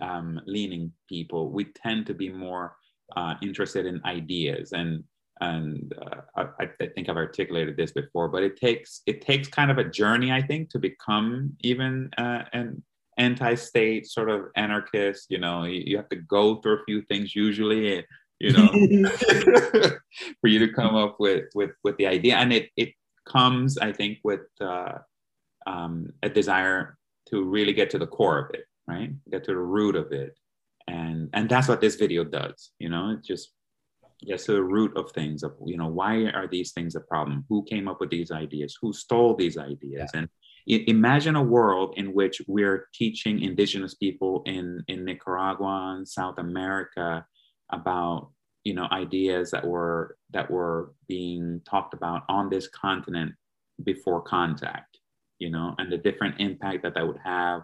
um, 0.00 0.40
leaning 0.46 0.92
people, 1.08 1.50
we 1.50 1.64
tend 1.64 2.06
to 2.06 2.14
be 2.14 2.30
more 2.30 2.76
uh, 3.16 3.34
interested 3.42 3.86
in 3.86 4.00
ideas 4.04 4.72
and 4.72 5.04
and 5.40 5.92
uh, 6.00 6.46
I, 6.60 6.68
I, 6.80 6.86
think 6.94 7.08
I've 7.08 7.16
articulated 7.16 7.76
this 7.76 7.92
before, 7.92 8.28
but 8.28 8.42
it 8.42 8.56
takes 8.56 9.02
it 9.06 9.20
takes 9.20 9.48
kind 9.48 9.70
of 9.70 9.78
a 9.78 9.84
journey, 9.84 10.30
I 10.30 10.40
think, 10.40 10.70
to 10.70 10.78
become 10.78 11.56
even 11.62 12.10
uh, 12.16 12.44
an 12.52 12.82
anti-state 13.18 14.06
sort 14.06 14.30
of 14.30 14.46
anarchist. 14.56 15.26
You 15.30 15.38
know, 15.38 15.64
you, 15.64 15.82
you, 15.86 15.96
have 15.96 16.08
to 16.10 16.16
go 16.16 16.56
through 16.56 16.80
a 16.80 16.84
few 16.84 17.02
things 17.02 17.34
usually 17.34 18.04
you 18.52 19.00
know, 19.02 19.10
for 20.40 20.48
you 20.48 20.58
to 20.60 20.72
come 20.72 20.94
up 20.94 21.16
with 21.18 21.44
with 21.54 21.70
with 21.82 21.96
the 21.96 22.06
idea, 22.06 22.36
and 22.36 22.52
it 22.52 22.70
it 22.76 22.92
comes, 23.26 23.78
I 23.78 23.92
think, 23.92 24.18
with 24.22 24.42
uh, 24.60 24.98
um, 25.66 26.12
a 26.22 26.28
desire 26.28 26.96
to 27.30 27.42
really 27.44 27.72
get 27.72 27.90
to 27.90 27.98
the 27.98 28.06
core 28.06 28.38
of 28.38 28.54
it, 28.54 28.64
right? 28.86 29.10
Get 29.30 29.44
to 29.44 29.52
the 29.52 29.58
root 29.58 29.96
of 29.96 30.12
it, 30.12 30.38
and 30.86 31.30
and 31.32 31.48
that's 31.48 31.68
what 31.68 31.80
this 31.80 31.96
video 31.96 32.24
does. 32.24 32.70
You 32.78 32.88
know, 32.88 33.10
it 33.10 33.24
just 33.24 33.52
gets 34.26 34.44
to 34.46 34.52
the 34.52 34.62
root 34.62 34.96
of 34.96 35.10
things. 35.12 35.42
Of 35.42 35.54
you 35.64 35.76
know, 35.76 35.88
why 35.88 36.24
are 36.26 36.46
these 36.46 36.72
things 36.72 36.94
a 36.94 37.00
problem? 37.00 37.44
Who 37.48 37.64
came 37.64 37.88
up 37.88 38.00
with 38.00 38.10
these 38.10 38.30
ideas? 38.30 38.76
Who 38.80 38.92
stole 38.92 39.34
these 39.34 39.56
ideas? 39.56 40.10
Yeah. 40.14 40.20
And 40.20 40.28
imagine 40.66 41.36
a 41.36 41.42
world 41.42 41.94
in 41.96 42.14
which 42.14 42.40
we're 42.46 42.88
teaching 42.94 43.42
indigenous 43.42 43.94
people 43.94 44.42
in 44.46 44.82
in 44.88 45.04
Nicaragua 45.04 45.94
and 45.96 46.06
South 46.06 46.38
America 46.38 47.26
about 47.72 48.30
you 48.64 48.74
know 48.74 48.88
ideas 48.92 49.50
that 49.50 49.66
were 49.66 50.16
that 50.30 50.50
were 50.50 50.92
being 51.08 51.60
talked 51.68 51.94
about 51.94 52.22
on 52.28 52.48
this 52.48 52.68
continent 52.68 53.32
before 53.84 54.22
contact 54.22 54.98
you 55.38 55.50
know 55.50 55.74
and 55.78 55.92
the 55.92 55.98
different 55.98 56.34
impact 56.40 56.82
that 56.82 56.94
that 56.94 57.06
would 57.06 57.20
have 57.22 57.62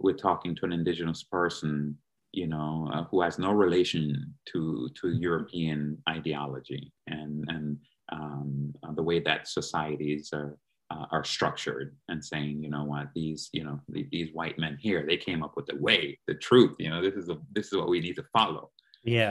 with 0.00 0.20
talking 0.20 0.54
to 0.54 0.64
an 0.64 0.72
indigenous 0.72 1.22
person 1.22 1.96
you 2.32 2.46
know 2.46 2.88
uh, 2.92 3.04
who 3.04 3.20
has 3.20 3.38
no 3.38 3.52
relation 3.52 4.34
to 4.46 4.88
to 5.00 5.10
european 5.10 5.96
ideology 6.08 6.92
and 7.06 7.44
and 7.48 7.78
um, 8.12 8.74
uh, 8.82 8.92
the 8.92 9.02
way 9.02 9.20
that 9.20 9.46
societies 9.46 10.30
are 10.32 10.56
uh, 10.90 11.06
are 11.12 11.24
structured 11.24 11.94
and 12.08 12.24
saying, 12.24 12.62
you 12.62 12.68
know 12.68 12.84
what, 12.84 13.08
these, 13.14 13.48
you 13.52 13.62
know, 13.62 13.80
the, 13.88 14.06
these 14.10 14.30
white 14.32 14.58
men 14.58 14.76
here, 14.80 15.04
they 15.06 15.16
came 15.16 15.42
up 15.42 15.52
with 15.56 15.66
the 15.66 15.76
way, 15.76 16.18
the 16.26 16.34
truth. 16.34 16.74
You 16.78 16.90
know, 16.90 17.00
this 17.00 17.14
is 17.14 17.28
a, 17.28 17.38
this 17.52 17.66
is 17.66 17.76
what 17.76 17.88
we 17.88 18.00
need 18.00 18.16
to 18.16 18.24
follow. 18.32 18.70
Yeah. 19.04 19.30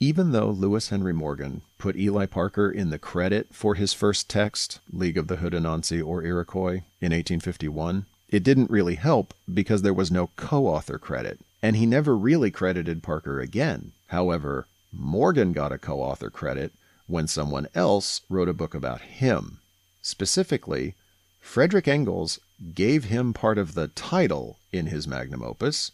Even 0.00 0.30
though 0.30 0.50
Lewis 0.50 0.90
Henry 0.90 1.12
Morgan 1.12 1.62
put 1.76 1.96
Eli 1.96 2.26
Parker 2.26 2.70
in 2.70 2.90
the 2.90 3.00
credit 3.00 3.48
for 3.50 3.74
his 3.74 3.92
first 3.92 4.28
text, 4.28 4.78
League 4.92 5.18
of 5.18 5.26
the 5.26 5.38
Ho-dé-no-sau-nee 5.38 6.00
or 6.00 6.22
Iroquois, 6.22 6.82
in 7.00 7.10
1851, 7.10 8.06
it 8.28 8.44
didn't 8.44 8.70
really 8.70 8.94
help 8.94 9.34
because 9.52 9.82
there 9.82 9.92
was 9.92 10.12
no 10.12 10.30
co 10.36 10.68
author 10.68 10.98
credit, 10.98 11.40
and 11.60 11.74
he 11.74 11.84
never 11.84 12.16
really 12.16 12.52
credited 12.52 13.02
Parker 13.02 13.40
again. 13.40 13.90
However, 14.06 14.68
Morgan 14.92 15.52
got 15.52 15.72
a 15.72 15.78
co 15.78 16.00
author 16.00 16.30
credit 16.30 16.72
when 17.08 17.26
someone 17.26 17.66
else 17.74 18.20
wrote 18.28 18.48
a 18.48 18.54
book 18.54 18.74
about 18.74 19.00
him. 19.00 19.58
Specifically, 20.00 20.94
Frederick 21.40 21.88
Engels 21.88 22.38
gave 22.72 23.04
him 23.04 23.32
part 23.32 23.58
of 23.58 23.74
the 23.74 23.88
title 23.88 24.58
in 24.72 24.86
his 24.86 25.08
magnum 25.08 25.42
opus. 25.42 25.90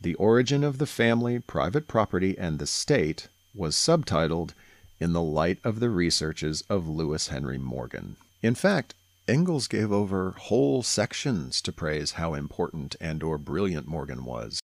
The 0.00 0.14
Origin 0.14 0.62
of 0.62 0.78
the 0.78 0.86
Family, 0.86 1.40
Private 1.40 1.88
Property, 1.88 2.38
and 2.38 2.60
the 2.60 2.68
State 2.68 3.26
was 3.52 3.74
subtitled 3.74 4.54
In 5.00 5.12
the 5.12 5.22
Light 5.22 5.58
of 5.64 5.80
the 5.80 5.90
Researches 5.90 6.62
of 6.70 6.88
Lewis 6.88 7.28
Henry 7.28 7.58
Morgan. 7.58 8.14
In 8.40 8.54
fact, 8.54 8.94
Engels 9.26 9.66
gave 9.66 9.90
over 9.90 10.36
whole 10.38 10.84
sections 10.84 11.60
to 11.62 11.72
praise 11.72 12.12
how 12.12 12.34
important 12.34 12.94
and 13.00 13.24
or 13.24 13.38
brilliant 13.38 13.88
Morgan 13.88 14.24
was. 14.24 14.60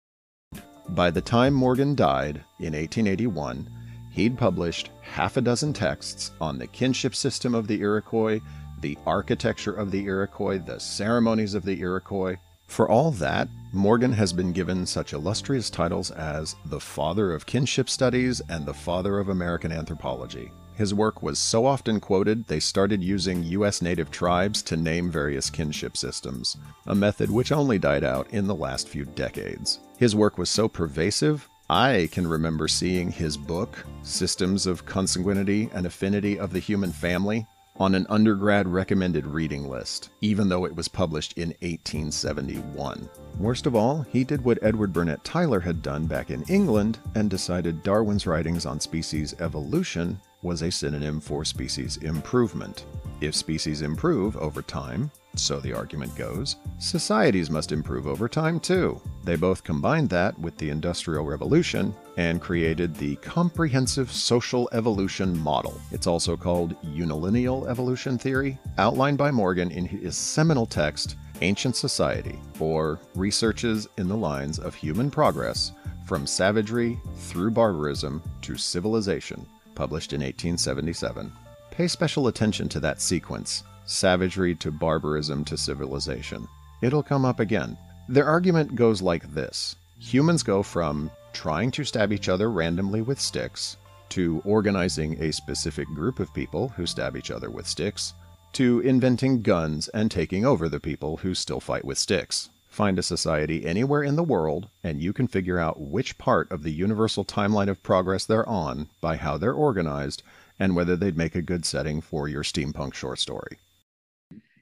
By 0.90 1.10
the 1.10 1.22
time 1.22 1.54
Morgan 1.54 1.94
died 1.94 2.44
in 2.58 2.74
1881, 2.74 3.70
he'd 4.10 4.36
published 4.36 4.90
half 5.00 5.38
a 5.38 5.40
dozen 5.40 5.72
texts 5.72 6.32
on 6.42 6.58
the 6.58 6.66
kinship 6.66 7.14
system 7.14 7.54
of 7.54 7.66
the 7.66 7.80
Iroquois, 7.80 8.40
the 8.82 8.98
architecture 9.06 9.72
of 9.72 9.90
the 9.90 10.04
Iroquois, 10.04 10.58
the 10.58 10.78
ceremonies 10.78 11.54
of 11.54 11.64
the 11.64 11.80
Iroquois. 11.80 12.36
For 12.72 12.88
all 12.88 13.10
that, 13.10 13.50
Morgan 13.70 14.12
has 14.14 14.32
been 14.32 14.50
given 14.50 14.86
such 14.86 15.12
illustrious 15.12 15.68
titles 15.68 16.10
as 16.10 16.56
the 16.64 16.80
father 16.80 17.34
of 17.34 17.44
kinship 17.44 17.90
studies 17.90 18.40
and 18.48 18.64
the 18.64 18.72
father 18.72 19.18
of 19.18 19.28
American 19.28 19.70
anthropology. 19.70 20.50
His 20.74 20.94
work 20.94 21.22
was 21.22 21.38
so 21.38 21.66
often 21.66 22.00
quoted, 22.00 22.46
they 22.46 22.60
started 22.60 23.04
using 23.04 23.42
U.S. 23.42 23.82
native 23.82 24.10
tribes 24.10 24.62
to 24.62 24.78
name 24.78 25.10
various 25.10 25.50
kinship 25.50 25.98
systems, 25.98 26.56
a 26.86 26.94
method 26.94 27.30
which 27.30 27.52
only 27.52 27.78
died 27.78 28.04
out 28.04 28.30
in 28.30 28.46
the 28.46 28.54
last 28.54 28.88
few 28.88 29.04
decades. 29.04 29.80
His 29.98 30.16
work 30.16 30.38
was 30.38 30.48
so 30.48 30.66
pervasive, 30.66 31.46
I 31.68 32.08
can 32.10 32.26
remember 32.26 32.68
seeing 32.68 33.12
his 33.12 33.36
book, 33.36 33.84
Systems 34.02 34.66
of 34.66 34.86
Consanguinity 34.86 35.68
and 35.74 35.84
Affinity 35.84 36.38
of 36.38 36.54
the 36.54 36.58
Human 36.58 36.90
Family, 36.90 37.46
on 37.76 37.94
an 37.94 38.06
undergrad 38.08 38.68
recommended 38.68 39.26
reading 39.26 39.68
list, 39.68 40.10
even 40.20 40.48
though 40.48 40.64
it 40.64 40.76
was 40.76 40.88
published 40.88 41.32
in 41.38 41.48
1871. 41.60 43.08
Worst 43.38 43.66
of 43.66 43.74
all, 43.74 44.02
he 44.02 44.24
did 44.24 44.44
what 44.44 44.58
Edward 44.62 44.92
Burnett 44.92 45.24
Tylor 45.24 45.60
had 45.60 45.82
done 45.82 46.06
back 46.06 46.30
in 46.30 46.42
England 46.44 46.98
and 47.14 47.30
decided 47.30 47.82
Darwin's 47.82 48.26
writings 48.26 48.66
on 48.66 48.78
species 48.78 49.34
evolution 49.40 50.20
was 50.42 50.62
a 50.62 50.70
synonym 50.70 51.20
for 51.20 51.44
species 51.44 51.96
improvement. 51.98 52.84
If 53.20 53.34
species 53.34 53.82
improve 53.82 54.36
over 54.36 54.62
time, 54.62 55.10
so 55.34 55.60
the 55.60 55.72
argument 55.72 56.14
goes, 56.14 56.56
societies 56.78 57.50
must 57.50 57.72
improve 57.72 58.06
over 58.06 58.28
time 58.28 58.60
too. 58.60 59.00
They 59.24 59.36
both 59.36 59.64
combined 59.64 60.10
that 60.10 60.38
with 60.38 60.56
the 60.58 60.70
Industrial 60.70 61.24
Revolution 61.24 61.94
and 62.16 62.40
created 62.40 62.94
the 62.94 63.16
Comprehensive 63.16 64.12
Social 64.12 64.68
Evolution 64.72 65.38
Model. 65.38 65.80
It's 65.90 66.06
also 66.06 66.36
called 66.36 66.80
Unilineal 66.82 67.68
Evolution 67.68 68.18
Theory, 68.18 68.58
outlined 68.78 69.18
by 69.18 69.30
Morgan 69.30 69.70
in 69.70 69.86
his 69.86 70.16
seminal 70.16 70.66
text, 70.66 71.16
Ancient 71.40 71.76
Society, 71.76 72.38
or 72.60 73.00
Researches 73.14 73.88
in 73.96 74.08
the 74.08 74.16
Lines 74.16 74.58
of 74.58 74.74
Human 74.74 75.10
Progress 75.10 75.72
from 76.06 76.26
Savagery 76.26 77.00
through 77.16 77.52
Barbarism 77.52 78.22
to 78.42 78.56
Civilization, 78.56 79.46
published 79.74 80.12
in 80.12 80.20
1877. 80.20 81.32
Pay 81.70 81.88
special 81.88 82.26
attention 82.26 82.68
to 82.68 82.80
that 82.80 83.00
sequence 83.00 83.64
savagery 83.92 84.54
to 84.56 84.70
barbarism 84.70 85.44
to 85.44 85.56
civilization. 85.56 86.48
It'll 86.80 87.02
come 87.02 87.24
up 87.24 87.38
again. 87.38 87.78
Their 88.08 88.26
argument 88.26 88.74
goes 88.74 89.00
like 89.00 89.32
this 89.34 89.76
Humans 89.98 90.42
go 90.42 90.64
from 90.64 91.10
trying 91.32 91.70
to 91.70 91.84
stab 91.84 92.12
each 92.12 92.28
other 92.28 92.50
randomly 92.50 93.02
with 93.02 93.20
sticks, 93.20 93.76
to 94.08 94.42
organizing 94.44 95.22
a 95.22 95.32
specific 95.32 95.86
group 95.88 96.18
of 96.18 96.34
people 96.34 96.68
who 96.70 96.86
stab 96.86 97.16
each 97.16 97.30
other 97.30 97.48
with 97.48 97.66
sticks, 97.66 98.12
to 98.52 98.80
inventing 98.80 99.42
guns 99.42 99.88
and 99.88 100.10
taking 100.10 100.44
over 100.44 100.68
the 100.68 100.80
people 100.80 101.18
who 101.18 101.34
still 101.34 101.60
fight 101.60 101.84
with 101.84 101.98
sticks. 101.98 102.50
Find 102.68 102.98
a 102.98 103.02
society 103.02 103.64
anywhere 103.64 104.02
in 104.02 104.16
the 104.16 104.22
world, 104.22 104.68
and 104.82 105.00
you 105.00 105.12
can 105.12 105.28
figure 105.28 105.58
out 105.58 105.80
which 105.80 106.18
part 106.18 106.50
of 106.50 106.62
the 106.62 106.72
universal 106.72 107.24
timeline 107.24 107.68
of 107.68 107.82
progress 107.82 108.24
they're 108.24 108.48
on 108.48 108.88
by 109.00 109.16
how 109.16 109.38
they're 109.38 109.52
organized 109.52 110.22
and 110.58 110.74
whether 110.74 110.96
they'd 110.96 111.16
make 111.16 111.34
a 111.34 111.42
good 111.42 111.64
setting 111.64 112.00
for 112.00 112.28
your 112.28 112.42
steampunk 112.42 112.94
short 112.94 113.18
story 113.18 113.58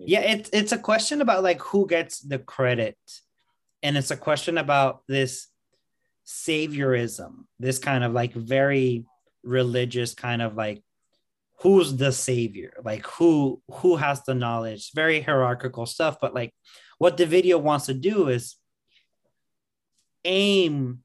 yeah 0.06 0.20
it's 0.20 0.50
it's 0.52 0.72
a 0.72 0.78
question 0.78 1.20
about 1.20 1.42
like 1.42 1.60
who 1.60 1.86
gets 1.86 2.20
the 2.20 2.38
credit. 2.38 2.98
And 3.82 3.96
it's 3.96 4.10
a 4.10 4.16
question 4.16 4.58
about 4.58 5.02
this 5.08 5.48
saviorism 6.26 7.44
this 7.58 7.78
kind 7.78 8.04
of 8.04 8.12
like 8.12 8.32
very 8.34 9.04
religious 9.42 10.14
kind 10.14 10.42
of 10.42 10.54
like 10.54 10.82
who's 11.60 11.96
the 11.96 12.12
savior? 12.12 12.72
Like 12.84 13.06
who 13.06 13.62
who 13.70 13.96
has 13.96 14.22
the 14.22 14.34
knowledge? 14.34 14.92
Very 14.94 15.20
hierarchical 15.20 15.86
stuff 15.86 16.18
but 16.20 16.34
like 16.34 16.54
what 16.98 17.16
the 17.16 17.26
video 17.26 17.58
wants 17.58 17.86
to 17.86 17.94
do 17.94 18.28
is 18.28 18.56
aim 20.24 21.02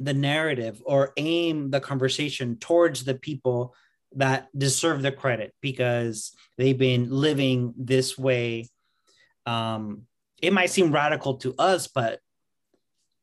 the 0.00 0.14
narrative 0.14 0.82
or 0.84 1.12
aim 1.16 1.70
the 1.70 1.80
conversation 1.80 2.56
towards 2.56 3.04
the 3.04 3.14
people 3.14 3.74
that 4.16 4.48
deserve 4.56 5.02
the 5.02 5.12
credit 5.12 5.54
because 5.60 6.32
they've 6.56 6.78
been 6.78 7.10
living 7.10 7.74
this 7.76 8.16
way. 8.16 8.68
Um, 9.46 10.02
it 10.40 10.52
might 10.52 10.70
seem 10.70 10.92
radical 10.92 11.34
to 11.38 11.54
us, 11.58 11.88
but 11.88 12.20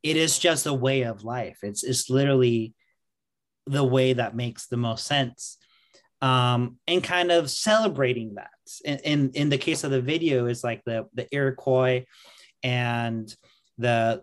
it 0.03 0.17
is 0.17 0.37
just 0.37 0.65
a 0.65 0.73
way 0.73 1.03
of 1.03 1.23
life. 1.23 1.59
It's 1.63 1.83
it's 1.83 2.09
literally 2.09 2.73
the 3.65 3.83
way 3.83 4.13
that 4.13 4.35
makes 4.35 4.67
the 4.67 4.77
most 4.77 5.05
sense. 5.05 5.57
Um, 6.21 6.77
and 6.87 7.03
kind 7.03 7.31
of 7.31 7.49
celebrating 7.49 8.35
that. 8.35 8.49
In, 8.83 8.99
in 8.99 9.31
in 9.33 9.49
the 9.49 9.57
case 9.57 9.83
of 9.83 9.91
the 9.91 10.01
video, 10.01 10.45
is 10.45 10.63
like 10.63 10.83
the 10.85 11.07
the 11.13 11.27
Iroquois 11.33 12.05
and 12.63 13.33
the 13.77 14.21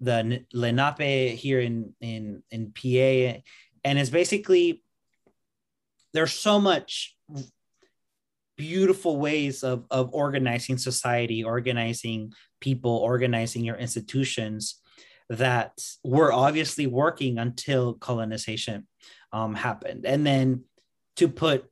the 0.00 0.44
Lenape 0.52 1.38
here 1.38 1.60
in 1.60 1.94
in 2.00 2.42
in 2.50 2.72
PA, 2.72 3.40
and 3.84 3.98
it's 3.98 4.10
basically 4.10 4.82
there's 6.12 6.32
so 6.32 6.60
much 6.60 7.16
beautiful 8.56 9.18
ways 9.18 9.64
of, 9.64 9.84
of 9.90 10.12
organizing 10.12 10.78
society, 10.78 11.42
organizing 11.42 12.32
people, 12.60 12.96
organizing 12.96 13.64
your 13.64 13.76
institutions 13.76 14.80
that 15.28 15.72
were 16.04 16.32
obviously 16.32 16.86
working 16.86 17.38
until 17.38 17.94
colonization 17.94 18.86
um, 19.32 19.54
happened. 19.54 20.04
And 20.04 20.26
then 20.26 20.64
to 21.16 21.28
put, 21.28 21.64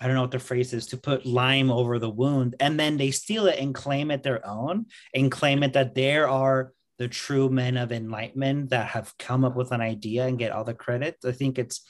I 0.00 0.06
don't 0.06 0.14
know 0.16 0.22
what 0.22 0.30
the 0.30 0.38
phrase 0.38 0.72
is, 0.72 0.86
to 0.86 0.96
put 0.96 1.26
lime 1.26 1.70
over 1.70 1.98
the 1.98 2.10
wound, 2.10 2.56
and 2.60 2.80
then 2.80 2.96
they 2.96 3.10
steal 3.10 3.46
it 3.46 3.58
and 3.58 3.74
claim 3.74 4.10
it 4.10 4.22
their 4.22 4.46
own 4.46 4.86
and 5.14 5.30
claim 5.30 5.62
it 5.62 5.74
that 5.74 5.94
there 5.94 6.28
are 6.28 6.72
the 6.98 7.08
true 7.08 7.48
men 7.48 7.76
of 7.76 7.92
enlightenment 7.92 8.70
that 8.70 8.88
have 8.88 9.16
come 9.18 9.44
up 9.44 9.54
with 9.54 9.70
an 9.70 9.80
idea 9.80 10.26
and 10.26 10.38
get 10.38 10.50
all 10.50 10.64
the 10.64 10.74
credit. 10.74 11.16
I 11.24 11.32
think 11.32 11.58
it's 11.58 11.86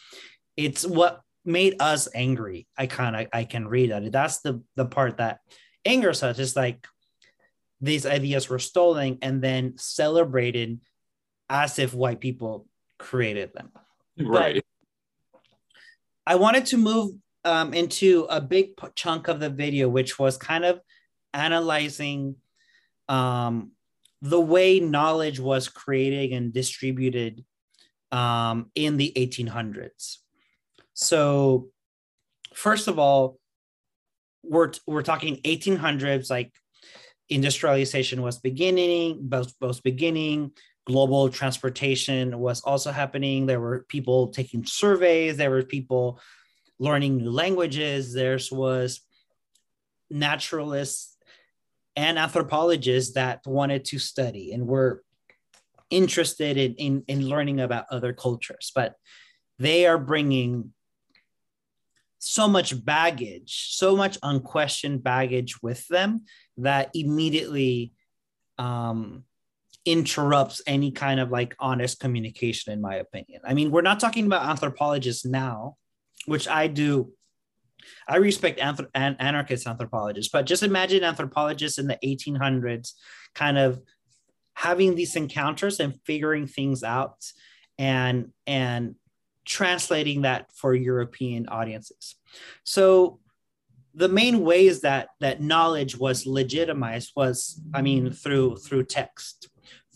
it's 0.57 0.85
what 0.85 1.23
made 1.48 1.76
us 1.80 2.08
angry. 2.14 2.68
I 2.76 2.87
kind 2.87 3.16
of 3.16 3.26
I 3.32 3.44
can 3.44 3.66
read 3.66 3.90
that. 3.90 4.12
That's 4.12 4.40
the 4.40 4.62
the 4.76 4.87
part 4.87 5.16
that 5.16 5.40
angers 5.84 6.22
us. 6.22 6.38
Is 6.38 6.54
like 6.54 6.87
these 7.80 8.06
ideas 8.06 8.48
were 8.48 8.58
stolen 8.58 9.18
and 9.22 9.42
then 9.42 9.78
celebrated 9.78 10.80
as 11.48 11.78
if 11.78 11.94
white 11.94 12.20
people 12.20 12.66
created 12.98 13.52
them. 13.54 13.70
Right. 14.18 14.62
But 15.32 15.40
I 16.26 16.34
wanted 16.34 16.66
to 16.66 16.76
move 16.76 17.12
um, 17.44 17.72
into 17.72 18.26
a 18.28 18.40
big 18.40 18.70
chunk 18.94 19.28
of 19.28 19.40
the 19.40 19.48
video, 19.48 19.88
which 19.88 20.18
was 20.18 20.37
kind 20.37 20.64
of 20.64 20.80
analyzing 21.32 22.37
um, 23.08 23.72
the 24.20 24.40
way 24.40 24.80
knowledge 24.80 25.40
was 25.40 25.68
created 25.68 26.32
and 26.37 26.52
distributed 26.52 27.44
um, 28.12 28.70
in 28.74 28.96
the 28.96 29.12
1800s. 29.16 30.18
So, 31.00 31.68
first 32.54 32.88
of 32.88 32.98
all, 32.98 33.38
we're 34.42 34.72
we're 34.84 35.02
talking 35.02 35.37
1800s, 35.44 36.28
like 36.28 36.52
industrialization 37.28 38.20
was 38.20 38.40
beginning, 38.40 39.18
both 39.22 39.56
both 39.61 39.80
beginning. 39.84 40.50
Global 40.87 41.28
transportation 41.28 42.37
was 42.40 42.62
also 42.62 42.90
happening. 42.90 43.46
There 43.46 43.61
were 43.61 43.87
people 43.88 44.28
taking 44.28 44.64
surveys. 44.64 45.37
There 45.37 45.50
were 45.50 45.62
people 45.62 46.20
learning 46.80 47.18
new 47.18 47.30
languages. 47.30 48.12
There 48.12 48.40
was 48.50 49.00
naturalists 50.11 51.16
and 51.94 52.18
anthropologists 52.18 53.14
that 53.14 53.46
wanted 53.46 53.84
to 53.84 54.00
study 54.00 54.50
and 54.52 54.66
were 54.66 55.04
interested 55.90 56.56
in, 56.56 56.74
in, 56.74 57.04
in 57.06 57.28
learning 57.28 57.61
about 57.61 57.87
other 57.88 58.12
cultures, 58.12 58.72
but 58.74 58.96
they 59.61 59.87
are 59.87 59.98
bringing 59.98 60.72
so 62.18 62.48
much 62.48 62.85
baggage, 62.85 63.68
so 63.70 63.96
much 63.96 64.18
unquestioned 64.22 65.02
baggage 65.02 65.62
with 65.62 65.87
them 65.88 66.24
that 66.57 66.90
immediately 66.94 67.92
um, 68.59 69.24
interrupts 69.85 70.61
any 70.66 70.90
kind 70.90 71.20
of 71.20 71.31
like 71.31 71.54
honest 71.59 72.00
communication, 72.00 72.72
in 72.72 72.81
my 72.81 72.96
opinion. 72.96 73.40
I 73.44 73.54
mean, 73.54 73.70
we're 73.70 73.83
not 73.83 74.00
talking 74.00 74.26
about 74.26 74.48
anthropologists 74.48 75.24
now, 75.24 75.76
which 76.26 76.48
I 76.48 76.66
do. 76.66 77.12
I 78.09 78.16
respect 78.16 78.59
anthrop- 78.59 78.90
an- 78.94 79.16
anarchist 79.20 79.66
anthropologists, 79.66 80.31
but 80.31 80.46
just 80.46 80.62
imagine 80.62 81.04
anthropologists 81.04 81.78
in 81.78 81.87
the 81.87 81.98
1800s 82.04 82.92
kind 83.35 83.57
of 83.57 83.81
having 84.54 84.96
these 84.96 85.14
encounters 85.14 85.78
and 85.78 85.94
figuring 86.04 86.48
things 86.48 86.83
out 86.83 87.24
and 87.78 88.33
and 88.46 88.96
translating 89.48 90.22
that 90.22 90.52
for 90.52 90.74
European 90.74 91.48
audiences. 91.48 92.16
So 92.64 93.18
the 93.94 94.08
main 94.08 94.40
ways 94.40 94.82
that 94.82 95.08
that 95.20 95.40
knowledge 95.40 95.96
was 95.96 96.26
legitimized 96.26 97.12
was, 97.16 97.61
I 97.74 97.82
mean, 97.82 98.12
through 98.12 98.56
through 98.56 98.84
text, 98.84 99.48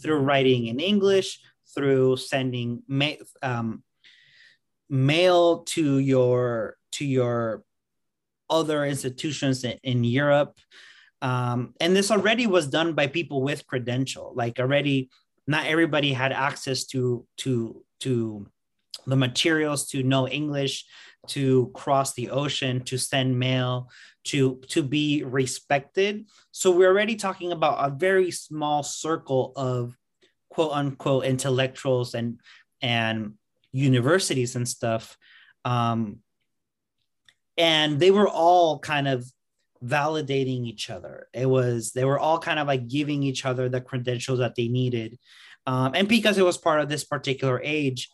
through 0.02 0.20
writing 0.20 0.66
in 0.66 0.80
English, 0.80 1.38
through 1.74 2.16
sending 2.16 2.82
ma- 2.88 3.22
um, 3.42 3.84
mail 4.88 5.58
to 5.74 5.98
your 5.98 6.76
to 6.92 7.04
your 7.04 7.62
other 8.48 8.84
institutions 8.84 9.64
in, 9.64 9.78
in 9.82 10.04
Europe. 10.04 10.58
Um, 11.20 11.74
and 11.80 11.94
this 11.94 12.10
already 12.10 12.46
was 12.46 12.66
done 12.66 12.94
by 12.94 13.06
people 13.06 13.42
with 13.42 13.66
credential. 13.66 14.32
Like 14.34 14.58
already, 14.58 15.10
not 15.46 15.66
everybody 15.66 16.12
had 16.12 16.32
access 16.32 16.84
to 16.86 17.26
to 17.38 17.84
to 18.00 18.46
the 19.06 19.16
materials 19.16 19.88
to 19.88 20.02
know 20.02 20.28
English, 20.28 20.84
to 21.28 21.70
cross 21.74 22.14
the 22.14 22.30
ocean, 22.30 22.80
to 22.84 22.98
send 22.98 23.38
mail, 23.38 23.90
to 24.24 24.60
to 24.68 24.82
be 24.82 25.22
respected. 25.24 26.26
So 26.50 26.70
we're 26.70 26.88
already 26.88 27.16
talking 27.16 27.52
about 27.52 27.84
a 27.84 27.94
very 27.94 28.30
small 28.30 28.82
circle 28.82 29.52
of 29.56 29.96
quote 30.50 30.72
unquote 30.72 31.24
intellectuals 31.24 32.14
and 32.14 32.40
and 32.80 33.34
universities 33.72 34.56
and 34.56 34.68
stuff. 34.68 35.16
Um, 35.64 36.18
and 37.56 38.00
they 38.00 38.10
were 38.10 38.28
all 38.28 38.78
kind 38.78 39.08
of 39.08 39.24
validating 39.84 40.66
each 40.66 40.90
other. 40.90 41.28
It 41.32 41.46
was 41.46 41.92
they 41.92 42.04
were 42.04 42.18
all 42.18 42.38
kind 42.38 42.58
of 42.58 42.66
like 42.66 42.88
giving 42.88 43.22
each 43.22 43.44
other 43.44 43.68
the 43.68 43.80
credentials 43.80 44.38
that 44.38 44.54
they 44.54 44.68
needed. 44.68 45.18
Um, 45.66 45.92
and 45.94 46.08
because 46.08 46.38
it 46.38 46.44
was 46.44 46.58
part 46.58 46.80
of 46.80 46.88
this 46.88 47.04
particular 47.04 47.60
age, 47.62 48.10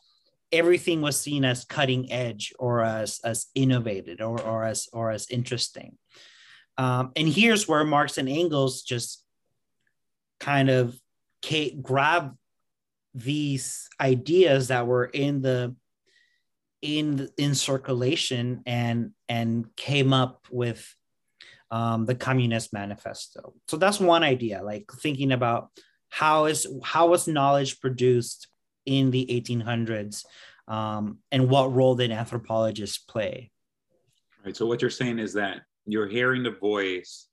everything 0.53 1.01
was 1.01 1.21
seen 1.21 1.45
as 1.45 1.65
cutting 1.65 2.11
edge 2.11 2.53
or 2.59 2.83
as 2.83 3.21
as 3.25 3.47
innovated 3.55 4.21
or, 4.21 4.41
or 4.41 4.65
as 4.65 4.89
or 4.93 5.11
as 5.11 5.29
interesting. 5.31 5.97
Um, 6.77 7.13
and 7.17 7.29
here's 7.29 7.67
where 7.67 7.85
marx 7.85 8.19
and 8.19 8.29
engels 8.29 8.83
just 8.83 9.25
kind 10.41 10.71
of 10.71 10.99
grab 11.83 12.37
these 13.15 13.89
ideas 14.01 14.69
that 14.69 14.87
were 14.87 15.07
in 15.07 15.43
the 15.43 15.75
in 16.83 17.29
in 17.37 17.55
circulation 17.55 18.63
and 18.67 19.11
and 19.29 19.75
came 19.77 20.13
up 20.13 20.47
with 20.51 20.95
um, 21.71 22.07
the 22.07 22.15
communist 22.15 22.73
manifesto. 22.73 23.53
So 23.67 23.77
that's 23.77 24.01
one 24.01 24.23
idea 24.23 24.63
like 24.63 24.91
thinking 24.93 25.33
about 25.33 25.71
how 26.11 26.47
is 26.47 26.67
how 26.83 27.09
was 27.09 27.29
knowledge 27.29 27.81
produced 27.81 28.49
in 28.88 29.11
the 29.11 29.27
1800s 29.27 30.24
um, 30.66 31.18
and 31.31 31.48
what 31.48 31.72
role 31.74 31.94
did 31.94 32.11
anthropologists 32.11 32.98
play? 32.98 33.51
Right 34.44 34.57
so 34.57 34.66
what 34.66 34.81
you're 34.81 34.90
saying 34.90 35.18
is 35.18 35.33
that 35.35 35.62
you're 35.87 36.09
hearing 36.09 36.42
the 36.42 36.51
voice 36.51 37.29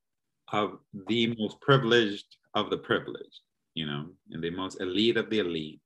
of 0.51 0.79
the 1.07 1.35
most 1.39 1.59
privileged 1.61 2.37
of 2.53 2.69
the 2.69 2.77
privileged 2.77 3.41
you 3.73 3.85
know 3.85 4.05
and 4.31 4.43
the 4.43 4.49
most 4.49 4.81
elite 4.81 5.17
of 5.17 5.29
the 5.29 5.39
elite. 5.39 5.81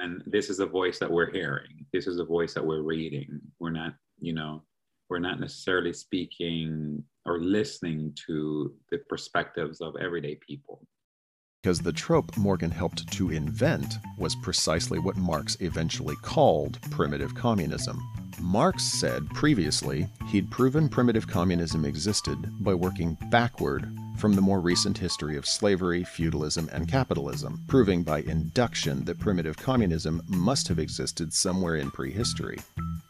And 0.00 0.22
this 0.26 0.48
is 0.48 0.60
a 0.60 0.66
voice 0.66 0.98
that 1.00 1.10
we're 1.10 1.32
hearing. 1.32 1.84
This 1.92 2.06
is 2.06 2.20
a 2.20 2.24
voice 2.24 2.54
that 2.54 2.64
we're 2.64 2.82
reading. 2.82 3.40
We're 3.58 3.70
not 3.70 3.94
you 4.20 4.32
know 4.32 4.62
we're 5.08 5.18
not 5.18 5.40
necessarily 5.40 5.92
speaking 5.92 7.02
or 7.24 7.40
listening 7.40 8.14
to 8.26 8.74
the 8.90 8.98
perspectives 9.08 9.80
of 9.80 9.96
everyday 9.96 10.36
people 10.36 10.86
because 11.62 11.80
the 11.80 11.92
trope 11.92 12.36
Morgan 12.36 12.70
helped 12.70 13.10
to 13.12 13.30
invent 13.30 13.94
was 14.16 14.36
precisely 14.36 14.98
what 14.98 15.16
Marx 15.16 15.56
eventually 15.60 16.14
called 16.22 16.78
primitive 16.90 17.34
communism. 17.34 18.00
Marx 18.40 18.84
said 18.84 19.28
previously 19.30 20.06
he'd 20.28 20.50
proven 20.50 20.88
primitive 20.88 21.26
communism 21.26 21.84
existed 21.84 22.38
by 22.62 22.72
working 22.72 23.18
backward 23.30 23.92
from 24.16 24.34
the 24.34 24.40
more 24.40 24.60
recent 24.60 24.96
history 24.96 25.36
of 25.36 25.46
slavery, 25.46 26.04
feudalism, 26.04 26.68
and 26.72 26.88
capitalism, 26.88 27.60
proving 27.66 28.02
by 28.02 28.20
induction 28.20 29.04
that 29.04 29.18
primitive 29.18 29.56
communism 29.56 30.22
must 30.28 30.68
have 30.68 30.78
existed 30.78 31.32
somewhere 31.32 31.76
in 31.76 31.90
prehistory. 31.90 32.58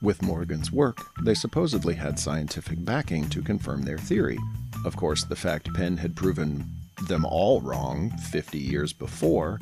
With 0.00 0.22
Morgan's 0.22 0.72
work, 0.72 0.98
they 1.22 1.34
supposedly 1.34 1.94
had 1.94 2.18
scientific 2.18 2.82
backing 2.84 3.28
to 3.30 3.42
confirm 3.42 3.82
their 3.82 3.98
theory. 3.98 4.38
Of 4.84 4.96
course, 4.96 5.24
the 5.24 5.36
fact 5.36 5.72
Penn 5.74 5.96
had 5.96 6.14
proven 6.14 6.64
them 7.06 7.24
all 7.24 7.60
wrong 7.60 8.10
50 8.30 8.58
years 8.58 8.92
before, 8.92 9.60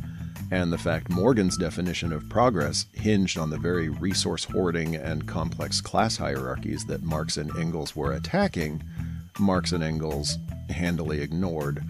and 0.50 0.72
the 0.72 0.78
fact 0.78 1.10
Morgan's 1.10 1.56
definition 1.56 2.12
of 2.12 2.28
progress 2.28 2.86
hinged 2.92 3.38
on 3.38 3.50
the 3.50 3.58
very 3.58 3.88
resource 3.88 4.44
hoarding 4.44 4.94
and 4.96 5.26
complex 5.26 5.80
class 5.80 6.16
hierarchies 6.16 6.84
that 6.86 7.02
Marx 7.02 7.36
and 7.36 7.54
Engels 7.56 7.96
were 7.96 8.12
attacking, 8.12 8.82
Marx 9.38 9.72
and 9.72 9.82
Engels 9.82 10.38
handily 10.70 11.20
ignored, 11.20 11.82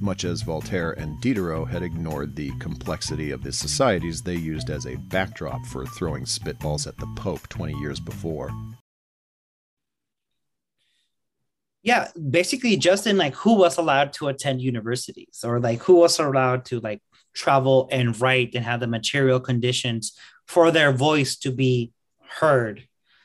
much 0.00 0.24
as 0.24 0.42
Voltaire 0.42 0.92
and 0.92 1.20
Diderot 1.20 1.68
had 1.68 1.82
ignored 1.82 2.36
the 2.36 2.50
complexity 2.58 3.30
of 3.30 3.42
the 3.42 3.52
societies 3.52 4.22
they 4.22 4.34
used 4.34 4.68
as 4.68 4.86
a 4.86 4.96
backdrop 4.96 5.64
for 5.66 5.86
throwing 5.86 6.24
spitballs 6.24 6.86
at 6.86 6.96
the 6.98 7.06
Pope 7.16 7.48
20 7.48 7.78
years 7.78 7.98
before 7.98 8.50
yeah 11.86 12.08
basically 12.30 12.76
just 12.76 13.06
in 13.06 13.16
like 13.16 13.34
who 13.36 13.54
was 13.54 13.78
allowed 13.78 14.12
to 14.12 14.26
attend 14.26 14.60
universities 14.60 15.42
or 15.44 15.60
like 15.60 15.80
who 15.84 15.94
was 15.94 16.18
allowed 16.18 16.64
to 16.64 16.80
like 16.80 17.00
travel 17.32 17.88
and 17.92 18.20
write 18.20 18.54
and 18.54 18.64
have 18.64 18.80
the 18.80 18.86
material 18.86 19.38
conditions 19.38 20.18
for 20.46 20.70
their 20.70 20.92
voice 20.92 21.36
to 21.36 21.52
be 21.52 21.92
heard 22.40 22.82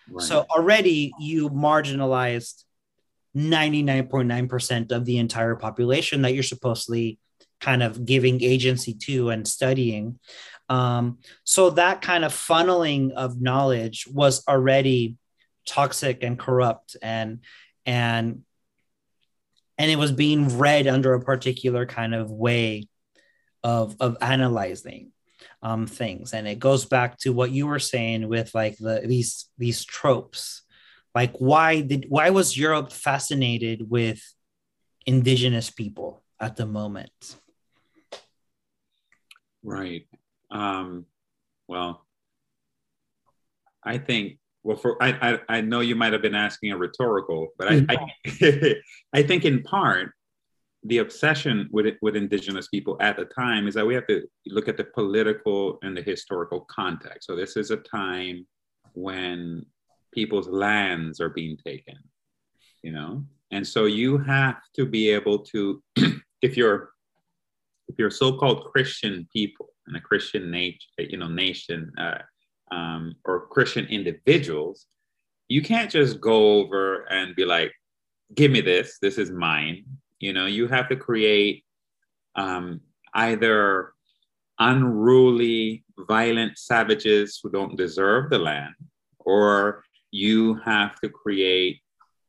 right. 0.09 0.23
so 0.23 0.45
already 0.51 1.11
you 1.19 1.49
marginalized 1.49 2.63
99.9% 3.35 4.91
of 4.91 5.05
the 5.05 5.17
entire 5.17 5.55
population 5.55 6.21
that 6.21 6.33
you're 6.33 6.43
supposedly 6.43 7.17
kind 7.61 7.81
of 7.81 8.05
giving 8.05 8.43
agency 8.43 8.93
to 8.93 9.29
and 9.29 9.47
studying 9.47 10.19
um, 10.69 11.17
so 11.43 11.71
that 11.71 12.01
kind 12.01 12.23
of 12.23 12.31
funneling 12.31 13.11
of 13.13 13.41
knowledge 13.41 14.05
was 14.07 14.45
already 14.47 15.17
toxic 15.65 16.23
and 16.23 16.37
corrupt 16.37 16.95
and 17.01 17.39
and 17.85 18.43
and 19.81 19.89
it 19.89 19.95
was 19.95 20.11
being 20.11 20.59
read 20.59 20.85
under 20.85 21.15
a 21.15 21.19
particular 21.19 21.87
kind 21.87 22.13
of 22.13 22.29
way 22.29 22.87
of 23.63 23.95
of 23.99 24.15
analyzing 24.21 25.11
um, 25.63 25.87
things. 25.87 26.33
And 26.33 26.47
it 26.47 26.59
goes 26.59 26.85
back 26.85 27.17
to 27.21 27.33
what 27.33 27.49
you 27.49 27.65
were 27.65 27.79
saying 27.79 28.27
with 28.27 28.53
like 28.53 28.77
the 28.77 29.01
these 29.03 29.49
these 29.57 29.83
tropes. 29.83 30.61
Like 31.15 31.35
why 31.37 31.81
did 31.81 32.05
why 32.09 32.29
was 32.29 32.55
europe 32.55 32.91
fascinated 32.91 33.89
with 33.89 34.21
indigenous 35.07 35.71
people 35.71 36.21
at 36.39 36.57
the 36.57 36.67
moment? 36.67 37.35
Right. 39.63 40.07
Um 40.51 41.07
well 41.67 42.05
i 43.83 43.97
think 43.97 44.37
well, 44.63 44.77
for 44.77 45.01
I, 45.01 45.09
I, 45.21 45.57
I 45.57 45.61
know 45.61 45.79
you 45.79 45.95
might 45.95 46.13
have 46.13 46.21
been 46.21 46.35
asking 46.35 46.71
a 46.71 46.77
rhetorical, 46.77 47.49
but 47.57 47.67
I, 47.71 47.85
I, 47.89 48.75
I 49.13 49.23
think 49.23 49.45
in 49.45 49.63
part 49.63 50.11
the 50.83 50.99
obsession 50.99 51.67
with 51.71 51.95
with 52.01 52.15
indigenous 52.15 52.67
people 52.67 52.97
at 52.99 53.17
the 53.17 53.25
time 53.25 53.67
is 53.67 53.75
that 53.75 53.85
we 53.85 53.93
have 53.93 54.07
to 54.07 54.27
look 54.47 54.67
at 54.67 54.77
the 54.77 54.83
political 54.83 55.77
and 55.83 55.95
the 55.95 56.01
historical 56.01 56.61
context. 56.61 57.27
So 57.27 57.35
this 57.35 57.55
is 57.55 57.71
a 57.71 57.77
time 57.77 58.47
when 58.93 59.65
people's 60.13 60.47
lands 60.47 61.19
are 61.21 61.29
being 61.29 61.57
taken, 61.57 61.97
you 62.81 62.91
know, 62.91 63.23
and 63.51 63.67
so 63.67 63.85
you 63.85 64.17
have 64.17 64.57
to 64.75 64.85
be 64.85 65.09
able 65.09 65.39
to, 65.39 65.81
if 66.41 66.57
you're 66.57 66.89
if 67.87 67.99
you're 67.99 68.11
so-called 68.11 68.71
Christian 68.71 69.27
people 69.33 69.67
and 69.87 69.97
a 69.97 69.99
Christian 70.01 70.49
nation, 70.49 70.79
you 70.97 71.17
know, 71.17 71.27
nation. 71.27 71.91
Uh, 71.97 72.19
um, 72.71 73.15
or 73.25 73.47
Christian 73.47 73.85
individuals, 73.85 74.87
you 75.47 75.61
can't 75.61 75.91
just 75.91 76.21
go 76.21 76.59
over 76.59 77.03
and 77.09 77.35
be 77.35 77.45
like, 77.45 77.73
give 78.33 78.51
me 78.51 78.61
this, 78.61 78.97
this 79.01 79.17
is 79.17 79.31
mine. 79.31 79.83
You 80.19 80.33
know, 80.33 80.45
you 80.45 80.67
have 80.67 80.87
to 80.89 80.95
create 80.95 81.65
um, 82.35 82.81
either 83.13 83.93
unruly, 84.59 85.83
violent 86.07 86.57
savages 86.57 87.39
who 87.41 87.49
don't 87.49 87.75
deserve 87.75 88.29
the 88.29 88.39
land, 88.39 88.75
or 89.19 89.83
you 90.11 90.55
have 90.65 90.99
to 91.01 91.09
create 91.09 91.81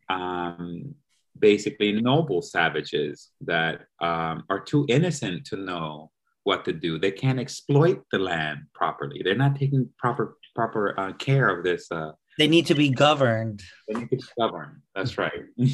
um, 0.08 0.94
basically 1.38 1.92
noble 1.92 2.40
savages 2.40 3.30
that 3.40 3.82
um, 4.00 4.44
are 4.48 4.60
too 4.60 4.86
innocent 4.88 5.44
to 5.46 5.56
know 5.56 6.11
what 6.44 6.64
to 6.64 6.72
do. 6.72 6.98
They 6.98 7.12
can't 7.12 7.38
exploit 7.38 8.02
the 8.10 8.18
land 8.18 8.60
properly. 8.74 9.22
They're 9.24 9.34
not 9.34 9.56
taking 9.56 9.88
proper 9.98 10.36
proper 10.54 10.98
uh, 11.00 11.12
care 11.14 11.48
of 11.48 11.64
this 11.64 11.90
uh, 11.90 12.12
they 12.38 12.48
need 12.48 12.66
to 12.66 12.74
be 12.74 12.90
governed. 12.90 13.62
They 13.88 14.00
need 14.00 14.10
to 14.10 14.16
be 14.16 14.22
governed. 14.38 14.80
That's 14.94 15.18
right. 15.18 15.44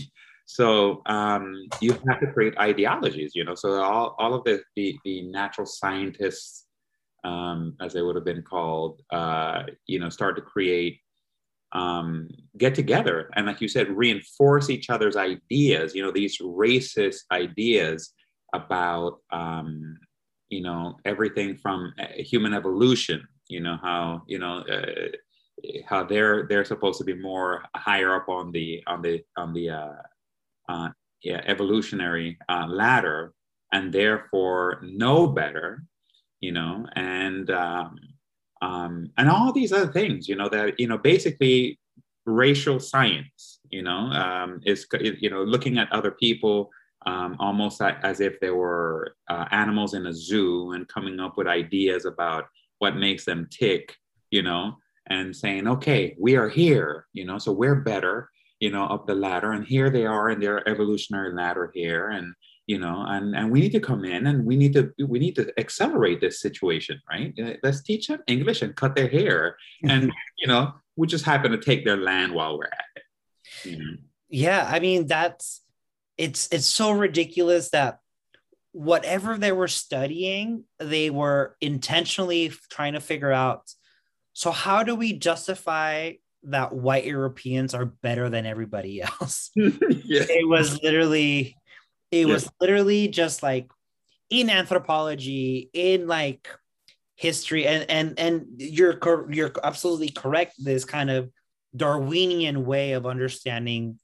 so 0.46 1.02
um, 1.06 1.66
you 1.80 1.92
have 2.08 2.20
to 2.20 2.32
create 2.32 2.58
ideologies, 2.58 3.32
you 3.34 3.44
know. 3.44 3.54
So 3.54 3.80
all, 3.82 4.16
all 4.18 4.34
of 4.34 4.44
the, 4.44 4.62
the, 4.76 4.98
the 5.04 5.22
natural 5.22 5.66
scientists, 5.66 6.66
um, 7.24 7.76
as 7.80 7.92
they 7.92 8.02
would 8.02 8.16
have 8.16 8.24
been 8.24 8.42
called, 8.42 9.02
uh, 9.12 9.64
you 9.86 9.98
know, 9.98 10.08
start 10.08 10.36
to 10.36 10.42
create, 10.42 11.00
um, 11.72 12.28
get 12.56 12.74
together, 12.74 13.30
and 13.36 13.46
like 13.46 13.60
you 13.60 13.68
said, 13.68 13.90
reinforce 13.90 14.70
each 14.70 14.88
other's 14.88 15.16
ideas. 15.16 15.94
You 15.94 16.02
know, 16.02 16.10
these 16.10 16.38
racist 16.38 17.20
ideas 17.30 18.14
about, 18.54 19.18
um, 19.30 19.98
you 20.48 20.62
know, 20.62 20.96
everything 21.04 21.56
from 21.56 21.92
uh, 21.98 22.06
human 22.16 22.54
evolution. 22.54 23.26
You 23.48 23.60
know 23.60 23.78
how 23.82 24.22
you 24.26 24.38
know. 24.38 24.58
Uh, 24.58 25.08
how 25.86 26.04
they're 26.04 26.46
they're 26.46 26.64
supposed 26.64 26.98
to 26.98 27.04
be 27.04 27.14
more 27.14 27.64
higher 27.74 28.14
up 28.14 28.28
on 28.28 28.52
the 28.52 28.82
on 28.86 29.02
the 29.02 29.24
on 29.36 29.52
the 29.52 29.70
uh, 29.70 29.92
uh, 30.68 30.88
yeah, 31.22 31.40
evolutionary 31.46 32.38
uh, 32.48 32.66
ladder 32.68 33.32
and 33.72 33.92
therefore 33.92 34.80
know 34.82 35.26
better 35.26 35.82
you 36.40 36.52
know 36.52 36.86
and 36.94 37.50
um, 37.50 37.98
um, 38.62 39.10
and 39.16 39.28
all 39.28 39.52
these 39.52 39.72
other 39.72 39.92
things 39.92 40.28
you 40.28 40.36
know 40.36 40.48
that 40.48 40.78
you 40.78 40.86
know 40.86 40.98
basically 40.98 41.78
racial 42.24 42.78
science 42.78 43.60
you 43.70 43.82
know 43.82 44.10
um, 44.12 44.60
is 44.64 44.86
you 45.00 45.30
know 45.30 45.42
looking 45.42 45.78
at 45.78 45.90
other 45.92 46.10
people 46.10 46.70
um, 47.08 47.36
almost 47.38 47.80
as 47.80 48.20
if 48.20 48.38
they 48.40 48.50
were 48.50 49.16
uh, 49.28 49.46
animals 49.50 49.94
in 49.94 50.06
a 50.06 50.12
zoo 50.12 50.72
and 50.72 50.88
coming 50.88 51.18
up 51.20 51.36
with 51.36 51.46
ideas 51.46 52.04
about 52.04 52.44
what 52.78 52.96
makes 52.96 53.24
them 53.24 53.48
tick 53.50 53.94
you 54.30 54.42
know 54.42 54.76
and 55.08 55.34
saying, 55.34 55.66
okay, 55.66 56.16
we 56.18 56.36
are 56.36 56.48
here, 56.48 57.06
you 57.12 57.24
know, 57.24 57.38
so 57.38 57.52
we're 57.52 57.76
better, 57.76 58.30
you 58.60 58.70
know, 58.70 58.84
up 58.84 59.06
the 59.06 59.14
ladder. 59.14 59.52
And 59.52 59.66
here 59.66 59.90
they 59.90 60.06
are 60.06 60.30
in 60.30 60.40
their 60.40 60.66
evolutionary 60.68 61.34
ladder 61.34 61.70
here. 61.74 62.10
And, 62.10 62.34
you 62.66 62.78
know, 62.78 63.04
and, 63.08 63.34
and 63.34 63.50
we 63.50 63.60
need 63.60 63.72
to 63.72 63.80
come 63.80 64.04
in 64.04 64.26
and 64.26 64.44
we 64.44 64.56
need 64.56 64.74
to, 64.74 64.92
we 65.06 65.18
need 65.18 65.34
to 65.36 65.52
accelerate 65.58 66.20
this 66.20 66.40
situation, 66.40 67.00
right? 67.10 67.32
Uh, 67.42 67.54
let's 67.62 67.82
teach 67.82 68.08
them 68.08 68.20
English 68.26 68.62
and 68.62 68.76
cut 68.76 68.94
their 68.94 69.08
hair. 69.08 69.56
And, 69.88 70.12
you 70.38 70.46
know, 70.46 70.74
we 70.96 71.06
just 71.06 71.24
happen 71.24 71.52
to 71.52 71.58
take 71.58 71.84
their 71.84 71.96
land 71.96 72.34
while 72.34 72.58
we're 72.58 72.64
at 72.66 72.84
it. 72.96 73.02
You 73.64 73.78
know? 73.78 73.96
Yeah. 74.28 74.68
I 74.70 74.80
mean, 74.80 75.06
that's, 75.06 75.62
it's, 76.18 76.48
it's 76.52 76.66
so 76.66 76.90
ridiculous 76.90 77.70
that 77.70 78.00
whatever 78.72 79.38
they 79.38 79.52
were 79.52 79.68
studying, 79.68 80.64
they 80.78 81.10
were 81.10 81.56
intentionally 81.60 82.52
trying 82.70 82.92
to 82.92 83.00
figure 83.00 83.32
out 83.32 83.62
so 84.38 84.52
how 84.52 84.84
do 84.84 84.94
we 84.94 85.14
justify 85.14 86.12
that 86.44 86.72
white 86.72 87.04
Europeans 87.04 87.74
are 87.74 87.86
better 87.86 88.30
than 88.30 88.46
everybody 88.46 89.02
else? 89.02 89.50
yeah. 89.56 90.26
It 90.28 90.48
was 90.48 90.80
literally, 90.80 91.56
it 92.12 92.28
yeah. 92.28 92.34
was 92.34 92.48
literally 92.60 93.08
just 93.08 93.42
like 93.42 93.68
in 94.30 94.48
anthropology, 94.48 95.70
in 95.72 96.06
like 96.06 96.48
history, 97.16 97.66
and 97.66 97.90
and 97.90 98.16
and 98.16 98.46
you're 98.58 98.96
you're 99.28 99.50
absolutely 99.64 100.10
correct. 100.10 100.54
This 100.56 100.84
kind 100.84 101.10
of 101.10 101.30
Darwinian 101.74 102.64
way 102.64 102.92
of 102.92 103.06
understanding 103.06 103.98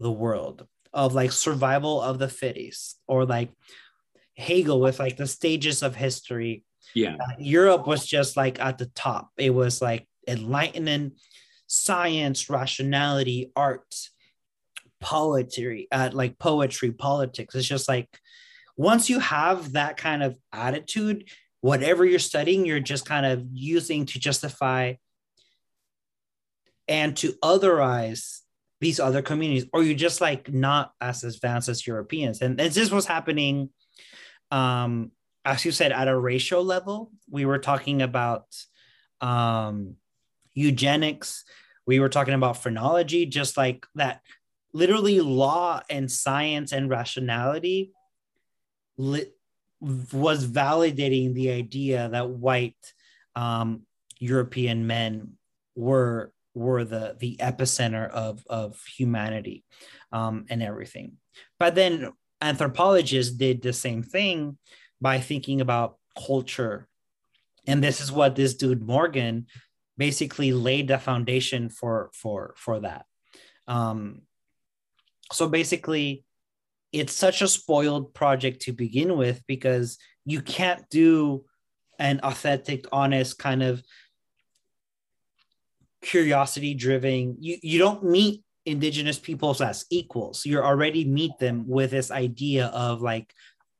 the 0.00 0.10
world 0.10 0.66
of 0.98 1.14
like 1.14 1.32
survival 1.32 2.02
of 2.02 2.18
the 2.18 2.28
fittest, 2.28 3.00
or 3.06 3.24
like 3.24 3.50
Hegel 4.36 4.80
with 4.80 4.98
like 4.98 5.16
the 5.16 5.26
stages 5.26 5.82
of 5.82 5.96
history 5.96 6.64
yeah. 6.94 7.16
Uh, 7.20 7.34
Europe 7.38 7.86
was 7.86 8.06
just 8.06 8.36
like 8.36 8.60
at 8.60 8.78
the 8.78 8.86
top. 8.86 9.30
It 9.36 9.50
was 9.50 9.82
like 9.82 10.06
enlightenment, 10.26 11.14
science, 11.66 12.48
rationality, 12.48 13.52
art, 13.54 13.94
poetry, 15.00 15.88
uh, 15.92 16.10
like 16.12 16.38
poetry, 16.38 16.92
politics. 16.92 17.54
It's 17.54 17.66
just 17.66 17.88
like 17.88 18.08
once 18.76 19.10
you 19.10 19.20
have 19.20 19.72
that 19.72 19.96
kind 19.96 20.22
of 20.22 20.38
attitude, 20.52 21.30
whatever 21.60 22.04
you're 22.04 22.18
studying, 22.18 22.64
you're 22.64 22.80
just 22.80 23.06
kind 23.06 23.26
of 23.26 23.44
using 23.52 24.06
to 24.06 24.18
justify 24.18 24.94
and 26.86 27.16
to 27.18 27.32
otherize 27.44 28.40
these 28.80 29.00
other 29.00 29.22
communities, 29.22 29.66
or 29.72 29.82
you're 29.82 29.96
just 29.96 30.20
like 30.20 30.52
not 30.52 30.92
as 31.00 31.24
advanced 31.24 31.68
as 31.68 31.86
Europeans. 31.86 32.40
And, 32.42 32.60
and 32.60 32.72
this 32.72 32.90
was 32.90 33.06
happening 33.06 33.70
um, 34.50 35.12
as 35.44 35.64
you 35.64 35.72
said, 35.72 35.92
at 35.92 36.08
a 36.08 36.18
racial 36.18 36.62
level, 36.62 37.10
we 37.30 37.44
were 37.44 37.58
talking 37.58 38.02
about 38.02 38.44
um, 39.20 39.94
eugenics, 40.54 41.44
we 41.86 42.00
were 42.00 42.08
talking 42.08 42.34
about 42.34 42.62
phrenology, 42.62 43.24
just 43.26 43.56
like 43.56 43.86
that. 43.94 44.20
Literally, 44.74 45.20
law 45.20 45.80
and 45.88 46.10
science 46.10 46.72
and 46.72 46.90
rationality 46.90 47.92
li- 48.98 49.32
was 49.80 50.46
validating 50.46 51.32
the 51.32 51.50
idea 51.50 52.10
that 52.10 52.28
white 52.28 52.76
um, 53.34 53.86
European 54.18 54.86
men 54.86 55.38
were 55.74 56.32
were 56.58 56.84
the 56.84 57.16
the 57.18 57.36
epicenter 57.40 58.08
of 58.10 58.44
of 58.48 58.82
humanity 58.84 59.64
um, 60.12 60.46
and 60.50 60.62
everything. 60.62 61.12
But 61.58 61.74
then 61.74 62.12
anthropologists 62.40 63.34
did 63.34 63.62
the 63.62 63.72
same 63.72 64.02
thing 64.02 64.58
by 65.00 65.20
thinking 65.20 65.60
about 65.60 65.96
culture. 66.26 66.88
And 67.66 67.82
this 67.82 68.00
is 68.00 68.10
what 68.10 68.34
this 68.34 68.54
dude 68.54 68.82
Morgan 68.82 69.46
basically 69.96 70.52
laid 70.52 70.88
the 70.88 70.98
foundation 70.98 71.68
for 71.68 72.10
for 72.12 72.54
for 72.56 72.80
that. 72.80 73.06
Um, 73.66 74.22
so 75.32 75.48
basically, 75.48 76.24
it's 76.92 77.12
such 77.12 77.42
a 77.42 77.48
spoiled 77.48 78.14
project 78.14 78.62
to 78.62 78.72
begin 78.72 79.16
with 79.16 79.42
because 79.46 79.98
you 80.24 80.40
can't 80.40 80.88
do 80.90 81.44
an 81.98 82.20
authentic, 82.22 82.86
honest 82.92 83.38
kind 83.38 83.62
of 83.62 83.82
curiosity 86.02 86.74
driven. 86.74 87.36
You 87.40 87.58
you 87.62 87.78
don't 87.78 88.04
meet 88.04 88.42
indigenous 88.66 89.18
peoples 89.18 89.60
as 89.60 89.86
equals. 89.90 90.44
You're 90.44 90.64
already 90.64 91.04
meet 91.04 91.38
them 91.38 91.66
with 91.66 91.90
this 91.90 92.10
idea 92.10 92.66
of 92.66 93.00
like 93.00 93.32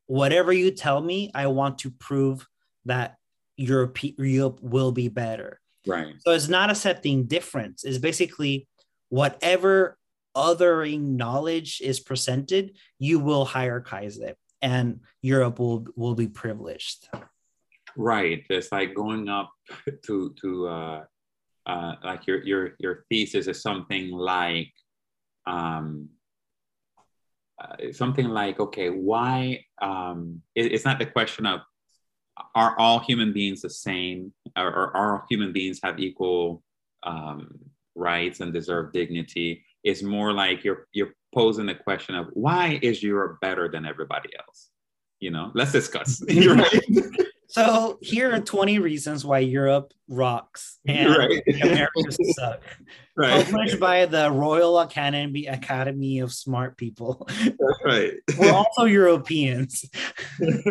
whatever 0.06 0.52
you 0.52 0.70
tell 0.70 1.00
me, 1.00 1.30
I 1.34 1.46
want 1.48 1.78
to 1.80 1.90
prove 1.90 2.46
that 2.86 3.16
Europe, 3.56 3.98
Europe 4.02 4.60
will 4.62 4.92
be 4.92 5.08
better. 5.08 5.60
Right. 5.86 6.14
So 6.20 6.32
it's 6.32 6.48
not 6.48 6.70
accepting 6.70 7.26
difference. 7.26 7.84
It's 7.84 7.98
basically 7.98 8.66
whatever 9.10 9.98
othering 10.36 11.16
knowledge 11.16 11.80
is 11.82 12.00
presented, 12.00 12.76
you 12.98 13.18
will 13.18 13.46
hierarchize 13.46 14.20
it, 14.20 14.36
and 14.62 15.00
Europe 15.22 15.58
will 15.58 15.86
will 15.96 16.14
be 16.14 16.28
privileged. 16.28 17.08
Right. 17.96 18.44
It's 18.48 18.70
like 18.70 18.94
going 18.94 19.28
up 19.28 19.50
to 20.06 20.34
to 20.40 20.68
uh, 20.68 21.04
uh, 21.66 21.94
like 22.04 22.26
your 22.26 22.42
your 22.44 22.74
your 22.78 23.04
thesis 23.08 23.46
is 23.46 23.62
something 23.62 24.10
like 24.10 24.72
um, 25.46 26.08
uh, 27.60 27.92
something 27.92 28.28
like, 28.28 28.60
okay, 28.60 28.88
why? 28.88 29.64
Um, 29.82 30.42
it, 30.54 30.72
it's 30.72 30.84
not 30.84 30.98
the 30.98 31.06
question 31.06 31.46
of 31.46 31.60
are 32.54 32.78
all 32.78 33.00
human 33.00 33.32
beings 33.32 33.62
the 33.62 33.70
same, 33.70 34.32
or, 34.56 34.68
or 34.68 34.96
are 34.96 35.24
human 35.28 35.52
beings 35.52 35.80
have 35.82 35.98
equal 35.98 36.62
um, 37.02 37.58
rights 37.94 38.40
and 38.40 38.52
deserve 38.52 38.92
dignity? 38.92 39.64
It's 39.82 40.02
more 40.02 40.32
like 40.32 40.64
you're 40.64 40.86
you're 40.92 41.14
posing 41.34 41.66
the 41.66 41.74
question 41.74 42.14
of 42.14 42.28
why 42.32 42.78
is 42.82 43.02
Europe 43.02 43.40
better 43.40 43.68
than 43.68 43.86
everybody 43.86 44.30
else? 44.38 44.70
You 45.20 45.30
know, 45.30 45.50
let's 45.54 45.72
discuss. 45.72 46.22
So 47.50 47.98
here 48.02 48.34
are 48.34 48.40
20 48.40 48.78
reasons 48.78 49.24
why 49.24 49.38
Europe 49.38 49.94
rocks 50.06 50.78
and 50.86 51.16
right. 51.16 51.42
America 51.62 52.12
suck. 52.34 52.62
Right. 53.16 53.44
Published 53.44 53.80
by 53.80 54.04
the 54.04 54.30
Royal 54.30 54.78
Academy 54.80 55.46
Academy 55.46 56.18
of 56.18 56.30
Smart 56.32 56.76
People. 56.76 57.26
That's 57.44 57.84
right. 57.84 58.12
We're 58.38 58.52
also 58.52 58.84
Europeans. 58.84 59.88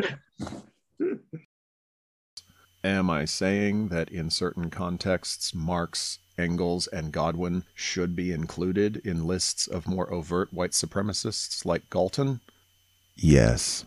Am 2.83 3.09
I 3.09 3.25
saying 3.25 3.87
that 3.87 4.09
in 4.09 4.29
certain 4.29 4.69
contexts, 4.69 5.55
Marx 5.55 6.19
Engels 6.37 6.85
and 6.87 7.11
Godwin 7.11 7.63
should 7.73 8.15
be 8.15 8.31
included 8.31 8.97
in 8.97 9.25
lists 9.25 9.65
of 9.65 9.87
more 9.87 10.13
overt 10.13 10.53
white 10.53 10.71
supremacists 10.71 11.65
like 11.65 11.89
Galton? 11.89 12.39
Yes. 13.15 13.83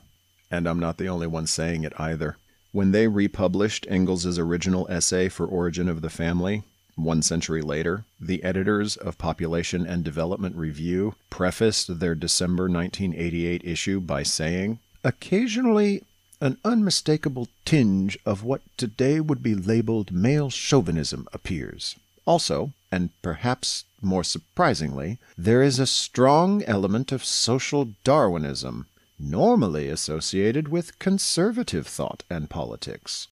And 0.51 0.68
I'm 0.68 0.80
not 0.80 0.99
the 0.99 1.09
only 1.09 1.28
one 1.28 1.47
saying 1.47 1.84
it 1.84 1.93
either. 1.99 2.36
When 2.73 2.93
they 2.93 3.09
republished 3.09 3.87
Engels's 3.89 4.39
original 4.39 4.87
essay 4.89 5.29
for 5.29 5.45
Origin 5.45 5.89
of 5.89 6.03
the 6.03 6.11
Family, 6.11 6.62
one 6.95 7.23
century 7.23 7.62
later, 7.62 8.05
the 8.21 8.45
editors 8.45 8.97
of 8.97 9.18
Population 9.18 9.87
and 9.87 10.05
Development 10.05 10.55
Review 10.55 11.14
prefaced 11.31 11.99
their 11.99 12.14
December 12.14 12.64
1988 12.68 13.62
issue 13.64 14.01
by 14.01 14.23
saying, 14.23 14.79
Occasionally, 15.03 16.05
an 16.41 16.59
unmistakable 16.64 17.49
tinge 17.64 18.18
of 18.25 18.45
what 18.45 18.62
today 18.77 19.18
would 19.21 19.43
be 19.43 19.55
labeled 19.55 20.12
male 20.12 20.49
chauvinism 20.49 21.27
appears. 21.33 21.97
Also, 22.25 22.73
and 22.93 23.11
perhaps 23.23 23.85
more 24.01 24.25
surprisingly, 24.25 25.18
there 25.37 25.62
is 25.62 25.79
a 25.79 25.87
strong 25.87 26.62
element 26.64 27.12
of 27.12 27.25
social 27.25 27.89
Darwinism, 28.05 28.87
normally 29.21 29.89
associated 29.89 30.68
with 30.68 30.99
conservative 30.99 31.87
thought 31.87 32.25
and 32.31 32.49
politics. 32.49 33.29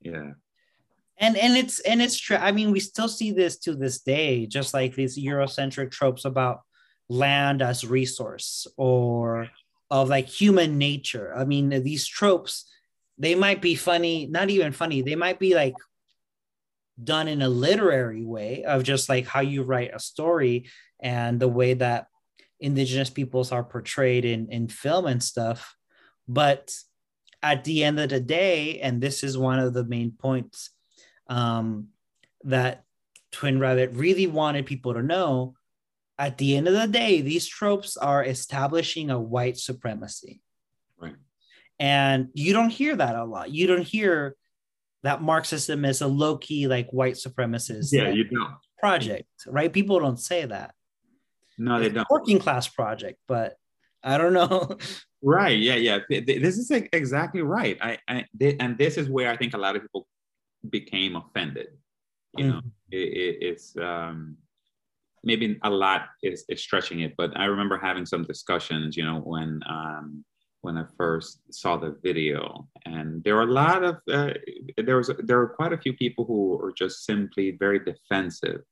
Yeah. 0.00 0.32
And 1.18 1.36
and 1.36 1.56
it's 1.56 1.78
and 1.80 2.02
it's 2.02 2.18
true. 2.18 2.36
I 2.36 2.52
mean, 2.52 2.72
we 2.72 2.80
still 2.80 3.08
see 3.08 3.30
this 3.30 3.58
to 3.60 3.74
this 3.74 4.00
day, 4.00 4.46
just 4.46 4.74
like 4.74 4.94
these 4.94 5.16
Eurocentric 5.16 5.92
tropes 5.92 6.24
about 6.24 6.62
land 7.08 7.62
as 7.62 7.86
resource 7.86 8.66
or 8.76 9.48
of 9.90 10.08
like 10.08 10.26
human 10.26 10.78
nature. 10.78 11.32
I 11.36 11.44
mean, 11.44 11.68
these 11.82 12.06
tropes, 12.06 12.68
they 13.18 13.34
might 13.34 13.60
be 13.60 13.74
funny, 13.74 14.26
not 14.26 14.50
even 14.50 14.72
funny, 14.72 15.02
they 15.02 15.14
might 15.14 15.38
be 15.38 15.54
like 15.54 15.74
done 17.02 17.28
in 17.28 17.42
a 17.42 17.48
literary 17.48 18.24
way 18.24 18.64
of 18.64 18.82
just 18.82 19.08
like 19.08 19.26
how 19.26 19.40
you 19.40 19.62
write 19.62 19.94
a 19.94 20.00
story 20.00 20.66
and 21.00 21.38
the 21.38 21.48
way 21.48 21.74
that 21.74 22.06
indigenous 22.62 23.10
peoples 23.10 23.52
are 23.52 23.64
portrayed 23.64 24.24
in, 24.24 24.48
in 24.48 24.68
film 24.68 25.06
and 25.06 25.22
stuff. 25.22 25.76
But 26.28 26.72
at 27.42 27.64
the 27.64 27.84
end 27.84 27.98
of 27.98 28.10
the 28.10 28.20
day, 28.20 28.80
and 28.80 29.00
this 29.00 29.24
is 29.24 29.36
one 29.36 29.58
of 29.58 29.74
the 29.74 29.84
main 29.84 30.12
points 30.12 30.70
um, 31.28 31.88
that 32.44 32.84
Twin 33.32 33.58
Rabbit 33.58 33.90
really 33.92 34.26
wanted 34.26 34.66
people 34.66 34.94
to 34.94 35.02
know, 35.02 35.54
at 36.18 36.38
the 36.38 36.56
end 36.56 36.68
of 36.68 36.74
the 36.74 36.86
day, 36.86 37.20
these 37.20 37.46
tropes 37.48 37.96
are 37.96 38.24
establishing 38.24 39.10
a 39.10 39.18
white 39.18 39.56
supremacy. 39.56 40.40
Right. 41.00 41.16
And 41.80 42.28
you 42.34 42.52
don't 42.52 42.70
hear 42.70 42.94
that 42.94 43.16
a 43.16 43.24
lot. 43.24 43.50
You 43.50 43.66
don't 43.66 43.82
hear 43.82 44.36
that 45.02 45.22
Marxism 45.22 45.84
is 45.84 46.00
a 46.00 46.06
low 46.06 46.36
key, 46.36 46.68
like 46.68 46.90
white 46.90 47.14
supremacist 47.14 47.92
yeah, 47.92 48.10
you 48.10 48.24
don't. 48.24 48.54
project, 48.78 49.26
right? 49.48 49.72
People 49.72 49.98
don't 49.98 50.20
say 50.20 50.44
that. 50.44 50.74
No, 51.58 51.80
they 51.80 51.88
don't. 51.88 52.06
Working 52.10 52.38
class 52.38 52.68
project, 52.68 53.18
but 53.28 53.56
I 54.02 54.18
don't 54.18 54.32
know. 54.32 54.76
right. 55.22 55.58
Yeah. 55.58 55.76
Yeah. 55.76 55.98
This 56.08 56.58
is 56.58 56.70
exactly 56.70 57.42
right. 57.42 57.78
I, 57.80 57.98
I 58.08 58.26
and 58.40 58.76
this 58.78 58.96
is 58.96 59.08
where 59.08 59.30
I 59.30 59.36
think 59.36 59.54
a 59.54 59.58
lot 59.58 59.76
of 59.76 59.82
people 59.82 60.06
became 60.68 61.16
offended. 61.16 61.68
You 62.36 62.46
know, 62.46 62.54
mm-hmm. 62.54 62.68
it, 62.90 62.96
it, 62.96 63.36
it's 63.42 63.76
um, 63.76 64.38
maybe 65.22 65.58
a 65.62 65.70
lot 65.70 66.06
is, 66.22 66.44
is 66.48 66.62
stretching 66.62 67.00
it, 67.00 67.14
but 67.16 67.38
I 67.38 67.44
remember 67.44 67.76
having 67.76 68.06
some 68.06 68.24
discussions, 68.24 68.96
you 68.96 69.04
know, 69.04 69.18
when 69.18 69.60
um, 69.68 70.24
when 70.62 70.78
I 70.78 70.84
first 70.96 71.40
saw 71.50 71.76
the 71.76 71.96
video, 72.02 72.68
and 72.86 73.22
there 73.24 73.34
were 73.34 73.42
a 73.42 73.52
lot 73.52 73.84
of 73.84 73.96
uh, 74.10 74.32
there 74.76 74.96
was 74.96 75.10
there 75.18 75.38
were 75.38 75.48
quite 75.48 75.72
a 75.72 75.78
few 75.78 75.92
people 75.92 76.24
who 76.24 76.56
were 76.56 76.72
just 76.72 77.04
simply 77.04 77.50
very 77.50 77.80
defensive 77.80 78.62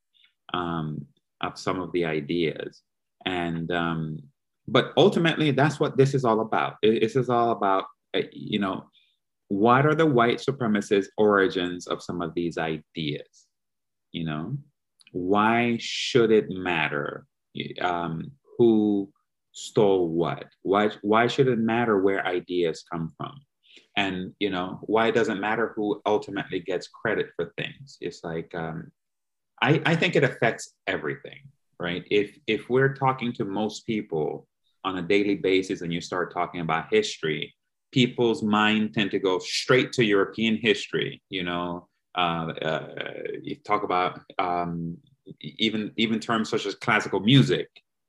um, 0.55 1.07
of 1.41 1.59
some 1.59 1.81
of 1.81 1.93
the 1.93 2.05
ideas, 2.05 2.83
and 3.27 3.71
um, 3.71 4.19
but 4.69 4.93
ultimately 4.97 5.51
that's 5.51 5.81
what 5.81 5.97
this 5.97 6.15
is 6.15 6.25
all 6.25 6.41
about. 6.41 6.77
This 6.83 7.17
is 7.17 7.29
all 7.29 7.53
about 7.53 7.85
uh, 8.15 8.23
you 8.33 8.59
know 8.59 8.87
what 9.49 9.85
are 9.85 9.97
the 9.97 10.07
white 10.07 10.39
supremacist 10.39 11.07
origins 11.19 11.87
of 11.89 12.03
some 12.03 12.23
of 12.23 12.35
these 12.35 12.57
ideas, 12.57 13.47
you 14.13 14.25
know 14.25 14.57
why 15.13 15.77
should 15.81 16.31
it 16.31 16.51
matter 16.51 17.27
um, 17.81 18.31
who 18.59 19.13
stole 19.53 20.09
what? 20.09 20.47
Why, 20.63 20.91
why 21.03 21.27
should 21.27 21.49
it 21.49 21.59
matter 21.59 22.01
where 22.01 22.27
ideas 22.27 22.85
come 22.91 23.13
from? 23.17 23.41
And, 23.97 24.33
you 24.39 24.51
know, 24.51 24.79
why 24.83 25.09
it 25.09 25.15
doesn't 25.15 25.41
matter 25.41 25.73
who 25.75 26.01
ultimately 26.07 26.61
gets 26.61 26.89
credit 26.89 27.29
for 27.37 27.53
things? 27.57 27.99
It's 28.01 28.23
like, 28.23 28.55
um, 28.55 28.91
I, 29.61 29.81
I 29.85 29.97
think 29.97 30.17
it 30.17 30.25
affects 30.25 30.75
everything, 30.87 31.41
right? 31.79 32.05
If, 32.11 32.39
if 32.47 32.69
we're 32.71 32.95
talking 32.95 33.33
to 33.35 33.45
most 33.45 33.87
people 33.87 34.47
on 34.85 34.99
a 34.99 35.03
daily 35.03 35.37
basis 35.37 35.83
and 35.83 35.93
you 35.93 36.01
start 36.01 36.33
talking 36.33 36.61
about 36.61 36.87
history, 36.91 37.55
people's 37.93 38.43
mind 38.43 38.95
tend 38.95 39.11
to 39.11 39.19
go 39.19 39.39
straight 39.39 39.93
to 39.93 40.05
European 40.05 40.57
history, 40.57 41.23
you 41.29 41.43
know, 41.43 41.89
uh, 42.17 42.53
uh, 42.63 42.89
you 43.43 43.57
talk 43.57 43.83
about 43.83 44.21
um, 44.39 44.97
even 45.41 45.93
even 45.97 46.19
terms 46.19 46.51
such 46.51 46.67
as 46.67 46.75
classical 46.75 47.21
music. 47.21 47.69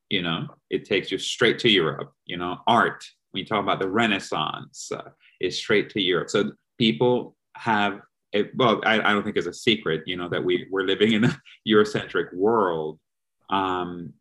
You 0.09 0.23
know, 0.23 0.47
it 0.69 0.85
takes 0.85 1.11
you 1.11 1.17
straight 1.17 1.59
to 1.59 1.69
Europe. 1.69 2.11
You 2.25 2.37
know, 2.37 2.57
art. 2.67 3.05
When 3.31 3.41
you 3.41 3.45
talk 3.45 3.63
about 3.63 3.79
the 3.79 3.89
Renaissance, 3.89 4.91
uh, 4.91 5.09
is 5.39 5.57
straight 5.57 5.89
to 5.91 6.01
Europe. 6.01 6.29
So 6.29 6.51
people 6.77 7.35
have. 7.55 8.01
A, 8.33 8.49
well, 8.55 8.81
I, 8.85 8.99
I, 8.99 9.13
don't 9.13 9.23
think 9.23 9.35
it's 9.35 9.47
a 9.47 9.53
secret. 9.53 10.03
You 10.05 10.17
know 10.17 10.29
that 10.29 10.43
we 10.43 10.67
we're 10.71 10.83
living 10.85 11.13
in 11.13 11.25
a 11.25 11.37
Eurocentric 11.67 12.33
world, 12.33 12.99
um, 13.49 14.13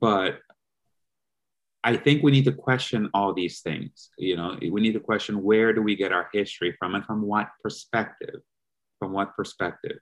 but 0.00 0.38
I 1.82 1.96
think 1.96 2.22
we 2.22 2.32
need 2.32 2.46
to 2.46 2.52
question 2.52 3.10
all 3.12 3.34
these 3.34 3.60
things. 3.60 4.08
You 4.16 4.36
know, 4.36 4.56
we 4.60 4.80
need 4.80 4.94
to 4.94 5.00
question 5.00 5.42
where 5.42 5.72
do 5.72 5.82
we 5.82 5.96
get 5.96 6.12
our 6.12 6.28
history 6.32 6.74
from 6.78 6.94
and 6.94 7.04
from 7.04 7.22
what 7.22 7.48
perspective 7.62 8.40
from 8.98 9.12
what 9.12 9.36
perspective 9.36 9.98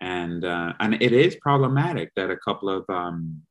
and 0.00 0.44
uh, 0.44 0.72
and 0.80 0.94
it 1.02 1.12
is 1.12 1.36
problematic 1.36 2.12
that 2.16 2.30
a 2.30 2.36
couple 2.36 2.68
of 2.68 2.84
um, 2.88 3.42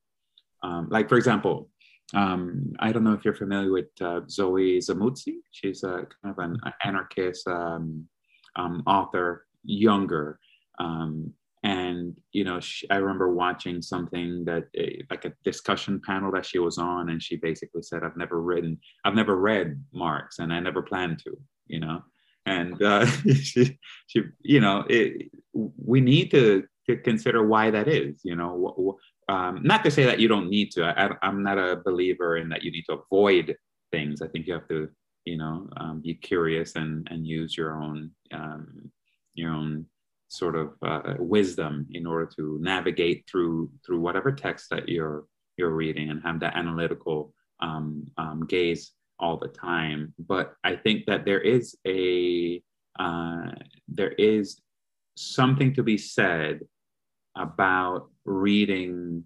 um, 0.64 0.88
like 0.90 1.10
for 1.10 1.18
example 1.18 1.70
um, 2.14 2.74
I 2.80 2.92
don't 2.92 3.04
know 3.04 3.14
if 3.14 3.26
you're 3.26 3.34
familiar 3.34 3.72
with 3.72 3.88
uh, 4.00 4.22
Zoe 4.30 4.78
Samudzi. 4.78 5.38
She's 5.50 5.84
a 5.84 6.06
kind 6.22 6.38
of 6.38 6.38
an 6.38 6.60
anarchist 6.84 7.48
um, 7.48 8.08
um, 8.56 8.84
author, 8.88 9.46
younger, 9.64 10.40
um, 10.80 11.34
and 11.64 12.16
you 12.32 12.44
know 12.44 12.60
she, 12.60 12.90
I 12.90 12.98
remember 12.98 13.34
watching 13.34 13.82
something 13.82 14.46
that 14.46 14.66
eh, 14.78 15.02
like 15.10 15.26
a 15.26 15.34
discussion 15.44 16.02
panel 16.06 16.32
that 16.34 16.46
she 16.46 16.60
was 16.60 16.78
on, 16.78 17.10
and 17.10 17.22
she 17.22 17.36
basically 17.38 17.82
said, 17.82 18.04
"I've 18.04 18.18
never 18.18 18.42
written, 18.42 18.80
I've 19.04 19.16
never 19.16 19.36
read 19.36 19.84
Marx, 19.94 20.40
and 20.40 20.54
I 20.54 20.60
never 20.60 20.82
plan 20.82 21.18
to," 21.26 21.38
you 21.68 21.80
know 21.80 22.04
and 22.46 22.82
uh, 22.82 23.06
she, 23.42 23.78
she, 24.08 24.22
you 24.42 24.60
know, 24.60 24.86
it, 24.90 25.32
we 25.54 26.02
need 26.02 26.32
to, 26.32 26.64
to 26.88 26.98
consider 26.98 27.46
why 27.46 27.72
that 27.72 27.88
is. 27.88 28.22
You 28.24 28.36
know, 28.36 28.98
um, 29.28 29.62
not 29.64 29.84
to 29.84 29.92
say 29.92 30.06
that 30.06 30.20
you 30.20 30.28
don't 30.28 30.50
need 30.50 30.72
to. 30.72 30.86
I, 30.86 31.28
am 31.28 31.44
not 31.44 31.58
a 31.58 31.82
believer 31.84 32.38
in 32.38 32.50
that 32.50 32.64
you 32.64 32.72
need 32.72 32.86
to 32.90 33.00
avoid 33.00 33.56
things. 33.92 34.22
I 34.22 34.28
think 34.28 34.48
you 34.48 34.54
have 34.54 34.68
to, 34.70 34.90
you 35.26 35.38
know, 35.38 35.68
um, 35.78 36.02
be 36.02 36.14
curious 36.14 36.76
and 36.76 37.08
and 37.12 37.28
use 37.28 37.58
your 37.58 37.82
own 37.82 38.12
um, 38.32 38.92
your 39.34 39.52
own 39.52 39.86
sort 40.28 40.56
of 40.56 40.74
uh, 40.82 41.16
wisdom 41.20 41.88
in 41.92 42.06
order 42.06 42.30
to 42.38 42.58
navigate 42.62 43.26
through 43.30 43.70
through 43.86 44.00
whatever 44.00 44.32
text 44.32 44.70
that 44.70 44.88
you're 44.88 45.26
you're 45.58 45.72
reading 45.72 46.10
and 46.10 46.22
have 46.24 46.40
that 46.40 46.56
analytical 46.56 47.34
um, 47.62 48.06
um, 48.18 48.46
gaze 48.48 48.92
all 49.20 49.38
the 49.38 49.48
time. 49.48 50.14
But 50.20 50.54
I 50.64 50.76
think 50.76 51.06
that 51.06 51.26
there 51.26 51.42
is 51.42 51.76
a 51.88 52.62
uh, 53.00 53.52
there 53.88 54.12
is 54.12 54.62
something 55.18 55.74
to 55.74 55.84
be 55.84 55.98
said 55.98 56.62
about 57.36 58.10
reading 58.26 59.24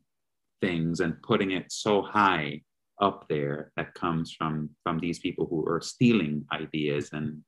things 0.61 0.99
and 0.99 1.21
putting 1.21 1.51
it 1.51 1.71
so 1.71 2.01
high 2.01 2.61
up 2.99 3.27
there 3.29 3.71
that 3.75 3.93
comes 3.93 4.31
from 4.31 4.69
from 4.83 4.99
these 4.99 5.19
people 5.19 5.47
who 5.49 5.65
are 5.67 5.81
stealing 5.81 6.45
ideas 6.51 7.09
and 7.13 7.41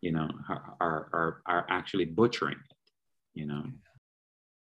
you 0.00 0.12
know 0.12 0.28
are 0.80 1.08
are 1.12 1.42
are 1.46 1.66
actually 1.68 2.04
butchering 2.04 2.56
it 2.70 2.76
you 3.34 3.46
know 3.46 3.64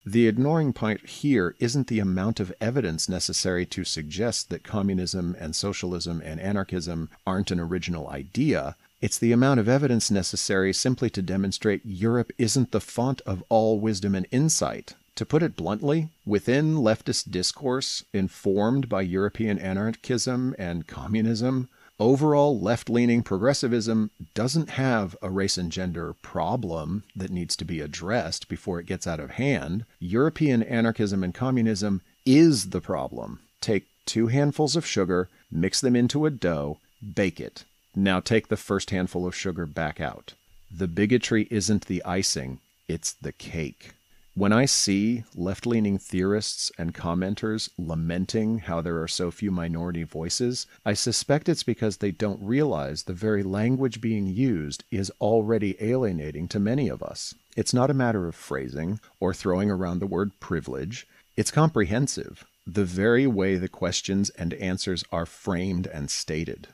the 0.06 0.28
ignoring 0.28 0.72
point 0.72 1.08
here 1.08 1.56
isn't 1.60 1.88
the 1.88 2.00
amount 2.00 2.40
of 2.40 2.54
evidence 2.62 3.10
necessary 3.10 3.66
to 3.68 3.84
suggest 3.84 4.50
that 4.50 4.64
communism 4.64 5.36
and 5.38 5.56
socialism 5.56 6.22
and 6.24 6.40
anarchism 6.40 7.10
aren't 7.28 7.52
an 7.52 7.60
original 7.60 8.08
idea. 8.08 8.78
It's 9.02 9.20
the 9.20 9.34
amount 9.34 9.60
of 9.60 9.68
evidence 9.68 10.10
necessary 10.10 10.72
simply 10.74 11.10
to 11.12 11.22
demonstrate 11.22 11.86
Europe 11.86 12.32
isn't 12.38 12.72
the 12.72 12.80
font 12.80 13.22
of 13.26 13.44
all 13.50 13.80
wisdom 13.80 14.16
and 14.16 14.26
insight. 14.32 14.96
To 15.20 15.26
put 15.26 15.44
it 15.44 15.58
bluntly, 15.58 16.12
within 16.26 16.76
leftist 16.76 17.30
discourse 17.30 18.06
informed 18.14 18.88
by 18.88 19.02
European 19.02 19.60
anarchism 19.60 20.56
and 20.58 20.88
communism, 20.88 21.68
Overall, 22.00 22.58
left 22.58 22.90
leaning 22.90 23.22
progressivism 23.24 24.12
doesn't 24.34 24.70
have 24.70 25.18
a 25.22 25.30
race 25.30 25.58
and 25.58 25.74
gender 25.74 26.14
problem 26.14 27.04
that 27.18 27.32
needs 27.32 27.58
to 27.58 27.66
be 27.66 27.82
addressed 27.82 28.48
before 28.48 28.80
it 28.80 28.86
gets 28.86 29.06
out 29.06 29.20
of 29.20 29.32
hand. 29.32 29.84
European 30.00 30.64
anarchism 30.64 31.22
and 31.22 31.34
communism 31.34 32.02
is 32.26 32.70
the 32.70 32.80
problem. 32.80 33.42
Take 33.60 33.88
two 34.06 34.28
handfuls 34.28 34.78
of 34.78 34.86
sugar, 34.86 35.28
mix 35.52 35.82
them 35.82 35.98
into 35.98 36.26
a 36.26 36.32
dough, 36.32 36.78
bake 37.14 37.42
it. 37.42 37.66
Now 37.94 38.22
take 38.22 38.48
the 38.48 38.56
first 38.56 38.92
handful 38.92 39.28
of 39.28 39.36
sugar 39.36 39.66
back 39.66 40.00
out. 40.00 40.36
The 40.72 40.88
bigotry 40.88 41.46
isn't 41.52 41.88
the 41.88 42.02
icing, 42.06 42.60
it's 42.88 43.12
the 43.12 43.34
cake. 43.34 43.96
When 44.40 44.54
I 44.54 44.64
see 44.64 45.26
left 45.36 45.66
leaning 45.66 45.98
theorists 45.98 46.72
and 46.78 46.94
commenters 46.94 47.70
lamenting 47.78 48.60
how 48.60 48.80
there 48.80 49.02
are 49.02 49.08
so 49.10 49.32
few 49.32 49.52
minority 49.52 50.04
voices, 50.04 50.66
I 50.86 50.94
suspect 50.94 51.50
it's 51.50 51.64
because 51.64 51.98
they 51.98 52.12
don't 52.12 52.42
realize 52.42 53.04
the 53.04 53.12
very 53.12 53.44
language 53.44 54.00
being 54.00 54.28
used 54.28 54.86
is 54.92 55.12
already 55.20 55.76
alienating 55.82 56.48
to 56.48 56.58
many 56.58 56.88
of 56.88 57.04
us. 57.04 57.36
It's 57.58 57.74
not 57.74 57.90
a 57.90 57.94
matter 57.94 58.30
of 58.30 58.34
phrasing 58.34 59.02
or 59.20 59.34
throwing 59.34 59.70
around 59.70 60.00
the 60.00 60.08
word 60.08 60.32
privilege, 60.40 61.06
it's 61.36 61.52
comprehensive, 61.52 62.46
the 62.66 62.86
very 62.86 63.28
way 63.28 63.58
the 63.58 63.68
questions 63.68 64.30
and 64.30 64.54
answers 64.54 65.04
are 65.12 65.26
framed 65.26 65.86
and 65.86 66.10
stated. 66.10 66.70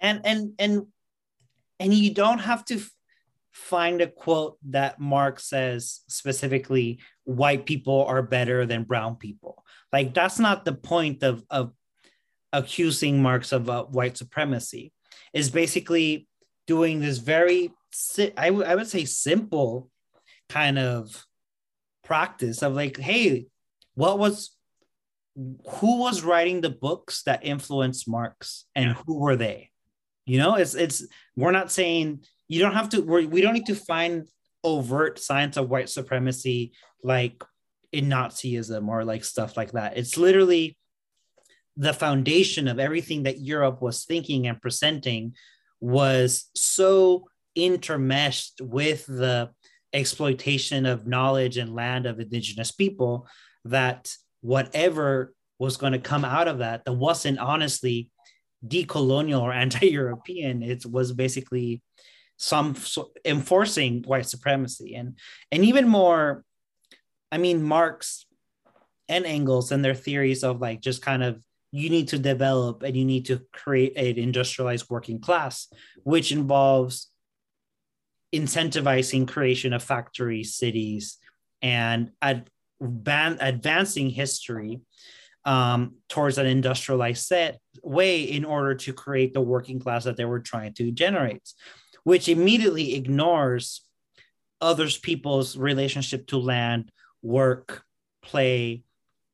and 0.00 0.22
and 0.24 0.54
and 0.58 0.86
and 1.78 1.92
you 1.92 2.14
don't 2.14 2.38
have 2.38 2.64
to 2.64 2.80
find 3.52 4.00
a 4.00 4.06
quote 4.06 4.56
that 4.70 5.00
Marx 5.00 5.44
says 5.44 6.00
specifically 6.08 7.00
white 7.24 7.66
people 7.66 8.04
are 8.04 8.22
better 8.22 8.66
than 8.66 8.84
brown 8.84 9.16
people. 9.16 9.64
Like 9.92 10.14
that's 10.14 10.38
not 10.38 10.64
the 10.64 10.74
point 10.74 11.22
of 11.22 11.44
of 11.50 11.72
accusing 12.52 13.22
Marx 13.22 13.52
of 13.52 13.68
uh, 13.68 13.84
white 13.84 14.16
supremacy. 14.16 14.92
Is 15.32 15.50
basically 15.50 16.28
doing 16.66 17.00
this 17.00 17.18
very 17.18 17.70
si- 17.92 18.32
I, 18.36 18.46
w- 18.46 18.64
I 18.64 18.74
would 18.74 18.88
say 18.88 19.04
simple 19.04 19.90
kind 20.48 20.78
of 20.78 21.24
practice 22.04 22.62
of 22.62 22.74
like 22.74 22.96
hey 22.96 23.46
what 23.94 24.18
was 24.18 24.50
who 25.36 25.98
was 25.98 26.22
writing 26.22 26.60
the 26.60 26.70
books 26.70 27.22
that 27.22 27.44
influenced 27.44 28.08
Marx 28.08 28.66
and 28.74 28.92
who 28.92 29.18
were 29.18 29.36
they? 29.36 29.70
You 30.26 30.38
know, 30.38 30.54
it's 30.56 30.74
it's 30.74 31.06
we're 31.36 31.50
not 31.50 31.72
saying 31.72 32.24
you 32.50 32.58
don't 32.58 32.74
have 32.74 32.88
to. 32.88 33.00
We're, 33.00 33.28
we 33.28 33.42
don't 33.42 33.54
need 33.54 33.66
to 33.66 33.76
find 33.76 34.26
overt 34.64 35.20
signs 35.20 35.56
of 35.56 35.70
white 35.70 35.88
supremacy 35.88 36.72
like 37.04 37.44
in 37.92 38.06
Nazism 38.06 38.88
or 38.88 39.04
like 39.04 39.24
stuff 39.24 39.56
like 39.56 39.70
that. 39.72 39.96
It's 39.96 40.16
literally 40.16 40.76
the 41.76 41.92
foundation 41.92 42.66
of 42.66 42.80
everything 42.80 43.22
that 43.22 43.38
Europe 43.38 43.80
was 43.80 44.04
thinking 44.04 44.48
and 44.48 44.60
presenting 44.60 45.34
was 45.80 46.50
so 46.56 47.28
intermeshed 47.56 48.60
with 48.60 49.06
the 49.06 49.50
exploitation 49.92 50.86
of 50.86 51.06
knowledge 51.06 51.56
and 51.56 51.76
land 51.76 52.04
of 52.04 52.18
indigenous 52.18 52.72
people 52.72 53.28
that 53.64 54.12
whatever 54.40 55.32
was 55.60 55.76
going 55.76 55.92
to 55.92 56.00
come 56.00 56.24
out 56.24 56.48
of 56.48 56.58
that 56.58 56.84
that 56.84 56.94
wasn't 56.94 57.38
honestly 57.38 58.10
decolonial 58.66 59.40
or 59.40 59.52
anti-European. 59.64 60.64
It 60.64 60.84
was 60.84 61.12
basically 61.12 61.82
some 62.40 62.74
so 62.74 63.10
enforcing 63.26 64.02
white 64.04 64.24
supremacy 64.24 64.94
and 64.94 65.18
and 65.52 65.64
even 65.64 65.86
more. 65.86 66.42
I 67.30 67.38
mean, 67.38 67.62
Marx 67.62 68.24
and 69.08 69.26
Engels 69.26 69.70
and 69.70 69.84
their 69.84 69.94
theories 69.94 70.42
of 70.42 70.60
like 70.60 70.80
just 70.80 71.02
kind 71.02 71.22
of 71.22 71.44
you 71.70 71.90
need 71.90 72.08
to 72.08 72.18
develop 72.18 72.82
and 72.82 72.96
you 72.96 73.04
need 73.04 73.26
to 73.26 73.42
create 73.52 73.96
an 73.96 74.18
industrialized 74.18 74.86
working 74.88 75.20
class, 75.20 75.68
which 76.02 76.32
involves 76.32 77.08
incentivizing 78.34 79.28
creation 79.28 79.72
of 79.72 79.82
factories, 79.82 80.54
cities, 80.54 81.18
and 81.62 82.10
advan- 82.22 83.38
advancing 83.40 84.10
history 84.10 84.80
um, 85.44 85.96
towards 86.08 86.38
an 86.38 86.46
industrialized 86.46 87.26
set 87.26 87.60
way 87.82 88.22
in 88.22 88.44
order 88.44 88.74
to 88.74 88.92
create 88.92 89.34
the 89.34 89.40
working 89.40 89.78
class 89.78 90.04
that 90.04 90.16
they 90.16 90.24
were 90.24 90.40
trying 90.40 90.72
to 90.74 90.90
generate, 90.90 91.48
which 92.04 92.28
immediately 92.28 92.94
ignores 92.94 93.82
others 94.60 94.98
people's 94.98 95.56
relationship 95.56 96.26
to 96.28 96.38
land, 96.38 96.90
work, 97.22 97.82
play, 98.22 98.82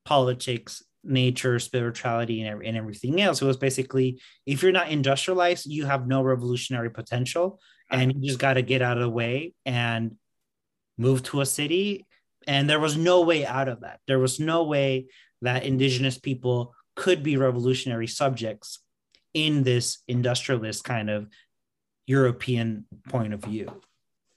politics, 0.05 0.83
nature, 1.03 1.59
spirituality, 1.59 2.41
and, 2.41 2.61
and 2.63 2.77
everything 2.77 3.21
else. 3.21 3.41
It 3.41 3.45
was 3.45 3.57
basically 3.57 4.21
if 4.45 4.61
you're 4.61 4.71
not 4.71 4.89
industrialized, 4.89 5.65
you 5.65 5.85
have 5.85 6.07
no 6.07 6.21
revolutionary 6.21 6.89
potential, 6.89 7.59
and 7.89 8.13
you 8.13 8.27
just 8.27 8.39
got 8.39 8.53
to 8.53 8.61
get 8.61 8.81
out 8.81 8.97
of 8.97 9.03
the 9.03 9.09
way 9.09 9.53
and 9.65 10.15
move 10.97 11.23
to 11.23 11.41
a 11.41 11.45
city. 11.45 12.05
And 12.47 12.69
there 12.69 12.79
was 12.79 12.97
no 12.97 13.21
way 13.21 13.45
out 13.45 13.67
of 13.67 13.81
that. 13.81 13.99
There 14.07 14.19
was 14.19 14.39
no 14.39 14.63
way 14.63 15.07
that 15.41 15.63
indigenous 15.63 16.17
people 16.17 16.73
could 16.95 17.23
be 17.23 17.37
revolutionary 17.37 18.07
subjects 18.07 18.79
in 19.33 19.63
this 19.63 19.99
industrialist 20.07 20.83
kind 20.83 21.09
of 21.09 21.27
European 22.07 22.85
point 23.09 23.33
of 23.33 23.43
view. 23.43 23.81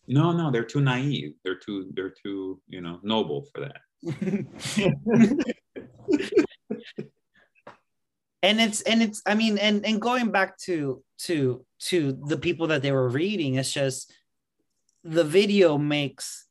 No, 0.07 0.33
no, 0.33 0.51
they're 0.51 0.65
too 0.65 0.81
naive. 0.81 1.35
They're 1.45 1.59
too, 1.59 1.89
they're 1.95 2.13
too, 2.23 2.61
you 2.69 2.81
know, 2.81 2.99
noble 3.03 3.47
for 3.53 3.61
that. 3.61 3.81
and 8.43 8.61
it's 8.61 8.81
and 8.83 9.03
it's 9.03 9.23
I 9.25 9.35
mean, 9.35 9.59
and 9.59 9.87
and 9.87 10.01
going 10.01 10.31
back 10.31 10.59
to 10.61 11.03
to 11.21 11.65
to 11.81 12.19
the 12.27 12.39
people 12.39 12.67
that 12.69 12.83
they 12.83 12.93
were 12.93 13.09
reading, 13.09 13.55
it's 13.55 13.73
just 13.73 14.13
the 15.05 15.25
video 15.25 15.79
makes 15.79 16.47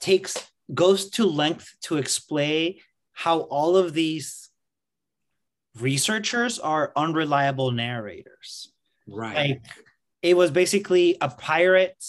takes 0.00 0.50
goes 0.74 1.10
to 1.10 1.24
length 1.24 1.74
to 1.82 1.96
explain 1.96 2.76
how 3.12 3.40
all 3.40 3.76
of 3.76 3.94
these 3.94 4.50
researchers 5.80 6.58
are 6.58 6.92
unreliable 6.94 7.70
narrators. 7.70 8.72
Right. 9.08 9.36
Like 9.36 9.62
it 10.22 10.36
was 10.36 10.50
basically 10.50 11.16
a 11.20 11.28
pirate, 11.28 12.04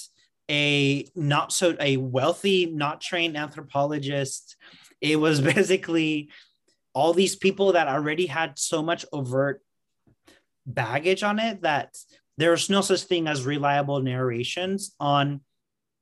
a 0.49 1.05
not 1.15 1.53
so 1.53 1.75
a 1.79 1.97
wealthy, 1.97 2.65
not 2.67 3.01
trained 3.01 3.37
anthropologist. 3.37 4.55
It 5.01 5.19
was 5.19 5.41
basically 5.55 6.29
all 6.93 7.13
these 7.13 7.35
people 7.35 7.73
that 7.73 7.87
already 7.87 8.25
had 8.25 8.57
so 8.57 8.81
much 8.81 9.05
overt 9.13 9.61
baggage 10.65 11.23
on 11.23 11.39
it 11.39 11.61
that 11.61 11.95
there's 12.37 12.69
no 12.69 12.81
such 12.81 13.03
thing 13.03 13.27
as 13.27 13.45
reliable 13.45 14.01
narrations 14.01 14.95
on 14.99 15.41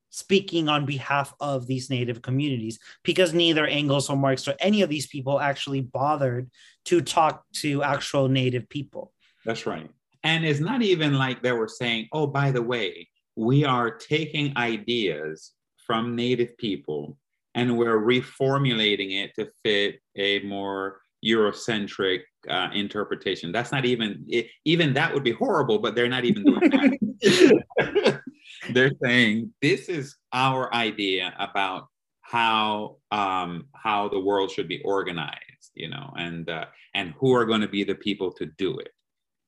speaking 0.09 0.69
on 0.69 0.85
behalf 0.85 1.33
of 1.39 1.67
these 1.67 1.89
native 1.89 2.21
communities 2.21 2.79
because 3.03 3.33
neither 3.33 3.65
Engels 3.65 4.09
or 4.09 4.15
Marx 4.15 4.47
or 4.47 4.55
any 4.59 4.81
of 4.81 4.89
these 4.89 5.07
people 5.07 5.39
actually 5.39 5.81
bothered 5.81 6.49
to 6.85 7.01
talk 7.01 7.43
to 7.53 7.83
actual 7.83 8.27
native 8.27 8.69
people. 8.69 9.11
That's 9.45 9.65
right. 9.65 9.89
And 10.23 10.45
it's 10.45 10.59
not 10.59 10.81
even 10.81 11.15
like 11.15 11.41
they 11.41 11.51
were 11.51 11.67
saying, 11.67 12.07
oh, 12.11 12.27
by 12.27 12.51
the 12.51 12.61
way, 12.61 13.09
we 13.35 13.63
are 13.63 13.91
taking 13.91 14.55
ideas 14.57 15.53
from 15.85 16.15
native 16.15 16.57
people 16.57 17.17
and 17.55 17.77
we're 17.77 17.99
reformulating 17.99 19.23
it 19.23 19.33
to 19.35 19.49
fit 19.63 19.99
a 20.15 20.39
more 20.43 20.99
Eurocentric 21.25 22.21
uh, 22.49 22.69
interpretation. 22.73 23.51
That's 23.51 23.71
not 23.71 23.85
even, 23.85 24.23
it, 24.27 24.47
even 24.65 24.93
that 24.93 25.13
would 25.13 25.23
be 25.23 25.31
horrible, 25.31 25.79
but 25.79 25.95
they're 25.95 26.07
not 26.07 26.25
even 26.25 26.43
doing 26.43 26.69
that. 26.69 28.21
they're 28.69 28.91
saying 29.03 29.53
this 29.61 29.89
is 29.89 30.15
our 30.33 30.73
idea 30.73 31.33
about 31.39 31.87
how 32.21 32.97
um, 33.11 33.67
how 33.73 34.09
the 34.09 34.19
world 34.19 34.51
should 34.51 34.67
be 34.67 34.81
organized, 34.83 35.71
you 35.75 35.89
know, 35.89 36.13
and 36.17 36.49
uh, 36.49 36.65
and 36.93 37.13
who 37.17 37.33
are 37.33 37.45
going 37.45 37.61
to 37.61 37.67
be 37.67 37.83
the 37.83 37.95
people 37.95 38.31
to 38.33 38.45
do 38.57 38.77
it, 38.79 38.89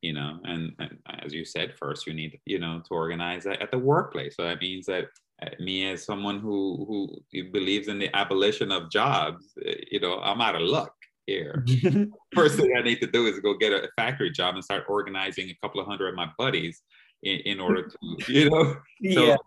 you 0.01 0.13
know, 0.13 0.39
and, 0.43 0.73
and 0.79 0.97
as 1.21 1.33
you 1.33 1.45
said, 1.45 1.73
first 1.77 2.07
you 2.07 2.13
need 2.13 2.39
you 2.45 2.59
know 2.59 2.81
to 2.87 2.93
organize 2.93 3.45
at 3.45 3.71
the 3.71 3.77
workplace. 3.77 4.35
So 4.35 4.43
that 4.43 4.61
means 4.61 4.85
that 4.85 5.05
uh, 5.41 5.49
me 5.59 5.89
as 5.89 6.05
someone 6.05 6.39
who 6.39 7.21
who 7.31 7.43
believes 7.51 7.87
in 7.87 7.99
the 7.99 8.15
abolition 8.15 8.71
of 8.71 8.91
jobs, 8.91 9.53
uh, 9.65 9.71
you 9.91 9.99
know, 9.99 10.19
I'm 10.19 10.41
out 10.41 10.55
of 10.55 10.61
luck 10.61 10.93
here. 11.29 11.65
First 12.33 12.57
thing 12.57 12.73
I 12.77 12.81
need 12.81 12.99
to 13.01 13.07
do 13.07 13.27
is 13.27 13.39
go 13.39 13.57
get 13.57 13.73
a 13.73 13.89
factory 13.95 14.31
job 14.31 14.55
and 14.55 14.63
start 14.63 14.85
organizing 14.87 15.49
a 15.49 15.57
couple 15.61 15.79
of 15.79 15.87
hundred 15.87 16.09
of 16.09 16.15
my 16.15 16.29
buddies 16.37 16.81
in, 17.23 17.39
in 17.39 17.59
order 17.59 17.87
to, 17.87 17.97
you 18.33 18.49
know. 18.49 18.75
So, 19.13 19.25
yeah. 19.25 19.37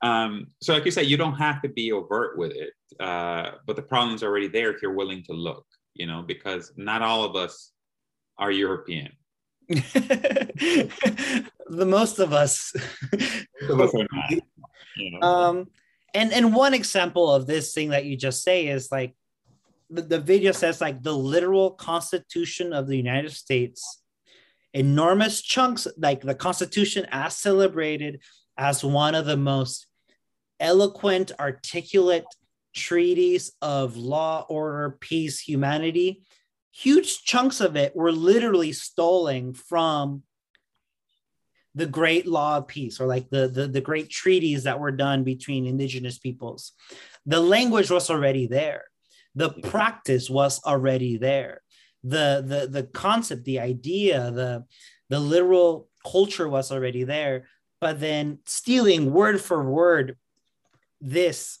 Um, 0.00 0.46
so 0.62 0.74
like 0.74 0.84
you 0.84 0.90
said, 0.90 1.06
you 1.06 1.16
don't 1.16 1.34
have 1.34 1.60
to 1.62 1.68
be 1.68 1.92
overt 1.92 2.38
with 2.38 2.52
it, 2.52 2.72
uh, 3.00 3.52
but 3.66 3.76
the 3.76 3.82
problem's 3.82 4.22
already 4.22 4.48
there 4.48 4.72
if 4.72 4.80
you're 4.80 4.92
willing 4.92 5.24
to 5.24 5.32
look, 5.32 5.64
you 5.94 6.06
know, 6.06 6.22
because 6.22 6.72
not 6.76 7.02
all 7.02 7.24
of 7.24 7.34
us 7.34 7.72
are 8.38 8.52
European. 8.52 9.10
the 9.68 10.90
most 11.68 12.18
of 12.18 12.32
us. 12.32 12.72
of 13.68 13.80
us 13.80 13.92
not. 13.94 14.08
You 14.96 15.10
know? 15.12 15.20
Um, 15.20 15.66
and 16.14 16.32
and 16.32 16.54
one 16.54 16.72
example 16.74 17.32
of 17.32 17.46
this 17.46 17.74
thing 17.74 17.90
that 17.90 18.06
you 18.06 18.16
just 18.16 18.42
say 18.42 18.68
is 18.68 18.90
like 18.90 19.14
the, 19.90 20.02
the 20.02 20.20
video 20.20 20.52
says 20.52 20.80
like 20.80 21.02
the 21.02 21.16
literal 21.16 21.72
Constitution 21.72 22.72
of 22.72 22.86
the 22.86 22.96
United 22.96 23.32
States, 23.32 24.02
enormous 24.72 25.42
chunks 25.42 25.86
like 25.98 26.22
the 26.22 26.34
Constitution 26.34 27.06
as 27.10 27.36
celebrated 27.36 28.20
as 28.56 28.82
one 28.82 29.14
of 29.14 29.26
the 29.26 29.36
most 29.36 29.86
eloquent, 30.60 31.32
articulate 31.38 32.24
treaties 32.74 33.52
of 33.62 33.96
law, 33.96 34.46
order, 34.48 34.96
peace, 35.00 35.40
humanity. 35.40 36.22
Huge 36.78 37.24
chunks 37.24 37.60
of 37.60 37.74
it 37.74 37.96
were 37.96 38.12
literally 38.12 38.72
stolen 38.72 39.52
from 39.52 40.22
the 41.74 41.86
great 41.86 42.24
law 42.24 42.58
of 42.58 42.68
peace 42.68 43.00
or 43.00 43.06
like 43.06 43.28
the, 43.30 43.48
the, 43.48 43.66
the 43.66 43.80
great 43.80 44.10
treaties 44.10 44.62
that 44.62 44.78
were 44.78 44.92
done 44.92 45.24
between 45.24 45.66
indigenous 45.66 46.18
peoples. 46.18 46.72
The 47.26 47.40
language 47.40 47.90
was 47.90 48.10
already 48.10 48.46
there. 48.46 48.84
The 49.34 49.50
practice 49.50 50.30
was 50.30 50.62
already 50.64 51.16
there. 51.16 51.62
The, 52.04 52.44
the, 52.46 52.68
the 52.68 52.84
concept, 52.84 53.44
the 53.44 53.58
idea, 53.58 54.30
the, 54.30 54.64
the 55.08 55.18
literal 55.18 55.88
culture 56.06 56.48
was 56.48 56.70
already 56.70 57.02
there. 57.02 57.48
But 57.80 57.98
then 57.98 58.38
stealing 58.46 59.12
word 59.12 59.40
for 59.40 59.64
word 59.64 60.16
this 61.00 61.58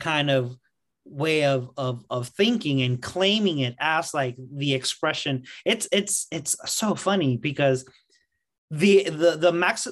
kind 0.00 0.30
of 0.30 0.58
way 1.04 1.44
of 1.44 1.70
of 1.76 2.04
of 2.10 2.28
thinking 2.28 2.82
and 2.82 3.02
claiming 3.02 3.58
it 3.58 3.76
as 3.78 4.14
like 4.14 4.36
the 4.54 4.74
expression. 4.74 5.44
It's 5.64 5.88
it's 5.92 6.26
it's 6.30 6.56
so 6.66 6.94
funny 6.94 7.36
because 7.36 7.84
the 8.70 9.04
the 9.04 9.36
the 9.36 9.52
max 9.52 9.86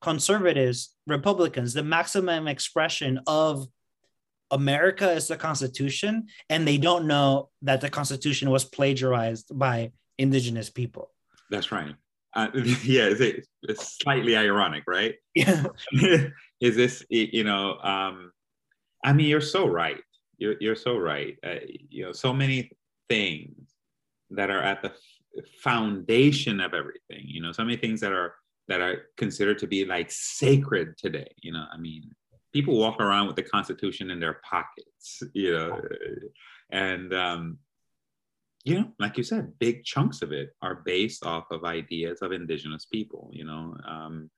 conservatives 0.00 0.94
republicans 1.06 1.74
the 1.74 1.82
maximum 1.82 2.48
expression 2.48 3.20
of 3.26 3.66
america 4.50 5.12
is 5.12 5.28
the 5.28 5.36
constitution 5.36 6.26
and 6.48 6.66
they 6.66 6.78
don't 6.78 7.06
know 7.06 7.50
that 7.62 7.80
the 7.80 7.90
constitution 7.90 8.50
was 8.50 8.64
plagiarized 8.64 9.56
by 9.56 9.92
indigenous 10.16 10.68
people. 10.70 11.12
That's 11.50 11.70
right. 11.70 11.94
Uh, 12.34 12.48
yeah 12.84 13.08
it's, 13.08 13.48
it's, 13.62 13.98
slightly 13.98 14.36
ironic 14.36 14.84
right? 14.86 15.14
Yeah. 15.34 15.64
Is 16.60 16.74
this 16.74 17.04
you 17.08 17.44
know 17.44 17.78
um 17.78 18.32
i 19.04 19.12
mean 19.12 19.28
you're 19.28 19.40
so 19.40 19.66
right 19.68 20.00
you're, 20.38 20.56
you're 20.60 20.76
so 20.76 20.96
right. 20.96 21.36
Uh, 21.44 21.56
you 21.88 22.04
know 22.04 22.12
so 22.12 22.32
many 22.32 22.70
things 23.08 23.74
that 24.30 24.50
are 24.50 24.62
at 24.62 24.82
the 24.82 24.92
foundation 25.62 26.60
of 26.60 26.74
everything 26.74 27.22
you 27.24 27.40
know 27.40 27.52
so 27.52 27.64
many 27.64 27.76
things 27.76 28.00
that 28.00 28.12
are 28.12 28.34
that 28.66 28.80
are 28.80 29.02
considered 29.16 29.56
to 29.58 29.66
be 29.66 29.84
like 29.84 30.10
sacred 30.10 30.98
today 30.98 31.30
you 31.42 31.52
know 31.52 31.64
i 31.72 31.78
mean 31.78 32.02
people 32.52 32.76
walk 32.76 33.00
around 33.00 33.28
with 33.28 33.36
the 33.36 33.42
constitution 33.42 34.10
in 34.10 34.18
their 34.18 34.40
pockets 34.42 35.22
you 35.32 35.52
know 35.52 35.80
and 36.70 37.14
um 37.14 37.56
you 38.64 38.80
know 38.80 38.88
like 38.98 39.16
you 39.16 39.22
said 39.22 39.52
big 39.60 39.84
chunks 39.84 40.22
of 40.22 40.32
it 40.32 40.50
are 40.60 40.82
based 40.84 41.24
off 41.24 41.44
of 41.52 41.64
ideas 41.64 42.20
of 42.20 42.32
indigenous 42.32 42.84
people 42.86 43.30
you 43.32 43.44
know 43.44 43.76
um 43.86 44.28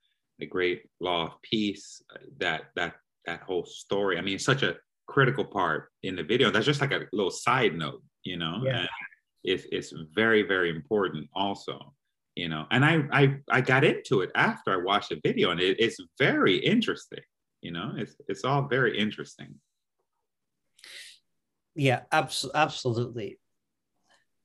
the 0.41 0.47
great 0.47 0.83
law 1.01 1.27
of 1.27 1.33
peace 1.43 2.03
that 2.39 2.63
that 2.75 2.95
that 3.27 3.43
whole 3.43 3.65
story. 3.65 4.19
I 4.19 4.23
mean 4.23 4.35
it's 4.35 4.45
such 4.45 4.63
a 4.63 4.77
critical 5.11 5.45
part 5.45 5.91
in 6.03 6.17
the 6.17 6.23
video. 6.23 6.51
That's 6.51 6.67
just 6.67 6.81
like 6.81 6.93
a 6.93 7.07
little 7.13 7.31
side 7.31 7.75
note 7.75 8.03
you 8.25 8.37
know? 8.37 8.61
Yeah. 8.65 8.87
it's, 9.45 9.65
it's 9.71 9.93
very 10.15 10.43
very 10.43 10.71
important 10.71 11.29
also 11.35 11.95
you 12.37 12.49
know? 12.49 12.65
And 12.71 12.85
I, 12.85 13.03
I 13.13 13.37
i 13.51 13.61
got 13.61 13.85
into 13.85 14.21
it 14.21 14.31
after 14.35 14.73
i 14.73 14.77
watched 14.77 15.11
the 15.11 15.21
video 15.23 15.51
and 15.51 15.61
it, 15.61 15.77
it's 15.81 15.99
very 16.19 16.57
interesting 16.57 17.25
you 17.63 17.73
know? 17.73 17.93
It's 17.97 18.17
it's 18.29 18.45
all 18.45 18.69
very 18.69 18.99
interesting. 18.99 19.55
Yeah 21.75 22.01
abs- 22.11 22.55
absolutely. 22.55 23.39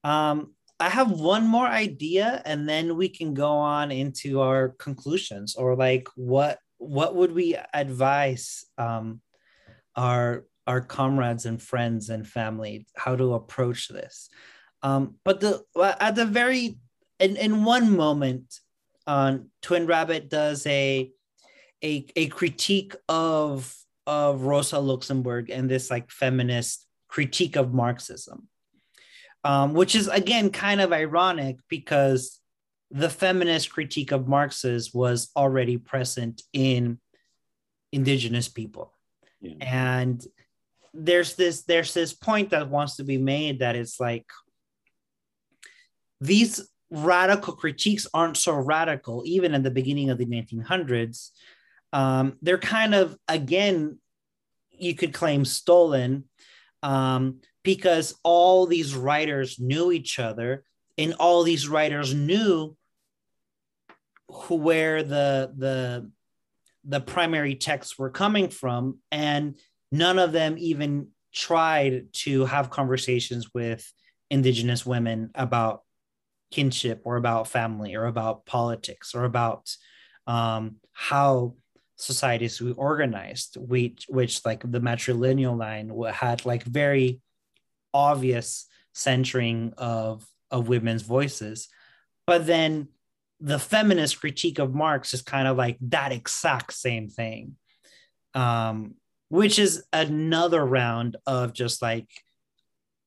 Um 0.03 0.53
i 0.79 0.89
have 0.89 1.11
one 1.11 1.47
more 1.47 1.67
idea 1.67 2.41
and 2.45 2.67
then 2.67 2.97
we 2.97 3.07
can 3.07 3.33
go 3.33 3.51
on 3.51 3.91
into 3.91 4.41
our 4.41 4.69
conclusions 4.77 5.55
or 5.55 5.75
like 5.75 6.09
what 6.15 6.59
what 6.77 7.15
would 7.15 7.31
we 7.31 7.55
advise 7.73 8.65
um 8.77 9.21
our 9.95 10.43
our 10.67 10.81
comrades 10.81 11.45
and 11.45 11.61
friends 11.61 12.09
and 12.09 12.27
family 12.27 12.87
how 12.95 13.15
to 13.15 13.33
approach 13.33 13.87
this. 13.87 14.29
Um, 14.83 15.15
but 15.23 15.39
the 15.39 15.63
at 15.99 16.15
the 16.15 16.25
very 16.25 16.77
in, 17.19 17.37
in 17.37 17.63
one 17.63 17.95
moment 17.95 18.59
uh, 19.07 19.37
twin 19.61 19.85
rabbit 19.85 20.29
does 20.29 20.65
a, 20.67 21.11
a 21.83 22.05
a 22.15 22.27
critique 22.27 22.95
of 23.07 23.73
of 24.07 24.41
rosa 24.41 24.79
luxemburg 24.79 25.49
and 25.49 25.69
this 25.69 25.89
like 25.89 26.11
feminist 26.11 26.85
critique 27.07 27.55
of 27.55 27.73
marxism. 27.73 28.47
Um, 29.43 29.75
which 29.75 29.93
is 29.93 30.07
again 30.07 30.49
kind 30.49 30.81
of 30.81 30.91
ironic 30.91 31.57
because 31.69 32.39
the 32.89 33.09
feminist 33.09 33.71
critique 33.71 34.11
of 34.11 34.27
marxism 34.27 34.91
was 34.99 35.29
already 35.35 35.77
present 35.77 36.41
in 36.51 36.99
indigenous 37.91 38.47
people. 38.47 38.91
Yeah. 39.41 39.53
and 39.61 40.25
there's 40.95 41.35
this 41.35 41.63
there's 41.63 41.93
this 41.93 42.13
point 42.13 42.51
that 42.51 42.69
wants 42.69 42.95
to 42.95 43.03
be 43.03 43.17
made 43.17 43.59
that 43.59 43.75
it's 43.75 43.99
like 43.99 44.25
these 46.21 46.69
radical 46.89 47.53
critiques 47.53 48.07
aren't 48.13 48.37
so 48.37 48.53
radical 48.53 49.23
even 49.25 49.53
in 49.53 49.63
the 49.63 49.71
beginning 49.71 50.09
of 50.09 50.17
the 50.17 50.25
1900s 50.25 51.31
um, 51.93 52.37
they're 52.41 52.57
kind 52.57 52.95
of 52.95 53.17
again 53.27 53.97
you 54.71 54.95
could 54.95 55.13
claim 55.13 55.45
stolen 55.45 56.25
um, 56.83 57.39
because 57.63 58.13
all 58.23 58.65
these 58.65 58.95
writers 58.95 59.59
knew 59.59 59.91
each 59.91 60.19
other 60.19 60.63
and 60.97 61.13
all 61.15 61.43
these 61.43 61.67
writers 61.67 62.13
knew 62.13 62.75
who, 64.29 64.55
where 64.55 65.03
the 65.03 65.51
the 65.57 66.11
the 66.87 67.01
primary 67.01 67.55
texts 67.55 67.97
were 67.97 68.11
coming 68.11 68.49
from 68.49 68.99
and 69.11 69.55
none 69.91 70.19
of 70.19 70.31
them 70.31 70.55
even 70.57 71.09
tried 71.33 72.07
to 72.13 72.45
have 72.45 72.69
conversations 72.69 73.53
with 73.53 73.91
indigenous 74.29 74.85
women 74.85 75.31
about 75.35 75.81
kinship 76.51 77.01
or 77.03 77.17
about 77.17 77.47
family 77.47 77.95
or 77.95 78.05
about 78.05 78.45
politics 78.45 79.13
or 79.13 79.25
about 79.25 79.75
um, 80.27 80.77
how 80.93 81.55
societies 81.97 82.59
we 82.61 82.73
organized 82.73 83.55
which 83.57 84.05
which 84.09 84.43
like 84.45 84.61
the 84.69 84.81
matrilineal 84.81 85.57
line 85.57 85.89
had 86.13 86.45
like 86.45 86.63
very 86.63 87.21
obvious 87.93 88.67
centering 88.93 89.73
of 89.77 90.25
of 90.51 90.67
women's 90.67 91.01
voices. 91.01 91.67
But 92.27 92.45
then 92.45 92.89
the 93.39 93.59
feminist 93.59 94.19
critique 94.19 94.59
of 94.59 94.73
marx 94.73 95.13
is 95.13 95.21
kind 95.21 95.47
of 95.47 95.57
like 95.57 95.77
that 95.81 96.11
exact 96.11 96.73
same 96.73 97.09
thing. 97.09 97.55
Um 98.33 98.95
which 99.29 99.59
is 99.59 99.83
another 99.91 100.65
round 100.65 101.17
of 101.25 101.53
just 101.53 101.81
like 101.81 102.09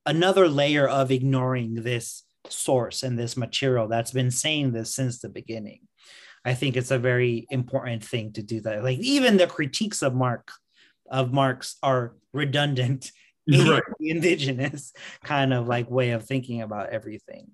another 0.06 0.48
layer 0.48 0.88
of 0.88 1.10
ignoring 1.10 1.74
this 1.74 2.24
source 2.48 3.02
and 3.02 3.18
this 3.18 3.36
material 3.36 3.88
that's 3.88 4.10
been 4.10 4.30
saying 4.30 4.72
this 4.72 4.94
since 4.94 5.18
the 5.20 5.28
beginning. 5.28 5.80
I 6.44 6.54
think 6.54 6.76
it's 6.76 6.90
a 6.90 6.98
very 6.98 7.46
important 7.50 8.04
thing 8.04 8.32
to 8.32 8.42
do 8.42 8.60
that. 8.62 8.82
Like 8.82 8.98
even 8.98 9.36
the 9.36 9.46
critiques 9.46 10.02
of 10.02 10.14
Mark 10.14 10.50
of 11.10 11.32
Marx 11.32 11.76
are 11.82 12.14
redundant 12.32 13.10
in 13.46 13.66
right. 13.66 13.82
the 13.98 14.10
indigenous 14.10 14.92
kind 15.24 15.54
of 15.54 15.66
like 15.66 15.90
way 15.90 16.10
of 16.10 16.24
thinking 16.24 16.62
about 16.62 16.90
everything. 16.90 17.50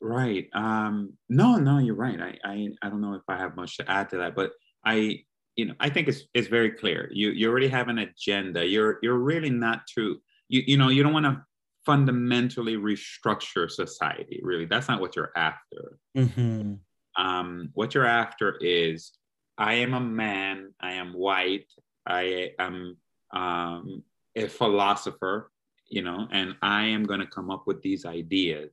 Right. 0.00 0.48
Um, 0.52 1.14
no, 1.28 1.56
no, 1.56 1.78
you're 1.78 1.94
right. 1.94 2.20
I, 2.20 2.38
I 2.44 2.68
I 2.82 2.88
don't 2.88 3.00
know 3.00 3.14
if 3.14 3.22
I 3.28 3.36
have 3.36 3.56
much 3.56 3.76
to 3.76 3.90
add 3.90 4.10
to 4.10 4.18
that, 4.18 4.34
but 4.34 4.52
I 4.84 5.20
you 5.56 5.66
know, 5.66 5.74
I 5.80 5.90
think 5.90 6.08
it's 6.08 6.22
it's 6.34 6.48
very 6.48 6.70
clear. 6.70 7.08
You 7.12 7.30
you 7.30 7.50
already 7.50 7.68
have 7.68 7.88
an 7.88 7.98
agenda. 7.98 8.66
You're 8.66 8.98
you're 9.02 9.18
really 9.18 9.50
not 9.50 9.86
to 9.94 10.20
you 10.48 10.62
you 10.66 10.76
know 10.76 10.88
you 10.88 11.02
don't 11.02 11.12
want 11.12 11.26
to 11.26 11.44
fundamentally 11.84 12.76
restructure 12.76 13.70
society. 13.70 14.40
Really, 14.42 14.64
that's 14.64 14.88
not 14.88 15.00
what 15.00 15.16
you're 15.16 15.32
after. 15.36 15.98
Mm-hmm. 16.16 16.74
Um, 17.22 17.70
what 17.74 17.94
you're 17.94 18.06
after 18.06 18.56
is 18.60 19.12
I 19.58 19.74
am 19.74 19.94
a 19.94 20.00
man. 20.00 20.72
I 20.80 20.92
am 20.92 21.12
white. 21.12 21.66
I 22.06 22.52
am 22.58 22.96
um, 23.34 24.02
a 24.34 24.48
philosopher. 24.48 25.50
You 25.88 26.00
know, 26.00 26.26
and 26.30 26.56
I 26.62 26.84
am 26.84 27.04
going 27.04 27.20
to 27.20 27.26
come 27.26 27.50
up 27.50 27.64
with 27.66 27.82
these 27.82 28.06
ideas. 28.06 28.70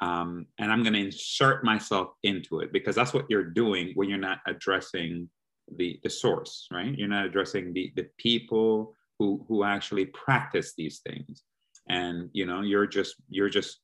Um, 0.00 0.46
and 0.58 0.72
I'm 0.72 0.82
going 0.82 0.94
to 0.94 0.98
insert 0.98 1.64
myself 1.64 2.08
into 2.24 2.58
it 2.58 2.72
because 2.72 2.96
that's 2.96 3.14
what 3.14 3.26
you're 3.28 3.44
doing 3.44 3.92
when 3.94 4.08
you're 4.08 4.18
not 4.18 4.40
addressing 4.48 5.30
the 5.76 5.98
the 6.02 6.10
source 6.10 6.68
right? 6.70 6.96
You're 6.96 7.08
not 7.08 7.26
addressing 7.26 7.72
the 7.72 7.92
the 7.96 8.08
people 8.18 8.94
who 9.18 9.44
who 9.48 9.64
actually 9.64 10.06
practice 10.06 10.74
these 10.76 11.00
things. 11.06 11.42
And 11.88 12.30
you 12.32 12.46
know 12.46 12.62
you're 12.62 12.86
just 12.86 13.16
you're 13.28 13.48
just 13.48 13.80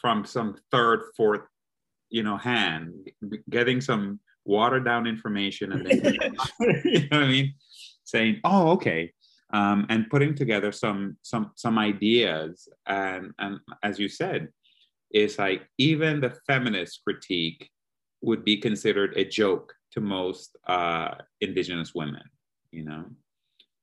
from 0.00 0.24
some 0.24 0.56
third 0.70 1.02
fourth 1.16 1.42
you 2.10 2.22
know 2.22 2.36
hand 2.36 2.92
getting 3.50 3.80
some 3.80 4.20
watered 4.44 4.84
down 4.84 5.06
information 5.06 5.72
and 5.72 5.86
then 5.86 6.04
you 6.84 7.00
know 7.00 7.18
what 7.18 7.22
i 7.22 7.28
mean? 7.28 7.54
Saying 8.04 8.40
oh 8.44 8.70
okay. 8.72 9.12
Um, 9.50 9.86
and 9.88 10.10
putting 10.10 10.34
together 10.34 10.72
some 10.72 11.16
some 11.22 11.52
some 11.54 11.78
ideas. 11.78 12.68
And 12.86 13.32
and 13.38 13.58
as 13.82 13.98
you 13.98 14.08
said, 14.08 14.48
it's 15.10 15.38
like 15.38 15.66
even 15.78 16.20
the 16.20 16.36
feminist 16.46 17.00
critique 17.04 17.70
would 18.20 18.44
be 18.44 18.56
considered 18.56 19.14
a 19.16 19.24
joke 19.24 19.72
to 19.98 20.04
most 20.04 20.56
uh, 20.66 21.14
indigenous 21.40 21.94
women. 21.94 22.22
You 22.70 22.84
know, 22.84 23.04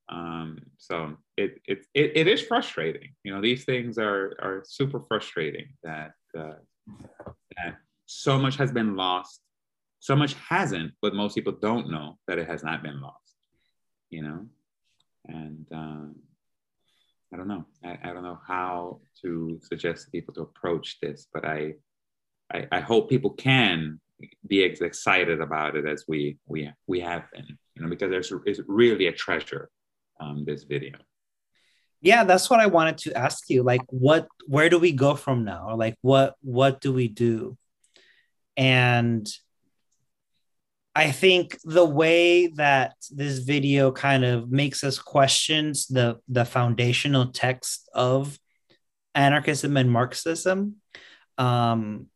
um, 0.08 0.58
so 0.78 1.16
it, 1.36 1.60
it 1.66 1.86
it 1.94 2.12
it 2.14 2.28
is 2.28 2.42
frustrating. 2.42 3.10
You 3.24 3.34
know, 3.34 3.40
these 3.40 3.64
things 3.64 3.98
are 3.98 4.36
are 4.40 4.62
super 4.66 5.00
frustrating 5.00 5.68
that 5.82 6.12
uh, 6.38 6.58
that 7.56 7.76
so 8.06 8.38
much 8.38 8.56
has 8.56 8.72
been 8.72 8.96
lost. 8.96 9.40
So 9.98 10.14
much 10.14 10.34
hasn't, 10.34 10.92
but 11.02 11.14
most 11.14 11.34
people 11.34 11.56
don't 11.60 11.90
know 11.90 12.18
that 12.28 12.38
it 12.38 12.46
has 12.46 12.62
not 12.62 12.82
been 12.82 13.00
lost. 13.00 13.34
You 14.10 14.22
know, 14.22 14.46
and 15.26 15.66
um, 15.72 16.14
I 17.32 17.36
don't 17.36 17.48
know. 17.48 17.64
I, 17.84 17.98
I 18.04 18.12
don't 18.12 18.22
know 18.22 18.38
how 18.46 19.00
to 19.22 19.60
suggest 19.62 20.04
to 20.04 20.10
people 20.10 20.32
to 20.34 20.42
approach 20.42 20.98
this, 21.02 21.26
but 21.32 21.44
I, 21.44 21.74
I, 22.52 22.68
I 22.70 22.80
hope 22.80 23.10
people 23.10 23.30
can 23.30 24.00
be 24.46 24.64
as 24.70 24.80
excited 24.80 25.40
about 25.40 25.76
it 25.76 25.86
as 25.86 26.04
we 26.08 26.38
we 26.46 26.70
we 26.86 27.00
have 27.00 27.24
been. 27.32 27.58
You 27.74 27.82
know, 27.82 27.88
because 27.88 28.10
there's 28.10 28.32
is 28.46 28.60
really 28.66 29.06
a 29.06 29.12
treasure. 29.12 29.70
Um, 30.18 30.44
this 30.46 30.64
video. 30.64 30.96
Yeah, 32.00 32.24
that's 32.24 32.48
what 32.48 32.60
I 32.60 32.66
wanted 32.66 32.98
to 32.98 33.12
ask 33.12 33.50
you. 33.50 33.62
Like, 33.62 33.82
what? 33.88 34.28
Where 34.46 34.70
do 34.70 34.78
we 34.78 34.92
go 34.92 35.14
from 35.14 35.44
now? 35.44 35.76
Like, 35.76 35.96
what? 36.00 36.34
What 36.40 36.80
do 36.80 36.92
we 36.92 37.08
do? 37.08 37.58
And 38.56 39.28
I 40.94 41.10
think 41.10 41.58
the 41.64 41.84
way 41.84 42.46
that 42.46 42.94
this 43.10 43.40
video 43.40 43.92
kind 43.92 44.24
of 44.24 44.50
makes 44.50 44.82
us 44.82 44.98
questions 44.98 45.86
the 45.88 46.18
the 46.28 46.46
foundational 46.46 47.26
text 47.32 47.90
of 47.92 48.38
anarchism 49.14 49.76
and 49.76 49.90
Marxism, 49.90 50.76
um, 51.36 52.06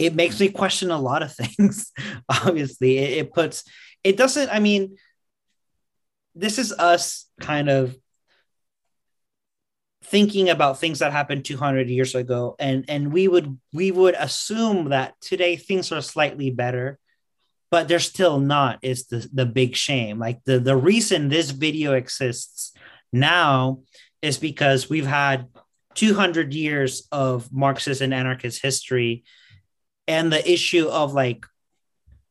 it 0.00 0.14
makes 0.14 0.40
me 0.40 0.48
question 0.48 0.90
a 0.90 0.98
lot 0.98 1.22
of 1.22 1.32
things. 1.36 1.92
Obviously, 2.28 2.98
it, 2.98 3.18
it 3.18 3.32
puts 3.32 3.64
it 4.02 4.16
doesn't. 4.16 4.48
I 4.48 4.58
mean, 4.58 4.96
this 6.34 6.58
is 6.58 6.72
us 6.72 7.26
kind 7.40 7.68
of 7.68 7.94
thinking 10.04 10.48
about 10.48 10.80
things 10.80 11.00
that 11.00 11.12
happened 11.12 11.44
200 11.44 11.88
years 11.88 12.14
ago 12.14 12.56
and 12.58 12.86
and 12.88 13.12
we 13.12 13.28
would 13.28 13.58
we 13.72 13.90
would 13.90 14.14
assume 14.18 14.88
that 14.88 15.14
today 15.20 15.56
things 15.56 15.92
are 15.92 16.00
slightly 16.00 16.50
better 16.50 16.98
but 17.70 17.86
they're 17.86 18.00
still 18.00 18.40
not 18.40 18.78
is 18.82 19.06
the, 19.06 19.28
the 19.32 19.44
big 19.44 19.76
shame 19.76 20.18
like 20.18 20.42
the 20.44 20.58
the 20.58 20.74
reason 20.74 21.28
this 21.28 21.50
video 21.50 21.92
exists 21.92 22.72
now 23.12 23.80
is 24.22 24.38
because 24.38 24.88
we've 24.88 25.06
had 25.06 25.46
200 25.94 26.54
years 26.54 27.06
of 27.12 27.52
marxist 27.52 28.00
and 28.00 28.14
anarchist 28.14 28.62
history 28.62 29.22
and 30.10 30.32
the 30.32 30.50
issue 30.50 30.88
of 30.88 31.14
like 31.14 31.46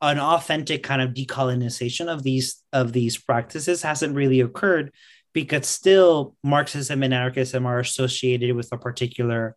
an 0.02 0.20
authentic 0.20 0.84
kind 0.84 1.02
of 1.02 1.12
decolonization 1.12 2.12
of 2.14 2.24
these 2.24 2.62
of 2.74 2.92
these 2.92 3.18
practices 3.18 3.82
hasn't 3.82 4.16
really 4.16 4.42
occurred 4.42 4.92
because 5.34 5.66
still 5.66 6.36
marxism 6.44 7.04
and 7.04 7.14
anarchism 7.14 7.66
are 7.66 7.80
associated 7.80 8.54
with 8.54 8.70
a 8.74 8.78
particular 8.78 9.56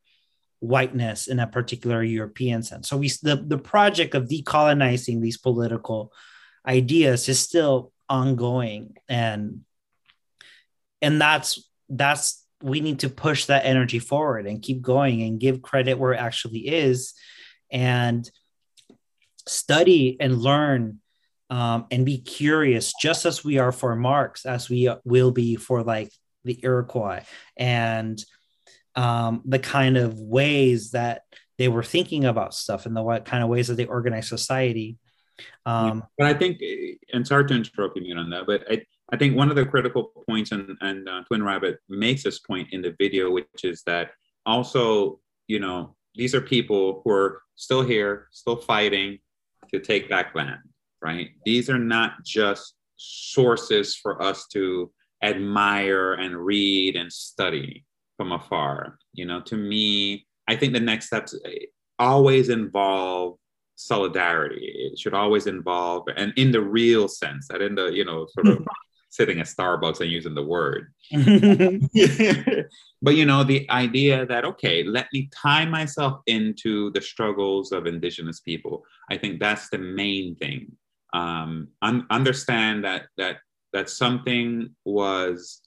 whiteness 0.60 1.26
in 1.26 1.40
a 1.40 1.46
particular 1.48 2.00
European 2.00 2.62
sense. 2.62 2.88
So 2.88 2.96
we 2.96 3.08
the, 3.22 3.42
the 3.44 3.58
project 3.58 4.14
of 4.14 4.28
decolonizing 4.28 5.20
these 5.20 5.38
political 5.38 6.12
ideas 6.64 7.28
is 7.28 7.40
still 7.40 7.92
ongoing 8.08 8.94
and 9.08 9.62
and 11.00 11.20
that's 11.20 11.68
that's 11.88 12.46
we 12.62 12.80
need 12.80 13.00
to 13.00 13.08
push 13.08 13.46
that 13.46 13.64
energy 13.64 13.98
forward 13.98 14.46
and 14.46 14.62
keep 14.62 14.80
going 14.80 15.22
and 15.22 15.40
give 15.40 15.60
credit 15.60 15.98
where 15.98 16.12
it 16.12 16.20
actually 16.20 16.68
is 16.68 17.14
and 17.72 18.30
study 19.48 20.16
and 20.20 20.38
learn 20.38 21.00
um, 21.50 21.86
and 21.90 22.06
be 22.06 22.18
curious 22.18 22.92
just 23.00 23.26
as 23.26 23.44
we 23.44 23.58
are 23.58 23.72
for 23.72 23.96
marx 23.96 24.46
as 24.46 24.70
we 24.70 24.88
will 25.04 25.32
be 25.32 25.56
for 25.56 25.82
like 25.82 26.10
the 26.44 26.58
iroquois 26.62 27.22
and 27.56 28.24
um, 28.94 29.42
the 29.44 29.58
kind 29.58 29.96
of 29.96 30.18
ways 30.18 30.92
that 30.92 31.22
they 31.58 31.68
were 31.68 31.82
thinking 31.82 32.24
about 32.24 32.54
stuff 32.54 32.86
and 32.86 32.96
the 32.96 33.02
what 33.02 33.24
kind 33.24 33.42
of 33.42 33.48
ways 33.48 33.68
that 33.68 33.74
they 33.74 33.86
organize 33.86 34.28
society. 34.28 34.98
Um, 35.66 36.04
but 36.18 36.26
I 36.26 36.34
think, 36.34 36.60
and 37.12 37.26
sorry 37.26 37.46
to 37.46 37.54
interrupt 37.54 37.96
you 37.96 38.16
on 38.16 38.30
that, 38.30 38.46
but 38.46 38.64
I, 38.70 38.84
I 39.12 39.16
think 39.16 39.36
one 39.36 39.50
of 39.50 39.56
the 39.56 39.66
critical 39.66 40.12
points, 40.28 40.52
and, 40.52 40.76
and 40.80 41.08
uh, 41.08 41.22
Twin 41.24 41.42
Rabbit 41.42 41.78
makes 41.88 42.22
this 42.22 42.38
point 42.38 42.68
in 42.72 42.82
the 42.82 42.94
video, 42.98 43.30
which 43.30 43.46
is 43.64 43.82
that 43.86 44.10
also, 44.46 45.20
you 45.48 45.60
know, 45.60 45.96
these 46.14 46.34
are 46.34 46.40
people 46.40 47.00
who 47.04 47.10
are 47.10 47.42
still 47.56 47.82
here, 47.82 48.28
still 48.30 48.56
fighting 48.56 49.18
to 49.72 49.80
take 49.80 50.08
back 50.08 50.34
land, 50.34 50.60
right? 51.00 51.30
These 51.44 51.70
are 51.70 51.78
not 51.78 52.24
just 52.24 52.74
sources 52.96 53.96
for 53.96 54.22
us 54.22 54.46
to 54.48 54.90
admire 55.22 56.14
and 56.14 56.36
read 56.36 56.96
and 56.96 57.12
study 57.12 57.84
from 58.16 58.32
afar. 58.32 58.98
You 59.12 59.26
know, 59.26 59.40
to 59.42 59.56
me, 59.56 60.26
I 60.48 60.56
think 60.56 60.72
the 60.72 60.80
next 60.80 61.06
steps 61.06 61.34
eh, 61.44 61.66
always 61.98 62.48
involve 62.48 63.38
solidarity. 63.76 64.90
It 64.92 64.98
should 64.98 65.14
always 65.14 65.46
involve, 65.46 66.04
and 66.16 66.32
in 66.36 66.52
the 66.52 66.60
real 66.60 67.08
sense, 67.08 67.48
that 67.48 67.62
in 67.62 67.74
the, 67.74 67.86
you 67.86 68.04
know, 68.04 68.26
sort 68.26 68.48
of 68.48 68.66
sitting 69.12 69.38
at 69.40 69.46
Starbucks 69.46 70.00
and 70.00 70.10
using 70.10 70.34
the 70.34 70.42
word. 70.42 70.90
but, 73.02 73.14
you 73.14 73.26
know, 73.26 73.44
the 73.44 73.68
idea 73.70 74.24
that, 74.24 74.46
okay, 74.46 74.82
let 74.84 75.06
me 75.12 75.28
tie 75.30 75.66
myself 75.66 76.20
into 76.26 76.90
the 76.92 77.00
struggles 77.02 77.72
of 77.72 77.86
Indigenous 77.86 78.40
people. 78.40 78.82
I 79.10 79.18
think 79.18 79.38
that's 79.38 79.68
the 79.68 79.76
main 79.76 80.34
thing. 80.36 80.72
Um, 81.12 81.68
un- 81.82 82.06
understand 82.08 82.84
that, 82.84 83.02
that, 83.18 83.36
that 83.74 83.90
something 83.90 84.70
was 84.86 85.60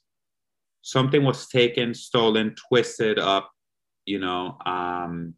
something 0.82 1.24
was 1.24 1.48
taken, 1.48 1.94
stolen, 1.94 2.54
twisted 2.68 3.18
up, 3.18 3.50
you 4.06 4.20
know, 4.20 4.56
um, 4.66 5.34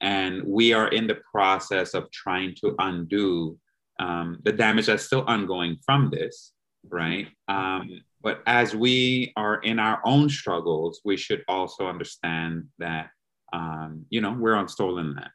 and 0.00 0.42
we 0.44 0.72
are 0.72 0.88
in 0.88 1.06
the 1.06 1.18
process 1.32 1.94
of 1.94 2.10
trying 2.10 2.54
to 2.62 2.74
undo 2.78 3.58
um, 4.00 4.38
the 4.44 4.52
damage 4.52 4.86
that's 4.86 5.04
still 5.04 5.24
ongoing 5.26 5.76
from 5.84 6.10
this, 6.10 6.52
right? 6.90 7.28
Um, 7.48 8.00
but 8.22 8.42
as 8.46 8.74
we 8.74 9.32
are 9.36 9.56
in 9.56 9.78
our 9.78 10.00
own 10.04 10.28
struggles, 10.28 11.00
we 11.04 11.16
should 11.16 11.42
also 11.48 11.86
understand 11.86 12.64
that, 12.78 13.10
um, 13.52 14.06
you 14.10 14.20
know, 14.20 14.32
we're 14.32 14.54
on 14.54 14.68
stolen 14.68 15.14
land. 15.14 15.30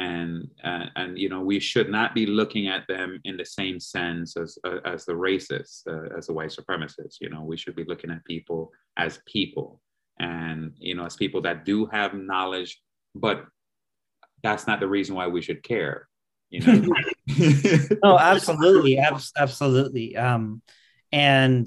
And 0.00 0.48
uh, 0.64 0.86
and 0.96 1.16
you 1.16 1.28
know 1.28 1.40
we 1.40 1.60
should 1.60 1.88
not 1.88 2.16
be 2.16 2.26
looking 2.26 2.66
at 2.66 2.84
them 2.88 3.20
in 3.22 3.36
the 3.36 3.44
same 3.44 3.78
sense 3.78 4.36
as 4.36 4.58
uh, 4.64 4.80
as 4.84 5.04
the 5.04 5.12
racists 5.12 5.86
uh, 5.86 6.18
as 6.18 6.26
the 6.26 6.32
white 6.32 6.50
supremacists 6.50 7.18
you 7.20 7.30
know. 7.30 7.44
We 7.44 7.56
should 7.56 7.76
be 7.76 7.84
looking 7.84 8.10
at 8.10 8.24
people 8.24 8.72
as 8.96 9.20
people. 9.24 9.80
And 10.18 10.72
you 10.78 10.96
know 10.96 11.04
as 11.04 11.14
people 11.14 11.42
that 11.42 11.64
do 11.64 11.86
have 11.86 12.12
knowledge 12.12 12.82
but 13.14 13.44
that's 14.42 14.66
not 14.66 14.80
the 14.80 14.88
reason 14.88 15.14
why 15.14 15.26
we 15.26 15.42
should 15.42 15.62
care 15.62 16.08
you 16.54 16.60
know? 16.60 16.94
Oh 18.02 18.18
absolutely 18.18 18.98
absolutely 18.98 20.16
um 20.16 20.62
and 21.10 21.66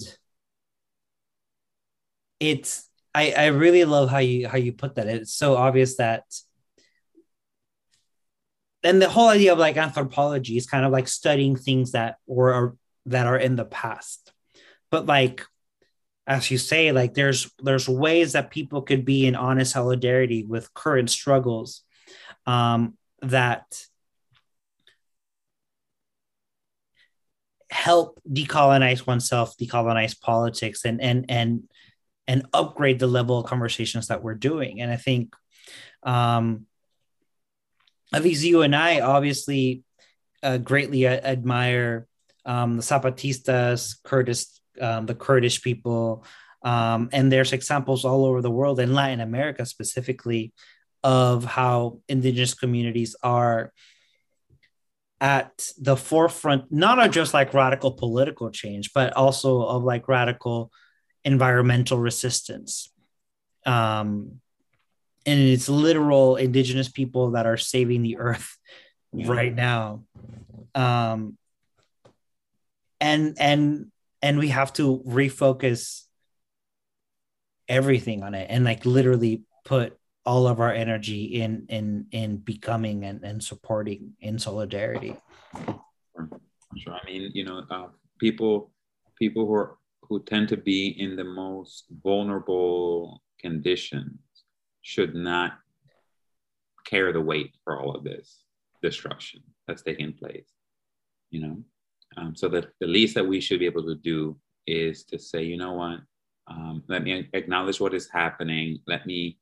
it's 2.40 2.88
i 3.16 3.32
i 3.32 3.46
really 3.48 3.86
love 3.86 4.10
how 4.10 4.20
you 4.20 4.48
how 4.48 4.58
you 4.58 4.74
put 4.74 4.96
that. 4.96 5.08
It's 5.08 5.34
so 5.34 5.56
obvious 5.56 5.98
that 5.98 6.24
and 8.84 9.02
the 9.02 9.10
whole 9.10 9.30
idea 9.30 9.52
of 9.52 9.60
like 9.60 9.78
anthropology 9.78 10.56
is 10.56 10.66
kind 10.68 10.86
of 10.86 10.92
like 10.92 11.08
studying 11.08 11.56
things 11.56 11.92
that 11.92 12.18
were 12.26 12.78
that 13.08 13.26
are 13.28 13.38
in 13.38 13.56
the 13.56 13.66
past. 13.66 14.32
But 14.92 15.06
like 15.06 15.44
as 16.28 16.52
you 16.52 16.58
say 16.58 16.92
like 16.92 17.14
there's 17.14 17.52
there's 17.60 17.90
ways 17.90 18.34
that 18.34 18.52
people 18.52 18.82
could 18.82 19.06
be 19.06 19.26
in 19.26 19.36
honest 19.36 19.74
solidarity 19.74 20.44
with 20.44 20.74
current 20.74 21.10
struggles 21.10 21.82
um, 22.46 22.98
that 23.22 23.86
help 27.70 28.20
decolonize 28.30 29.06
oneself 29.06 29.58
decolonize 29.58 30.20
politics 30.20 30.86
and 30.86 31.02
and 31.02 31.26
and 31.30 31.64
and 32.28 32.46
upgrade 32.54 33.00
the 33.00 33.08
level 33.08 33.40
of 33.40 33.46
conversations 33.46 34.08
that 34.08 34.24
we're 34.24 34.36
doing. 34.36 34.82
And 34.82 34.92
i 34.92 34.96
think 34.96 35.36
um 36.04 36.66
Aviz, 38.14 38.42
you 38.42 38.62
and 38.62 38.76
I 38.76 39.02
obviously 39.02 39.84
uh, 40.42 40.58
greatly 40.58 41.06
admire 41.08 42.08
um, 42.46 42.78
the 42.78 42.82
Zapatistas, 42.82 44.02
Kurdish, 44.04 44.46
um, 44.80 45.06
the 45.06 45.16
Kurdish 45.16 45.62
people, 45.62 46.24
um, 46.64 47.10
and 47.12 47.32
there's 47.32 47.54
examples 47.54 48.06
all 48.06 48.26
over 48.26 48.42
the 48.42 48.52
world 48.52 48.80
in 48.80 48.94
Latin 48.94 49.20
America 49.20 49.66
specifically 49.66 50.54
of 51.04 51.44
how 51.44 52.00
indigenous 52.08 52.54
communities 52.54 53.16
are 53.22 53.74
at 55.20 55.72
the 55.80 55.98
forefront, 55.98 56.72
not 56.72 57.04
of 57.04 57.12
just 57.12 57.34
like 57.34 57.54
radical 57.54 57.92
political 57.92 58.52
change, 58.52 58.94
but 58.94 59.14
also 59.14 59.64
of 59.64 59.84
like 59.84 60.08
radical 60.08 60.72
environmental 61.24 61.98
resistance. 61.98 62.92
Um, 63.66 64.40
and 65.26 65.40
it's 65.40 65.68
literal 65.68 66.36
indigenous 66.36 66.88
people 66.88 67.32
that 67.32 67.46
are 67.46 67.58
saving 67.58 68.04
the 68.04 68.18
earth 68.18 68.58
yeah. 69.14 69.28
right 69.28 69.54
now. 69.54 70.04
Um, 70.76 71.38
and 73.00 73.38
and 73.40 73.92
and 74.22 74.40
we 74.40 74.50
have 74.50 74.74
to 74.74 75.04
refocus 75.08 76.04
everything 77.68 78.24
on 78.24 78.34
it 78.34 78.48
and 78.50 78.64
like 78.64 78.86
literally 78.86 79.44
put 79.66 79.98
all 80.28 80.46
of 80.48 80.60
our 80.60 80.74
energy 80.74 81.24
in 81.42 81.66
in 81.70 82.06
in 82.12 82.38
becoming 82.38 83.06
and, 83.06 83.24
and 83.24 83.44
supporting 83.44 84.14
in 84.20 84.38
solidarity. 84.38 85.16
Sure. 86.78 86.94
I 86.94 87.04
mean 87.06 87.32
you 87.34 87.46
know 87.46 87.64
uh, 87.72 87.88
people 88.20 88.72
people 89.18 89.48
who 89.48 89.54
are 89.54 89.78
who 90.04 90.24
tend 90.24 90.50
to 90.50 90.58
be 90.58 90.82
in 91.04 91.16
the 91.16 91.24
most 91.24 91.86
vulnerable 92.04 93.24
conditions 93.40 94.20
should 94.82 95.16
not 95.16 95.60
carry 96.86 97.12
the 97.12 97.28
weight 97.32 97.52
for 97.64 97.82
all 97.82 97.96
of 97.96 98.04
this 98.04 98.44
destruction 98.82 99.42
that's 99.66 99.82
taking 99.82 100.14
place 100.14 100.52
you 101.30 101.42
know? 101.42 101.58
Um, 102.18 102.36
so 102.36 102.48
that 102.50 102.68
the 102.80 102.88
least 102.88 103.16
that 103.16 103.28
we 103.28 103.42
should 103.42 103.60
be 103.60 103.66
able 103.66 103.84
to 103.84 103.96
do 103.96 104.38
is 104.66 105.04
to 105.06 105.20
say 105.20 105.44
you 105.44 105.58
know 105.58 105.74
what? 105.74 106.00
Um, 106.48 106.84
let 106.88 107.04
me 107.04 107.30
acknowledge 107.34 107.80
what 107.80 107.94
is 107.94 108.10
happening. 108.10 108.80
Let 108.88 109.06
me 109.06 109.38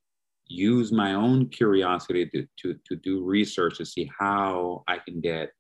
use 0.48 0.92
my 0.92 1.14
own 1.14 1.50
curiosity 1.50 2.26
to, 2.28 2.48
to, 2.58 2.80
to 2.88 2.96
do 2.98 3.24
research 3.24 3.78
to 3.78 3.86
see 3.86 4.10
how 4.18 4.84
i 4.88 4.98
can 4.98 5.20
get 5.20 5.52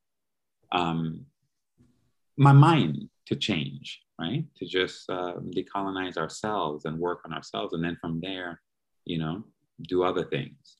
um, 0.72 1.26
my 2.38 2.52
mind 2.52 3.10
to 3.28 3.36
change 3.36 4.02
right? 4.20 4.46
To 4.58 4.66
just 4.66 5.10
uh, 5.10 5.36
decolonize 5.56 6.18
ourselves 6.18 6.86
and 6.86 6.98
work 7.00 7.22
on 7.26 7.34
ourselves 7.34 7.74
and 7.74 7.84
then 7.84 7.98
from 8.00 8.20
there 8.22 8.62
you 9.06 9.18
know 9.18 9.44
do 9.88 10.04
other 10.04 10.24
things. 10.26 10.78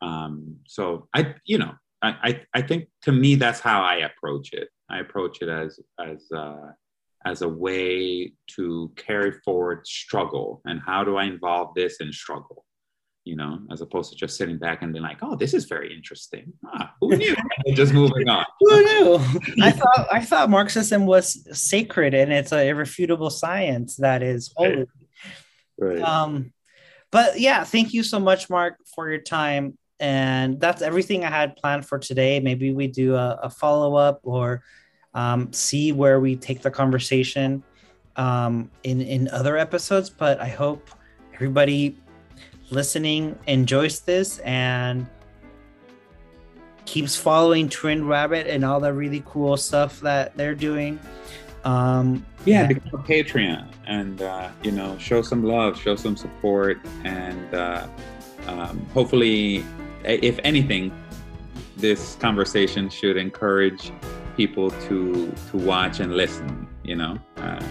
Um, 0.00 0.56
so 0.66 1.08
i 1.14 1.34
you 1.44 1.58
know 1.58 1.72
I, 2.02 2.14
I, 2.22 2.42
I 2.54 2.62
think 2.62 2.88
to 3.02 3.12
me 3.12 3.34
that's 3.34 3.60
how 3.60 3.82
i 3.82 3.96
approach 3.96 4.52
it. 4.52 4.68
I 4.90 5.00
approach 5.00 5.42
it 5.42 5.48
as 5.48 5.80
as 6.00 6.26
uh, 6.34 6.70
as 7.24 7.42
a 7.42 7.48
way 7.48 8.32
to 8.54 8.92
carry 8.96 9.32
forward 9.44 9.86
struggle 9.86 10.62
and 10.64 10.80
how 10.80 11.02
do 11.02 11.16
i 11.16 11.24
involve 11.24 11.74
this 11.74 11.96
in 12.00 12.12
struggle 12.12 12.64
you 13.28 13.36
know, 13.36 13.60
as 13.70 13.82
opposed 13.82 14.10
to 14.10 14.16
just 14.16 14.38
sitting 14.38 14.56
back 14.56 14.80
and 14.80 14.90
being 14.90 15.02
like, 15.02 15.18
"Oh, 15.20 15.36
this 15.36 15.52
is 15.52 15.66
very 15.66 15.94
interesting." 15.94 16.54
Ah, 16.64 16.94
who 16.98 17.14
knew? 17.14 17.36
just 17.74 17.92
moving 17.92 18.26
on. 18.28 18.46
Who 18.60 18.82
knew? 18.82 19.14
I 19.62 19.70
thought 19.70 20.08
I 20.10 20.24
thought 20.24 20.48
Marxism 20.48 21.04
was 21.04 21.46
sacred 21.52 22.14
and 22.14 22.32
it's 22.32 22.52
a 22.52 22.66
irrefutable 22.66 23.28
science 23.28 23.96
that 23.96 24.22
is 24.22 24.50
holy. 24.56 24.86
Right. 25.78 26.00
Um, 26.00 26.52
but 27.12 27.38
yeah, 27.38 27.64
thank 27.64 27.92
you 27.92 28.02
so 28.02 28.18
much, 28.18 28.48
Mark, 28.48 28.76
for 28.94 29.10
your 29.10 29.20
time. 29.20 29.76
And 30.00 30.58
that's 30.58 30.80
everything 30.80 31.24
I 31.24 31.30
had 31.30 31.56
planned 31.56 31.84
for 31.84 31.98
today. 31.98 32.40
Maybe 32.40 32.72
we 32.72 32.86
do 32.86 33.14
a, 33.14 33.38
a 33.44 33.50
follow 33.50 33.94
up 33.96 34.20
or 34.22 34.62
um, 35.14 35.52
see 35.52 35.92
where 35.92 36.18
we 36.18 36.36
take 36.36 36.62
the 36.62 36.70
conversation 36.70 37.62
um, 38.16 38.70
in 38.84 39.02
in 39.02 39.28
other 39.28 39.58
episodes. 39.58 40.08
But 40.08 40.40
I 40.40 40.48
hope 40.48 40.88
everybody 41.34 41.96
listening 42.70 43.38
enjoys 43.46 44.00
this 44.00 44.38
and 44.40 45.06
keeps 46.84 47.16
following 47.16 47.68
Twin 47.68 48.06
Rabbit 48.06 48.46
and 48.46 48.64
all 48.64 48.80
the 48.80 48.92
really 48.92 49.22
cool 49.26 49.56
stuff 49.56 50.00
that 50.00 50.36
they're 50.36 50.54
doing. 50.54 50.98
Um, 51.64 52.24
yeah, 52.44 52.66
become 52.66 53.00
a 53.00 53.02
Patreon 53.02 53.68
and 53.86 54.22
uh, 54.22 54.48
you 54.62 54.70
know 54.70 54.96
show 54.98 55.22
some 55.22 55.44
love, 55.44 55.78
show 55.78 55.96
some 55.96 56.16
support, 56.16 56.78
and 57.04 57.54
uh, 57.54 57.86
um, 58.46 58.86
hopefully, 58.94 59.64
if 60.04 60.38
anything, 60.44 60.92
this 61.76 62.14
conversation 62.16 62.88
should 62.88 63.16
encourage 63.16 63.92
people 64.36 64.70
to 64.70 65.32
to 65.50 65.56
watch 65.58 66.00
and 66.00 66.16
listen. 66.16 66.66
You 66.84 66.96
know. 66.96 67.18
Uh, 67.36 67.62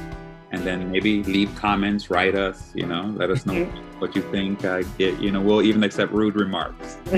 and 0.51 0.63
then 0.63 0.91
maybe 0.91 1.23
leave 1.23 1.53
comments, 1.55 2.09
write 2.09 2.35
us, 2.35 2.71
you 2.73 2.85
know, 2.85 3.13
let 3.15 3.29
us 3.29 3.45
know 3.45 3.65
what 3.99 4.15
you 4.15 4.21
think. 4.31 4.63
Uh, 4.63 4.83
get, 4.97 5.19
you 5.19 5.31
know, 5.31 5.41
we'll 5.41 5.61
even 5.61 5.83
accept 5.83 6.11
rude 6.11 6.35
remarks. 6.35 6.97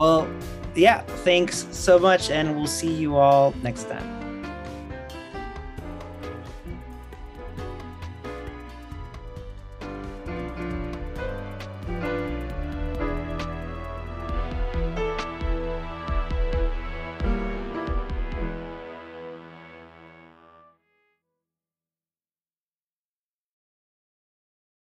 well, 0.00 0.28
yeah, 0.74 1.00
thanks 1.24 1.66
so 1.70 1.98
much, 1.98 2.30
and 2.30 2.56
we'll 2.56 2.66
see 2.66 2.92
you 2.92 3.16
all 3.16 3.54
next 3.62 3.84
time. 3.84 4.13